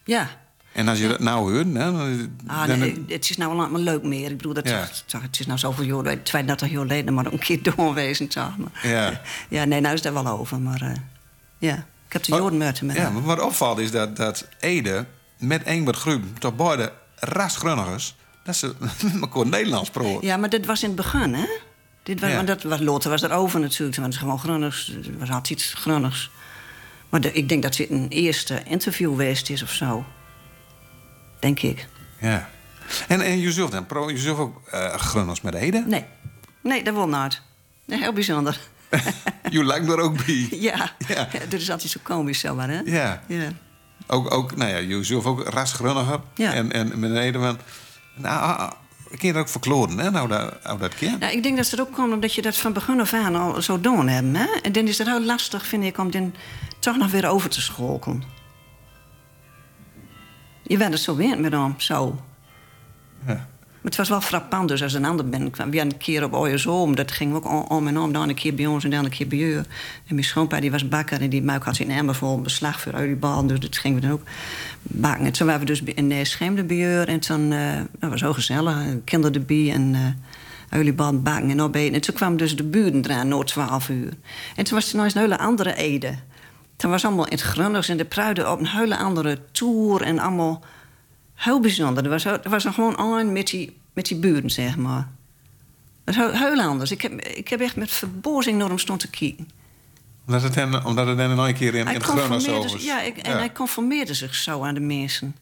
Ja. 0.05 0.29
En 0.73 0.87
als 0.87 0.99
je 0.99 1.07
dat 1.07 1.19
nou 1.19 1.51
hoort, 1.51 1.65
hè? 1.65 1.91
Dan, 1.91 2.29
Ah, 2.47 2.67
dan- 2.67 2.79
nee, 2.79 3.03
het 3.07 3.29
is 3.29 3.37
nou 3.37 3.55
wel 3.57 3.69
maar 3.69 3.79
leuk 3.81 4.03
meer. 4.03 4.29
Ik 4.31 4.37
bedoel, 4.37 4.53
dat 4.53 4.67
Ja. 4.69 4.89
toch, 5.05 5.21
het 5.21 5.39
is 5.39 5.45
nou 5.45 5.59
zoveel 5.59 6.03
jaar, 6.03 6.23
32 6.23 6.69
jaar 6.69 6.81
geleden, 6.81 7.13
maar 7.13 7.25
een 7.25 7.39
keer 7.39 7.63
doorwezen, 7.63 8.27
toch? 8.27 8.57
Maar, 8.57 8.87
Ja. 8.91 9.21
ja, 9.49 9.63
nee, 9.65 9.81
nou 9.81 9.93
is 9.93 10.01
dat 10.01 10.13
wel 10.13 10.27
over, 10.27 10.59
maar 10.59 10.81
eh, 10.81 10.91
ja, 11.59 11.73
ik 12.07 12.13
heb 12.13 12.23
de 12.23 12.51
met 12.51 12.79
Ja, 12.95 13.09
maar 13.09 13.21
wat 13.23 13.41
opvalt 13.41 13.77
is 13.79 13.91
dat, 13.91 14.15
dat 14.15 14.47
Ede 14.59 15.05
met 15.37 15.63
Engbert 15.63 15.97
Gruben, 15.97 16.33
toch 16.39 16.55
beide 16.55 16.93
rasgrunnigers, 17.15 18.15
dat 18.43 18.55
ze 18.55 18.75
elkaar 19.21 19.47
Nederlands 19.47 19.89
proeven. 19.89 20.25
Ja, 20.27 20.37
maar 20.37 20.49
dit 20.49 20.65
was 20.65 20.81
in 20.81 20.87
het 20.87 20.95
begin, 20.97 21.33
hè? 21.33 21.45
Dit 22.03 22.19
was, 22.19 22.29
Ja. 22.29 22.43
dat 22.43 22.63
was, 22.63 22.79
later 22.79 23.09
was 23.09 23.21
erover 23.21 23.59
natuurlijk. 23.59 23.97
Het 23.97 24.05
was 24.05 24.17
gewoon 24.17 24.39
Grunnigs. 24.39 24.93
Was 25.17 25.29
altijd 25.29 25.49
iets 25.49 25.73
Grunnigs. 25.73 26.29
Maar 27.09 27.21
de- 27.21 27.33
ik 27.33 27.49
denk 27.49 27.63
dat 27.63 27.75
dit 27.75 27.89
een 27.89 28.07
eerste 28.09 28.63
interview 28.63 29.09
geweest 29.09 29.49
is 29.49 29.63
of 29.63 29.71
zo. 29.71 30.05
Denk 31.39 31.59
ik. 31.61 31.87
Ja. 32.19 32.49
En, 33.07 33.21
en 33.21 33.39
jezelf 33.39 33.69
dan? 33.69 33.85
Pro 33.85 34.09
jezelf 34.11 34.37
ook 34.37 34.61
eh 34.71 34.93
grunners 34.93 35.41
met 35.41 35.53
Ede? 35.53 35.83
Nee. 35.87 36.05
Nee, 36.61 36.83
dat 36.83 36.93
wil 36.93 37.07
nooit. 37.07 37.41
Nee, 37.85 37.99
heel 37.99 38.13
bijzonder. 38.13 38.59
Je 39.49 39.63
lijkt 39.63 39.89
er 39.89 39.99
ook 39.99 40.25
bij. 40.25 40.47
ja. 40.51 40.91
Ja. 41.07 41.27
Dat 41.49 41.59
is 41.59 41.71
altijd 41.71 41.91
zo 41.91 41.99
komisch, 42.03 42.39
zo 42.39 42.55
maar, 42.55 42.69
hè? 42.69 42.79
Ja. 42.85 43.23
Ja. 43.27 43.51
Ook, 44.07 44.33
ook 44.33 44.55
nou 44.55 44.69
ja, 44.71 44.79
jezelf 44.81 45.25
ook 45.25 45.47
rasgrunniger. 45.47 46.19
Ja. 46.35 46.53
En, 46.53 46.71
en 46.71 46.99
met 46.99 47.11
Ede 47.15 47.39
van... 47.39 47.57
Nou, 48.15 48.71
kun 49.17 49.27
je 49.27 49.33
dat 49.33 49.41
ook 49.41 49.49
verkloren, 49.49 49.97
hè? 49.97 50.11
Nou, 50.11 50.27
dat, 50.27 50.63
nou, 50.63 50.79
dat 50.79 50.95
keer. 50.95 51.17
Nou, 51.19 51.33
ik 51.33 51.43
denk 51.43 51.57
dat 51.57 51.69
het 51.69 51.79
ook 51.81 51.93
komt 51.93 52.13
omdat 52.13 52.33
je 52.33 52.41
dat 52.41 52.57
van 52.57 52.73
begin 52.73 52.99
af 53.01 53.13
aan 53.13 53.35
al 53.35 53.61
zo 53.61 53.79
doen 53.79 54.07
hebt. 54.07 54.37
Hè? 54.37 54.59
En 54.61 54.71
dan 54.71 54.87
is 54.87 54.97
het 54.97 55.07
heel 55.07 55.23
lastig, 55.23 55.65
vind 55.65 55.83
ik, 55.83 55.97
om 55.97 56.11
dan 56.11 56.33
toch 56.79 56.97
nog 56.97 57.11
weer 57.11 57.27
over 57.27 57.49
te 57.49 57.61
scholken. 57.61 58.23
Je 60.63 60.77
werd 60.77 60.91
het 60.91 61.01
zo 61.01 61.15
weer 61.15 61.39
met 61.39 61.51
hem, 61.51 61.73
zo. 61.77 62.19
Ja. 63.27 63.48
Maar 63.81 63.91
het 63.91 63.95
was 63.95 64.09
wel 64.09 64.21
frappant, 64.21 64.67
dus 64.67 64.83
als 64.83 64.93
een 64.93 65.05
ander 65.05 65.29
ben. 65.29 65.51
kwam 65.51 65.69
weer 65.69 65.81
een 65.81 65.97
keer 65.97 66.23
op 66.23 66.33
Oyezoom, 66.33 66.95
dat 66.95 67.11
ging 67.11 67.33
ook 67.33 67.45
om, 67.45 67.65
om 67.67 67.87
en 67.87 67.99
om. 67.99 68.11
Dan 68.11 68.29
een 68.29 68.35
keer 68.35 68.53
bij 68.53 68.65
ons 68.65 68.83
en 68.83 68.89
dan 68.89 69.05
een 69.05 69.11
keer 69.11 69.27
bij 69.27 69.37
u. 69.37 69.55
En 69.55 69.65
mijn 70.07 70.23
schoonpa 70.23 70.59
die 70.59 70.71
was 70.71 70.87
bakker 70.87 71.21
en 71.21 71.29
die 71.29 71.43
muik 71.43 71.63
had 71.63 71.75
zijn 71.75 71.91
emmer 71.91 72.15
vol 72.15 72.41
beslag 72.41 72.81
voor 72.81 72.93
oliebal. 72.93 73.47
Dus 73.47 73.59
dat 73.59 73.77
gingen 73.77 73.99
we 74.01 74.07
dan 74.07 74.15
ook 74.15 74.23
bakken. 74.81 75.25
En 75.25 75.31
toen 75.31 75.47
waren 75.47 75.61
we 75.61 75.67
dus 75.67 75.83
in 75.83 76.09
de 76.09 76.25
Scheemde 76.25 76.63
bij 76.63 76.77
u. 76.77 77.01
En 77.01 77.19
toen, 77.19 77.51
eh 77.51 77.81
dat 77.99 78.09
was 78.09 78.19
zo 78.19 78.33
gezellig. 78.33 78.77
Kinderen 79.03 79.35
erbij 79.35 79.71
en 79.73 79.95
uh, 80.71 81.09
bakken 81.13 81.49
en 81.49 81.61
opeten. 81.61 81.93
En 81.93 82.01
toen 82.01 82.15
kwamen 82.15 82.37
dus 82.37 82.55
de 82.55 82.63
buren 82.63 83.05
eraan, 83.05 83.27
nooit 83.27 83.47
12 83.47 83.89
uur. 83.89 84.13
En 84.55 84.63
toen 84.63 84.77
was 84.77 84.89
er 84.89 84.95
nog 84.95 85.05
eens 85.05 85.15
een 85.15 85.21
hele 85.21 85.37
andere 85.37 85.75
Ede. 85.75 86.13
Toen 86.75 86.91
was 86.91 87.05
allemaal 87.05 87.25
in 87.25 87.31
het 87.31 87.41
Grunnigs 87.41 87.89
en 87.89 87.97
de 87.97 88.05
Pruiden 88.05 88.51
op 88.51 88.59
een 88.59 88.67
hele 88.67 88.97
andere 88.97 89.39
tour 89.51 90.01
en 90.01 90.19
allemaal 90.19 90.63
heel 91.43 91.59
bijzonder. 91.59 92.03
Er 92.03 92.09
was, 92.09 92.25
er 92.25 92.49
was 92.49 92.65
er 92.65 92.73
gewoon 92.73 92.97
aan 92.97 93.31
met 93.31 93.47
die, 93.47 93.77
met 93.93 94.05
die 94.05 94.17
buren, 94.17 94.49
zeg 94.49 94.77
maar. 94.77 95.07
Dat 96.03 96.15
was 96.15 96.31
heel, 96.31 96.47
heel 96.49 96.61
anders. 96.61 96.91
Ik 96.91 97.01
heb, 97.01 97.21
ik 97.21 97.47
heb 97.47 97.59
echt 97.59 97.75
met 97.75 97.91
verbozing 97.91 98.57
naar 98.57 98.67
hem 98.67 98.77
stond 98.79 98.99
te 98.99 99.09
kijken. 99.09 99.49
Omdat 100.25 100.41
het 100.43 100.53
dan, 100.53 100.85
omdat 100.85 101.07
het 101.07 101.17
dan 101.17 101.35
nog 101.35 101.47
een 101.47 101.53
keer 101.53 101.75
in, 101.75 101.87
in 101.87 101.93
het 101.93 102.41
zich- 102.41 102.75
is. 102.75 102.83
ja, 102.85 103.01
ik, 103.01 103.17
en 103.17 103.37
hij 103.37 103.51
conformeerde 103.51 104.13
zich 104.13 104.35
zo 104.35 104.63
aan 104.63 104.73
de 104.73 104.79
mensen. 104.79 105.35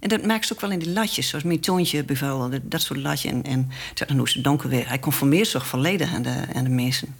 En 0.00 0.08
dat 0.08 0.22
merk 0.24 0.44
je 0.44 0.52
ook 0.54 0.60
wel 0.60 0.70
in 0.70 0.78
die 0.78 0.90
latjes, 0.92 1.28
zoals 1.28 1.44
mijn 1.44 1.60
toontje 1.60 2.04
bijvoorbeeld, 2.04 2.50
dat- 2.52 2.60
dat 2.70 2.82
soort 2.82 2.98
latje. 3.00 3.28
En, 3.28 3.42
en 3.42 3.70
toen 3.94 4.18
hoe 4.18 4.28
ze 4.28 4.40
donker 4.40 4.68
weer. 4.68 4.88
Hij 4.88 4.98
conformeert 5.00 5.48
zich 5.48 5.66
volledig 5.66 6.14
aan 6.14 6.22
de, 6.22 6.42
aan 6.54 6.64
de 6.64 6.70
mensen. 6.70 7.14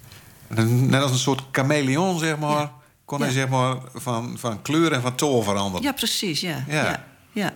Net 0.66 1.02
als 1.02 1.10
een 1.10 1.18
soort 1.18 1.42
chameleon, 1.52 2.18
zeg 2.18 2.38
maar. 2.38 2.50
Ja. 2.50 2.72
Kon 3.04 3.18
hij 3.18 3.28
Ja. 3.28 3.34
zeg 3.34 3.48
maar 3.48 3.76
van, 3.94 4.38
van 4.38 4.62
kleur 4.62 4.92
en 4.92 5.02
van 5.02 5.14
toon 5.14 5.42
veranderen. 5.44 5.82
Ja, 5.86 5.92
precies, 5.92 6.40
ja. 6.40 6.64
Ja. 6.68 7.04
ja. 7.32 7.52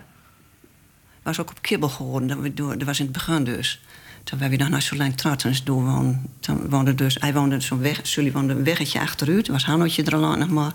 Was 1.22 1.40
ook 1.40 1.50
op 1.50 1.62
kibbel 1.62 1.88
geworden. 1.88 2.28
Dat, 2.28 2.38
we 2.38 2.54
door, 2.54 2.78
dat 2.78 2.86
was 2.86 2.98
in 2.98 3.04
het 3.04 3.14
begin 3.14 3.44
dus. 3.44 3.80
Toen 4.24 4.38
wij 4.38 4.56
nog 4.56 4.68
naar 4.68 4.82
zo 4.82 4.96
lang 4.96 5.14
dus 5.36 5.62
woonde, 5.64 6.18
toen 6.40 6.68
woonde 6.68 6.94
dus, 6.94 7.16
hij 7.20 7.32
woonde 7.32 7.60
zo'n 7.60 7.80
weg, 7.80 8.00
Sully 8.02 8.32
woonde 8.32 8.52
een 8.52 8.64
weggetje 8.64 9.00
achteruit. 9.00 9.48
was 9.48 9.64
Hannootje 9.64 10.02
er 10.02 10.14
al 10.14 10.36
nog 10.36 10.48
maar. 10.48 10.72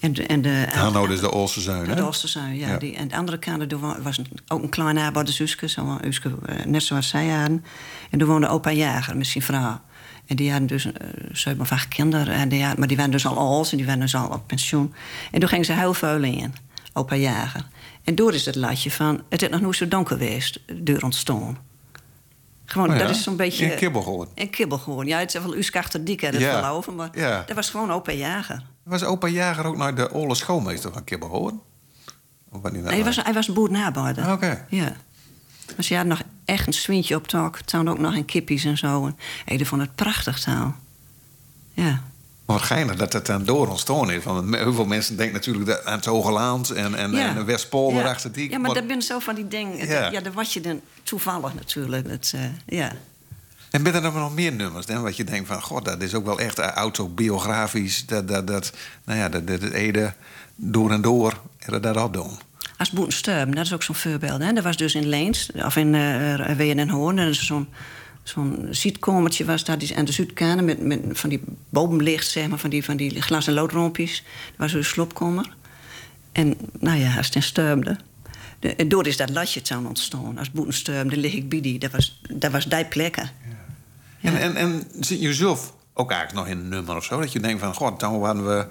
En 0.00 0.12
de, 0.12 0.22
en 0.26 0.42
de, 0.42 0.66
Hanno 0.72 1.06
is 1.06 1.20
de 1.20 1.32
Olsenzuin, 1.32 1.88
hè? 1.88 1.94
de 1.94 2.04
ja. 2.34 2.68
Ja. 2.68 2.76
Die, 2.78 2.96
en 2.96 3.08
de 3.08 3.16
andere 3.16 3.38
kant 3.38 3.72
was 4.02 4.20
ook 4.48 4.62
een 4.62 4.68
klein 4.68 4.98
arbeidersuske, 4.98 5.68
zo, 5.68 5.98
Uske, 6.04 6.30
eh, 6.46 6.64
net 6.64 6.82
zoals 6.82 7.08
zij 7.08 7.28
hadden. 7.28 7.64
En 8.10 8.18
toen 8.18 8.28
woonde 8.28 8.48
opa 8.48 8.72
Jager 8.72 9.16
met 9.16 9.26
zijn 9.26 9.44
vrouw. 9.44 9.80
En 10.26 10.36
die 10.36 10.50
hadden 10.50 10.68
dus 10.68 10.84
eh, 10.84 11.08
zeven 11.32 11.60
of 11.60 11.72
acht 11.72 11.88
kinderen. 11.88 12.34
En 12.34 12.48
die 12.48 12.60
hadden, 12.60 12.78
maar 12.78 12.88
die 12.88 12.96
waren 12.96 13.12
dus 13.12 13.26
al 13.26 13.38
oud 13.38 13.70
en 13.70 13.76
die 13.76 13.86
waren 13.86 14.00
dus 14.00 14.14
al 14.14 14.28
op 14.28 14.46
pensioen. 14.46 14.94
En 15.30 15.40
toen 15.40 15.48
gingen 15.48 15.64
ze 15.64 15.72
heel 15.72 15.94
veel 15.94 16.22
in, 16.22 16.54
opa 16.92 17.14
Jager. 17.16 17.66
En 18.04 18.14
door 18.14 18.34
is 18.34 18.46
het 18.46 18.54
latje 18.54 18.90
van... 18.90 19.22
het 19.28 19.42
is 19.42 19.48
nog 19.48 19.60
nooit 19.60 19.76
zo 19.76 19.88
donker 19.88 20.16
geweest, 20.16 20.60
deur 20.82 21.04
ontstaan. 21.04 21.58
Gewoon, 22.64 22.88
Oh 22.90 22.96
ja? 22.96 23.00
dat 23.02 23.10
is 23.10 23.22
zo'n 23.22 23.36
beetje... 23.36 23.70
In 23.72 23.76
kibbel 23.76 24.02
geworden. 24.02 24.34
In 24.34 24.50
kibbel 24.50 24.78
gewoon. 24.78 25.06
Ja, 25.06 25.18
het 25.18 25.34
is 25.34 25.40
wel 25.42 25.56
Uske 25.56 25.78
achter 25.78 26.04
dik, 26.04 26.20
hè, 26.20 26.30
dat 26.30 26.40
Ja. 26.40 26.60
wel 26.60 26.70
over. 26.76 26.92
Maar 26.92 27.08
Ja. 27.18 27.42
dat 27.46 27.56
was 27.56 27.70
gewoon 27.70 27.90
opa 27.92 28.12
Jager. 28.12 28.62
Was 28.82 29.04
opa 29.04 29.26
Jager 29.28 29.64
ook 29.64 29.76
naar 29.76 29.94
de 29.94 30.10
Olle 30.12 30.34
schoolmeester 30.34 30.92
van 30.92 31.04
Kibbel? 31.04 31.62
Of 32.50 32.62
wat 32.62 32.72
niet 32.72 32.82
Nee, 32.82 32.92
hij 32.94 33.04
was, 33.04 33.16
hij 33.22 33.32
was 33.32 33.48
een 33.48 33.54
boerenarbeider. 33.54 34.24
Ah, 34.24 34.32
Oké. 34.32 34.66
Ja. 34.68 34.92
Dus 35.76 35.88
je 35.88 35.96
had 35.96 36.06
nog 36.06 36.22
echt 36.44 36.66
een 36.66 36.72
swintje 36.72 37.16
op 37.16 37.26
tak. 37.28 37.60
Toen 37.60 37.88
ook 37.88 37.98
nog 37.98 38.14
in 38.14 38.24
kippies 38.24 38.64
en 38.64 38.78
zo. 38.78 39.06
En 39.44 39.58
ik 39.58 39.66
vond 39.66 39.80
het 39.80 39.94
prachtig 39.94 40.38
taal. 40.40 40.74
Ja. 41.72 42.02
Geinig 42.58 42.96
dat 42.96 43.12
het 43.12 43.26
dan 43.26 43.44
door 43.44 43.68
ontstaan 43.68 44.10
is. 44.10 44.24
Want 44.24 44.56
heel 44.56 44.72
veel 44.72 44.84
mensen 44.84 45.16
denken 45.16 45.34
natuurlijk 45.34 45.66
dat 45.66 45.84
aan 45.84 45.96
het 45.96 46.04
Hoge 46.04 46.30
Land 46.30 46.70
en, 46.70 46.94
en, 46.94 47.10
ja. 47.10 47.36
en 47.36 47.44
Westpolder 47.44 48.02
ja. 48.02 48.10
achter 48.10 48.32
die. 48.32 48.50
Ja, 48.50 48.58
maar 48.58 48.74
dat 48.74 48.86
ben 48.86 49.02
zo 49.02 49.18
van 49.18 49.34
die 49.34 49.48
dingen. 49.48 49.86
Ja. 49.86 50.10
Ja, 50.10 50.20
dat 50.20 50.34
was 50.34 50.52
je 50.52 50.60
dan 50.60 50.80
toevallig 51.02 51.54
natuurlijk. 51.54 52.08
Dat, 52.08 52.32
eh, 52.34 52.40
ja. 52.66 52.92
En 53.70 53.82
ben 53.82 53.94
er 53.94 54.02
dan 54.02 54.14
nog 54.14 54.34
meer 54.34 54.52
nummers, 54.52 54.86
hè, 54.86 55.00
wat 55.00 55.16
je 55.16 55.24
denkt 55.24 55.48
van... 55.48 55.62
god, 55.62 55.84
dat 55.84 56.02
is 56.02 56.14
ook 56.14 56.24
wel 56.24 56.38
echt 56.38 56.58
autobiografisch. 56.58 58.06
Dat, 58.06 58.28
dat, 58.28 58.46
dat, 58.46 58.72
nou 59.04 59.18
ja, 59.18 59.28
dat, 59.28 59.46
dat 59.46 59.62
het 59.62 59.72
Ede 59.72 60.12
door 60.54 60.90
en 60.90 61.00
door 61.00 61.40
dat 61.66 61.96
op 61.96 62.12
doen. 62.12 62.38
Als 62.76 62.90
Boetensturm, 62.90 63.54
dat 63.54 63.64
is 63.64 63.72
ook 63.72 63.82
zo'n 63.82 63.94
voorbeeld. 63.94 64.42
Hè? 64.42 64.52
Dat 64.52 64.64
was 64.64 64.76
dus 64.76 64.94
in 64.94 65.06
Leens, 65.06 65.50
of 65.64 65.76
in 65.76 65.94
uh, 65.94 66.46
Ween 66.46 66.78
en 66.78 66.88
Hoorn. 66.88 67.16
Dat 67.16 67.34
zo'n 67.34 67.68
zo'n 68.22 68.68
zietkomertje 68.70 69.44
was 69.44 69.64
daar 69.64 69.78
die, 69.78 69.96
aan 69.96 70.04
de 70.04 70.12
Zuidkade... 70.12 70.62
Met, 70.62 70.82
met 70.82 71.00
van 71.12 71.28
die 71.28 71.40
bovenlicht, 71.68 72.28
zeg 72.28 72.48
maar, 72.48 72.58
van 72.58 72.70
die, 72.70 72.84
van 72.84 72.96
die 72.96 73.22
glas- 73.22 73.46
en 73.46 73.52
loodrompjes. 73.52 74.24
Dat 74.48 74.56
was 74.56 74.72
een 74.72 74.84
slopkomer. 74.84 75.56
En 76.32 76.56
nou 76.78 76.98
ja, 76.98 77.16
als 77.16 77.26
het 77.26 77.34
in 77.34 77.42
sturmde... 77.42 77.96
De, 78.58 78.74
en 78.74 78.88
door 78.88 79.06
is 79.06 79.16
dat 79.16 79.30
latje 79.30 79.60
zou 79.62 79.86
ontstaan. 79.86 80.38
Als 80.38 80.50
Boetensturm, 80.50 81.10
dan 81.10 81.18
lig 81.18 81.32
ik 81.32 81.48
bij 81.48 81.60
die. 81.60 81.78
Dat 81.78 81.90
was, 81.90 82.20
dat 82.30 82.52
was 82.52 82.68
die 82.68 82.84
plekken. 82.84 83.30
En, 84.20 84.36
en, 84.36 84.56
en 84.56 84.84
zit 85.00 85.20
je 85.20 85.34
zelf 85.34 85.72
ook 85.94 86.10
eigenlijk 86.10 86.46
nog 86.46 86.56
in 86.56 86.62
een 86.62 86.68
nummer 86.68 86.96
of 86.96 87.04
zo? 87.04 87.20
Dat 87.20 87.32
je 87.32 87.40
denkt 87.40 87.60
van, 87.60 87.74
god, 87.74 88.00
dan 88.00 88.24
hadden 88.24 88.46
we... 88.46 88.66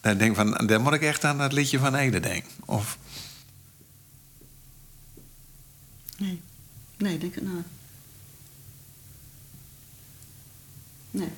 Dan 0.00 0.18
denk 0.18 0.36
van, 0.36 0.66
dan 0.66 0.82
moet 0.82 0.92
ik 0.92 1.02
echt 1.02 1.24
aan 1.24 1.40
het 1.40 1.52
liedje 1.52 1.78
van 1.78 1.94
Ede 1.94 2.20
denken. 2.20 2.50
Of, 2.64 2.98
Nee, 6.16 6.40
nee, 6.96 7.18
denk 7.18 7.36
ik 7.36 7.42
nou. 7.42 7.62
Nee. 11.16 11.28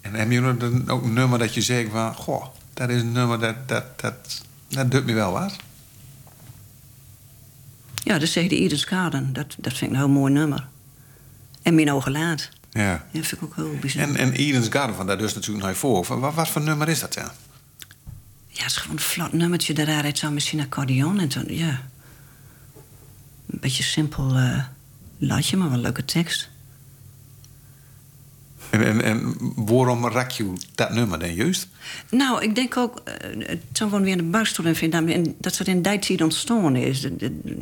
en 0.00 0.14
heb 0.14 0.30
je 0.30 0.40
dan 0.40 0.88
ook 0.88 1.02
een 1.04 1.12
nummer 1.12 1.38
dat 1.38 1.54
je 1.54 1.62
zegt 1.62 1.90
van... 1.90 2.14
goh, 2.14 2.46
dat 2.74 2.88
is 2.88 3.00
een 3.00 3.12
nummer 3.12 3.40
dat, 3.40 3.68
dat, 3.68 4.00
dat, 4.00 4.42
dat 4.68 4.90
doet 4.90 5.04
me 5.04 5.12
wel 5.12 5.32
wat. 5.32 5.56
Ja, 7.94 8.18
dat 8.18 8.28
zegt 8.28 8.50
de 8.50 8.56
Edens 8.56 8.84
Garden. 8.84 9.32
Dat, 9.32 9.54
dat 9.58 9.72
vind 9.72 9.82
ik 9.82 9.90
een 9.90 9.96
heel 9.96 10.08
mooi 10.08 10.32
nummer. 10.32 10.68
En 11.62 11.74
Mijn 11.74 11.92
Ogen 11.92 12.12
Laat. 12.12 12.48
Ja. 12.70 13.06
Dat 13.12 13.26
vind 13.26 13.42
ik 13.42 13.42
ook 13.42 13.56
heel 13.56 13.78
bijzonder. 13.80 14.10
En, 14.10 14.16
en 14.16 14.32
Eden's 14.32 14.68
Garden, 14.70 14.96
van 14.96 15.06
daar 15.06 15.18
dus 15.18 15.34
natuurlijk 15.34 15.64
naar 15.64 15.74
voor. 15.74 16.20
Wat, 16.20 16.34
wat 16.34 16.48
voor 16.48 16.62
nummer 16.62 16.88
is 16.88 17.00
dat 17.00 17.14
dan? 17.14 17.30
Ja, 18.48 18.62
het 18.62 18.70
is 18.70 18.76
gewoon 18.76 18.96
een 18.96 19.02
vlot 19.02 19.32
nummertje. 19.32 19.74
Daaruit 19.74 20.18
zou 20.18 20.32
misschien 20.32 20.60
accordeon 20.60 21.20
en 21.20 21.28
toen, 21.28 21.54
ja. 21.54 21.88
Een 23.50 23.60
beetje 23.60 23.82
simpel 23.82 24.36
eh 24.36 24.64
latje, 25.18 25.56
maar 25.56 25.68
wel 25.68 25.76
een 25.76 25.82
leuke 25.82 26.04
tekst. 26.04 26.48
En, 28.70 28.84
en, 28.84 29.02
en 29.02 29.36
waarom 29.56 30.08
raak 30.08 30.30
je 30.30 30.52
dat 30.74 30.90
nummer 30.90 31.18
dan 31.18 31.34
juist? 31.34 31.68
Nou, 32.10 32.42
ik 32.42 32.54
denk 32.54 32.76
ook, 32.76 33.00
eh, 33.04 33.58
toen 33.72 33.88
woonde 33.88 34.04
we 34.04 34.10
in 34.10 34.16
de 34.16 34.22
buikstoel 34.22 34.66
en 34.66 35.36
dat 35.38 35.58
het 35.58 35.68
in 35.68 35.82
die 35.82 35.98
tijd 35.98 36.22
ontstaan 36.22 36.76
is. 36.76 37.08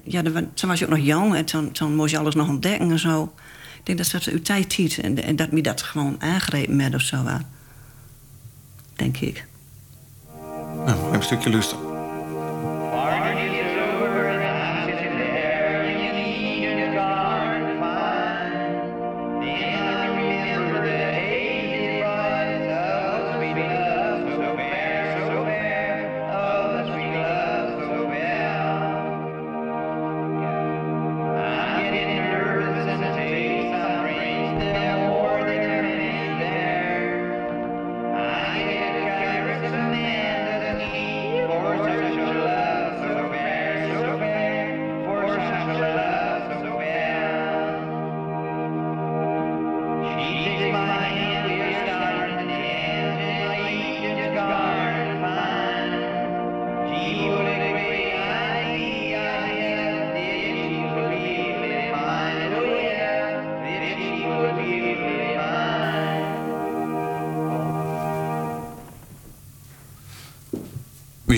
Ja, 0.04 0.22
toen 0.54 0.68
was 0.68 0.78
je 0.78 0.84
ook 0.84 0.90
nog 0.90 1.04
jong 1.04 1.34
en 1.34 1.44
toen, 1.44 1.72
toen 1.72 1.94
moest 1.94 2.10
je 2.10 2.18
alles 2.18 2.34
nog 2.34 2.48
ontdekken 2.48 2.90
en 2.90 2.98
zo. 2.98 3.32
Ik 3.78 3.86
denk 3.86 3.98
dat 3.98 4.10
dat 4.10 4.24
uw 4.24 4.42
tijd 4.42 4.72
ziet 4.72 4.98
en, 4.98 5.22
en 5.22 5.36
dat 5.36 5.52
me 5.52 5.60
dat 5.60 5.82
gewoon 5.82 6.16
aangrepen 6.18 6.76
met 6.76 6.94
of 6.94 7.00
zo. 7.00 7.24
Denk 8.96 9.16
ik. 9.16 9.46
Nou, 10.86 11.14
een 11.14 11.22
stukje 11.22 11.50
luisteren. 11.50 11.87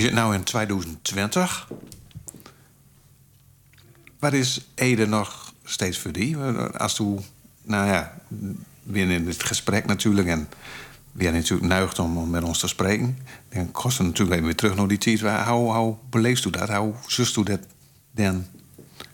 Zitten 0.01 0.29
nu 0.29 0.33
in 0.33 0.43
2020. 0.43 1.67
Wat 4.19 4.33
is 4.33 4.61
Ede 4.75 5.07
nog 5.07 5.53
steeds 5.63 5.97
voor 5.97 6.11
die? 6.11 6.37
Als 6.77 6.99
u, 6.99 7.15
nou 7.63 7.87
ja, 7.87 8.17
weer 8.83 9.09
in 9.09 9.27
het 9.27 9.43
gesprek 9.43 9.85
natuurlijk... 9.85 10.27
en 10.27 10.49
weer 11.11 11.31
natuurlijk 11.31 11.69
nuigt 11.69 11.99
om, 11.99 12.29
met 12.29 12.43
ons 12.43 12.59
te 12.59 12.67
spreken... 12.67 13.17
dan 13.49 13.71
kost 13.71 13.97
het 13.97 14.07
natuurlijk 14.07 14.33
even 14.35 14.45
weer 14.45 14.55
terug 14.55 14.75
naar 14.75 14.87
die 14.87 14.97
tijd. 14.97 15.21
Hoe, 15.21 15.73
hoe 15.73 15.95
beleefst 16.09 16.45
u 16.45 16.49
dat? 16.49 16.69
Hoe 16.69 16.93
zust 17.07 17.37
u 17.37 17.43
dat 17.43 17.59
dan 18.11 18.45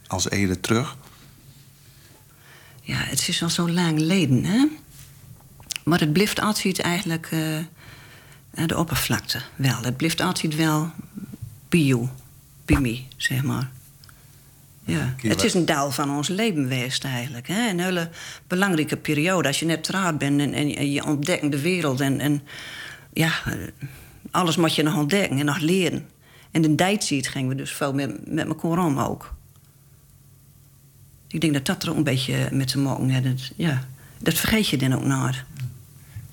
als 0.07 0.29
Ede 0.29 0.59
terug? 0.59 0.97
Ja, 2.81 2.97
het 2.97 3.27
is 3.27 3.43
al 3.43 3.49
zo 3.49 3.69
lang 3.69 3.99
geleden, 3.99 4.43
hè? 4.43 4.65
Maar 5.83 5.99
het 5.99 6.13
blijft 6.13 6.39
altijd 6.39 6.79
eigenlijk 6.79 7.27
eh, 7.31 7.57
de 8.65 8.77
oppervlakte 8.77 9.41
wel. 9.55 9.81
Het 9.81 9.97
blijft 9.97 10.21
altijd 10.21 10.55
wel 10.55 10.91
bio, 11.69 12.09
bij 12.65 12.79
mij, 12.79 13.07
zeg 13.17 13.43
maar. 13.43 13.69
Ja. 14.83 15.15
Het 15.17 15.43
is 15.43 15.53
een 15.53 15.65
deel 15.65 15.91
van 15.91 16.15
ons 16.15 16.27
leven 16.27 16.61
geweest 16.61 17.03
eigenlijk. 17.03 17.47
Hè? 17.47 17.69
Een 17.69 17.79
hele 17.79 18.09
belangrijke 18.47 18.97
periode. 18.97 19.47
Als 19.47 19.59
je 19.59 19.65
net 19.65 19.83
trouwd 19.83 20.17
bent 20.17 20.39
en, 20.39 20.53
en, 20.53 20.91
je 20.91 21.05
ontdekt 21.05 21.51
de 21.51 21.61
wereld. 21.61 21.99
En, 22.01 22.19
en 22.19 22.41
ja, 23.13 23.31
alles 24.31 24.55
moet 24.55 24.75
je 24.75 24.83
nog 24.83 24.95
ontdekken 24.95 25.39
en 25.39 25.45
nog 25.45 25.59
leren. 25.59 26.07
En 26.51 26.63
in 26.63 26.75
tijd 26.75 27.03
gingen 27.03 27.47
we 27.49 27.55
dus 27.55 27.71
veel 27.71 27.93
met, 27.93 28.31
met 28.31 28.47
elkaar 28.47 28.85
om 28.85 28.99
ook. 28.99 29.35
Ik 31.27 31.41
denk 31.41 31.53
dat 31.53 31.65
dat 31.65 31.83
er 31.83 31.89
ook 31.89 31.95
een 31.95 32.03
beetje 32.03 32.49
met 32.51 32.67
te 32.67 32.77
maken 32.77 33.09
heeft. 33.09 33.51
Ja, 33.55 33.87
dat 34.19 34.33
vergeet 34.33 34.67
je 34.67 34.77
dan 34.77 34.93
ook 34.93 35.03
nooit. 35.03 35.43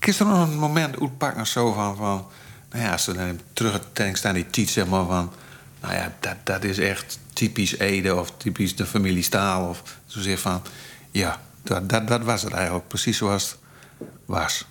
Is 0.07 0.20
er 0.20 0.26
nog 0.26 0.48
een 0.48 0.59
moment 0.59 1.00
uitpakken 1.00 1.40
of 1.40 1.48
zo 1.48 1.72
van, 1.72 1.96
van 1.96 2.26
nou 2.70 2.84
ja, 2.84 2.92
als 2.92 3.07
we 3.07 3.12
dan 3.12 3.40
terug 3.52 3.80
staan 4.12 4.34
die 4.34 4.50
tijd, 4.50 4.68
zeg 4.68 4.86
maar 4.86 5.07
van, 5.07 5.32
nou 5.80 5.94
ja, 5.94 6.12
dat, 6.20 6.36
dat 6.44 6.64
is 6.64 6.78
echt 6.78 7.18
typisch 7.32 7.78
Ede 7.78 8.14
of 8.14 8.32
typisch 8.36 8.76
de 8.76 8.86
familie 8.86 9.22
Staal 9.22 9.68
of 9.68 9.98
zo 10.07 10.20
zeg 10.20 10.40
van, 10.40 10.62
ja, 11.11 11.40
dat, 11.62 11.88
dat, 11.88 12.09
dat 12.09 12.22
was 12.22 12.42
het 12.42 12.52
eigenlijk, 12.52 12.88
precies 12.88 13.16
zoals 13.16 13.50
het 13.98 14.09
was. 14.24 14.66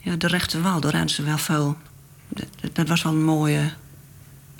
Ja, 0.00 0.16
de 0.16 0.26
rechte 0.26 0.60
wal, 0.60 0.80
daar 0.80 0.92
hadden 0.92 1.10
ze 1.10 1.22
wel 1.22 1.38
veel. 1.38 1.76
Dat, 2.28 2.48
dat 2.72 2.88
was 2.88 3.02
wel 3.02 3.12
een 3.12 3.24
mooie 3.24 3.72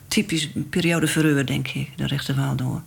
typisch 0.08 0.50
periode 0.70 1.06
verreur, 1.06 1.46
denk 1.46 1.68
ik, 1.68 1.96
de 1.96 2.06
rechterwaal 2.06 2.56
door. 2.56 2.82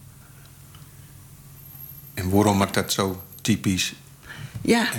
En 2.14 2.30
waarom 2.30 2.58
maakt 2.58 2.74
dat 2.74 2.92
zo 2.92 3.24
typisch? 3.42 3.94
Ja, 4.62 4.90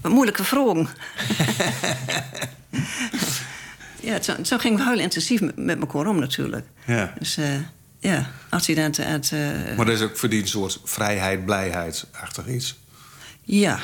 wat 0.00 0.12
moeilijke 0.12 0.44
vragen. 0.44 0.88
ja, 4.08 4.22
zo, 4.22 4.34
zo 4.42 4.58
gingen 4.58 4.78
we 4.78 4.84
heel 4.88 4.98
intensief 4.98 5.40
met, 5.56 5.80
elkaar 5.80 6.06
om 6.06 6.18
natuurlijk. 6.18 6.66
Ja. 6.86 7.14
Dus 7.18 7.36
eh, 7.36 7.54
ja, 7.98 8.30
dat... 8.50 8.66
het, 8.96 9.32
eh, 9.32 9.76
Maar 9.76 9.86
dat 9.86 9.94
is 9.94 10.02
ook 10.02 10.16
voor 10.16 10.28
die 10.28 10.46
soort 10.46 10.80
vrijheid, 10.84 11.44
blijheid-achtig 11.44 12.46
iets. 12.46 12.78
Ja, 13.42 13.78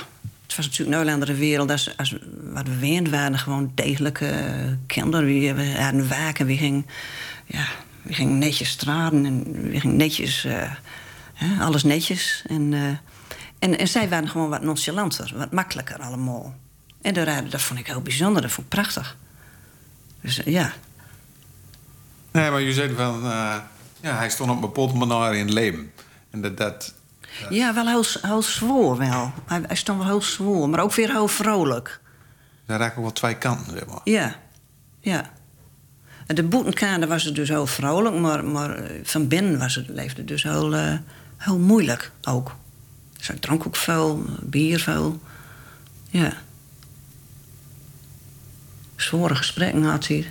het 0.46 0.56
was 0.56 0.66
natuurlijk 0.66 1.00
een 1.00 1.12
andere 1.12 1.34
wereld. 1.34 1.70
Als, 1.70 1.96
als 1.96 2.16
wat 2.42 2.66
we 2.66 2.78
weend 2.78 3.08
waren, 3.08 3.38
gewoon 3.38 3.72
degelijke 3.74 4.32
kinderen. 4.86 5.56
We, 5.56 5.74
hadden 5.78 6.08
waken, 6.08 6.46
we 6.46 6.56
gingen, 6.56 6.86
ja, 7.46 7.66
we 8.02 8.14
gingen 8.14 8.38
netjes 8.38 8.68
straten 8.68 9.24
en 9.24 9.62
we 9.70 9.80
gingen 9.80 9.96
netjes, 9.96 10.44
eh, 10.44 10.70
hè, 11.34 11.64
alles 11.64 11.82
netjes. 11.82 12.42
En, 12.46 12.72
en, 13.58 13.78
en 13.78 13.88
zij 13.88 14.08
waren 14.08 14.28
gewoon 14.28 14.48
wat 14.48 14.62
nonchalanter, 14.62 15.32
wat 15.36 15.52
makkelijker 15.52 15.98
allemaal. 15.98 16.54
En 17.02 17.14
dat, 17.14 17.26
dat 17.50 17.62
vond 17.62 17.78
ik 17.78 17.86
heel 17.86 18.00
bijzonder, 18.00 18.42
dat 18.42 18.50
vond 18.50 18.66
ik 18.66 18.72
prachtig. 18.72 19.16
Dus 20.20 20.42
eh, 20.44 20.52
ja, 20.52 20.72
Nee, 22.30 22.50
maar 22.50 22.60
je 22.60 22.72
zei 22.72 22.94
van... 22.94 23.24
eh, 23.24 23.56
ja, 24.00 24.16
hij 24.16 24.30
stond 24.30 24.50
op 24.50 24.54
een 24.54 24.60
bepaalde 24.60 24.94
manier 24.94 25.34
in 25.34 25.52
leven. 25.52 25.92
En 26.30 26.40
dat... 26.40 26.56
dat 26.56 26.94
ja 27.50 27.74
wel 27.74 27.86
heel, 27.86 28.04
heel 28.22 28.42
zwoer 28.42 28.96
wel. 28.96 29.32
Hij, 29.46 29.60
hij 29.66 29.76
stond 29.76 29.98
wel 29.98 30.06
heel 30.06 30.22
zwoer, 30.22 30.68
maar 30.68 30.80
ook 30.80 30.94
weer 30.94 31.10
heel 31.10 31.28
vrolijk. 31.28 32.00
daar 32.66 32.78
raken 32.78 33.02
wel 33.02 33.12
twee 33.12 33.34
kanten, 33.36 33.72
zeg 33.72 33.86
maar. 33.86 34.00
Ja, 34.04 34.36
ja. 35.00 35.30
En 36.26 36.34
De 36.34 36.42
boetenkade 36.42 37.06
was 37.06 37.22
het 37.22 37.34
dus 37.34 37.48
heel 37.48 37.66
vrolijk, 37.66 38.14
maar, 38.14 38.44
maar 38.44 38.90
van 39.02 39.28
binnen 39.28 39.58
was 39.58 39.74
het, 39.74 39.88
leefde 39.88 40.18
het 40.18 40.28
dus 40.28 40.42
heel, 40.42 40.74
eh, 40.74 40.94
heel 41.36 41.58
moeilijk 41.58 42.12
ook. 42.22 42.54
Hij 43.26 43.36
dronk 43.36 43.66
ook 43.66 43.76
veel, 43.76 44.24
bier 44.42 44.80
veel. 44.80 45.20
Ja. 46.10 46.36
Zware 48.96 49.34
gesprekken 49.34 49.82
had 49.82 50.06
hij. 50.06 50.30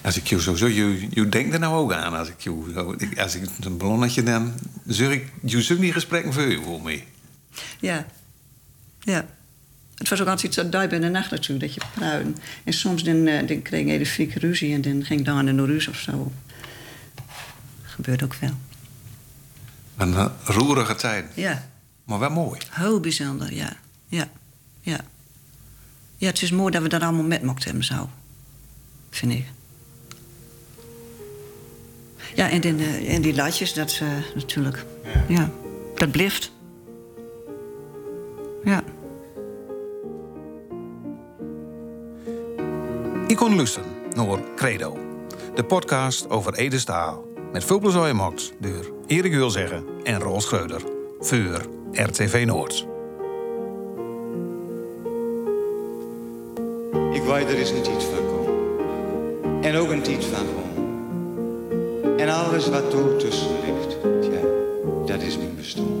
Als 0.00 0.16
ik 0.16 0.26
je 0.26 0.40
zo 0.40 0.54
zo, 0.54 0.66
je, 0.66 1.06
je 1.10 1.28
denkt 1.28 1.52
er 1.52 1.60
nou 1.60 1.74
ook 1.74 1.92
aan. 1.92 2.14
Als 2.14 2.28
ik 2.28 2.40
je 2.40 2.70
zo, 2.74 2.96
als 3.16 3.34
ik 3.34 3.48
een 3.60 3.76
ballonnetje 3.76 4.22
dan, 4.22 4.54
zeg 4.86 5.10
ik, 5.10 5.32
je 5.44 5.76
die 5.78 5.92
gesprekken 5.92 6.32
voor 6.32 6.42
u 6.42 6.62
voor 6.62 6.82
mij. 6.82 7.06
Ja. 7.80 8.06
Ja. 9.00 9.26
Het 9.94 10.08
was 10.08 10.20
ook 10.20 10.28
altijd 10.28 10.54
zo 10.54 10.68
duidelijk 10.68 11.02
in 11.02 11.12
de 11.12 11.18
nacht 11.18 11.30
natuurlijk, 11.30 11.60
dat 11.60 11.74
je 11.74 11.90
pruim. 11.94 12.34
En 12.64 12.72
soms 12.72 13.02
dan, 13.04 13.26
eh, 13.26 13.46
dan 13.48 13.62
kreeg 13.62 13.86
je 13.86 13.98
de 13.98 14.06
fieke 14.06 14.38
ruzie 14.38 14.74
en 14.74 14.80
dan 14.80 15.04
ging 15.04 15.24
dan 15.24 15.44
naar 15.44 15.64
ruzie 15.64 15.90
of 15.90 15.98
zo. 15.98 16.32
Gebeurde 17.82 18.24
ook 18.24 18.34
wel. 18.34 18.52
Een 19.98 20.14
eh, 20.14 20.26
roerige 20.44 20.94
tijd, 20.94 21.26
Ja. 21.34 21.68
maar 22.04 22.18
wel 22.18 22.30
mooi. 22.30 22.60
Heel 22.70 23.00
bijzonder, 23.00 23.52
ja. 23.54 23.76
Ja, 24.06 24.28
ja. 24.80 25.00
Ja, 26.16 26.26
het 26.26 26.42
is 26.42 26.50
mooi 26.50 26.72
dat 26.72 26.82
we 26.82 26.88
dat 26.88 27.02
allemaal 27.02 27.24
met 27.24 27.42
mochten 27.42 27.64
hebben 27.64 27.84
zo. 27.84 28.08
Vind 29.10 29.32
ik. 29.32 29.46
Ja, 32.34 32.50
en, 32.50 32.60
die, 32.60 32.76
eh, 32.76 33.14
en 33.14 33.22
die 33.22 33.34
latjes, 33.34 33.72
dat 33.72 33.98
eh, 34.02 34.08
natuurlijk... 34.34 34.84
Ja. 35.28 35.50
Dat 35.94 36.10
blijft. 36.10 36.50
Ja. 38.64 38.82
Ik 43.26 43.36
kon 43.36 43.56
luisteren 43.56 43.88
naar 44.14 44.38
Credo. 44.56 44.98
De 45.54 45.64
podcast 45.64 46.30
over 46.30 46.54
Ede 46.54 46.78
Staal. 46.78 47.27
Met 47.52 47.64
veel 47.64 47.78
plezier 47.78 48.02
gemaakt 48.02 48.52
door 48.58 48.92
Erik 49.06 49.32
Wilzeggen 49.32 49.84
en 50.02 50.20
Roel 50.20 50.40
Schreuder. 50.40 50.82
Voor 51.20 51.66
RTV 51.92 52.44
Noord. 52.46 52.86
Ik 57.12 57.22
weet 57.22 57.48
er 57.48 57.58
is 57.58 57.70
een 57.70 57.82
tijd 57.82 58.04
van 58.04 58.26
komen. 58.26 59.62
En 59.62 59.76
ook 59.76 59.90
een 59.90 60.02
tijd 60.02 60.24
van 60.24 60.46
gewoon. 60.46 62.18
En 62.18 62.28
alles 62.28 62.68
wat 62.68 62.92
er 62.92 63.16
tussen 63.16 63.50
ligt, 63.64 63.96
ja, 64.32 64.40
dat 65.06 65.22
is 65.22 65.36
mijn 65.36 65.56
bestaan. 65.56 65.97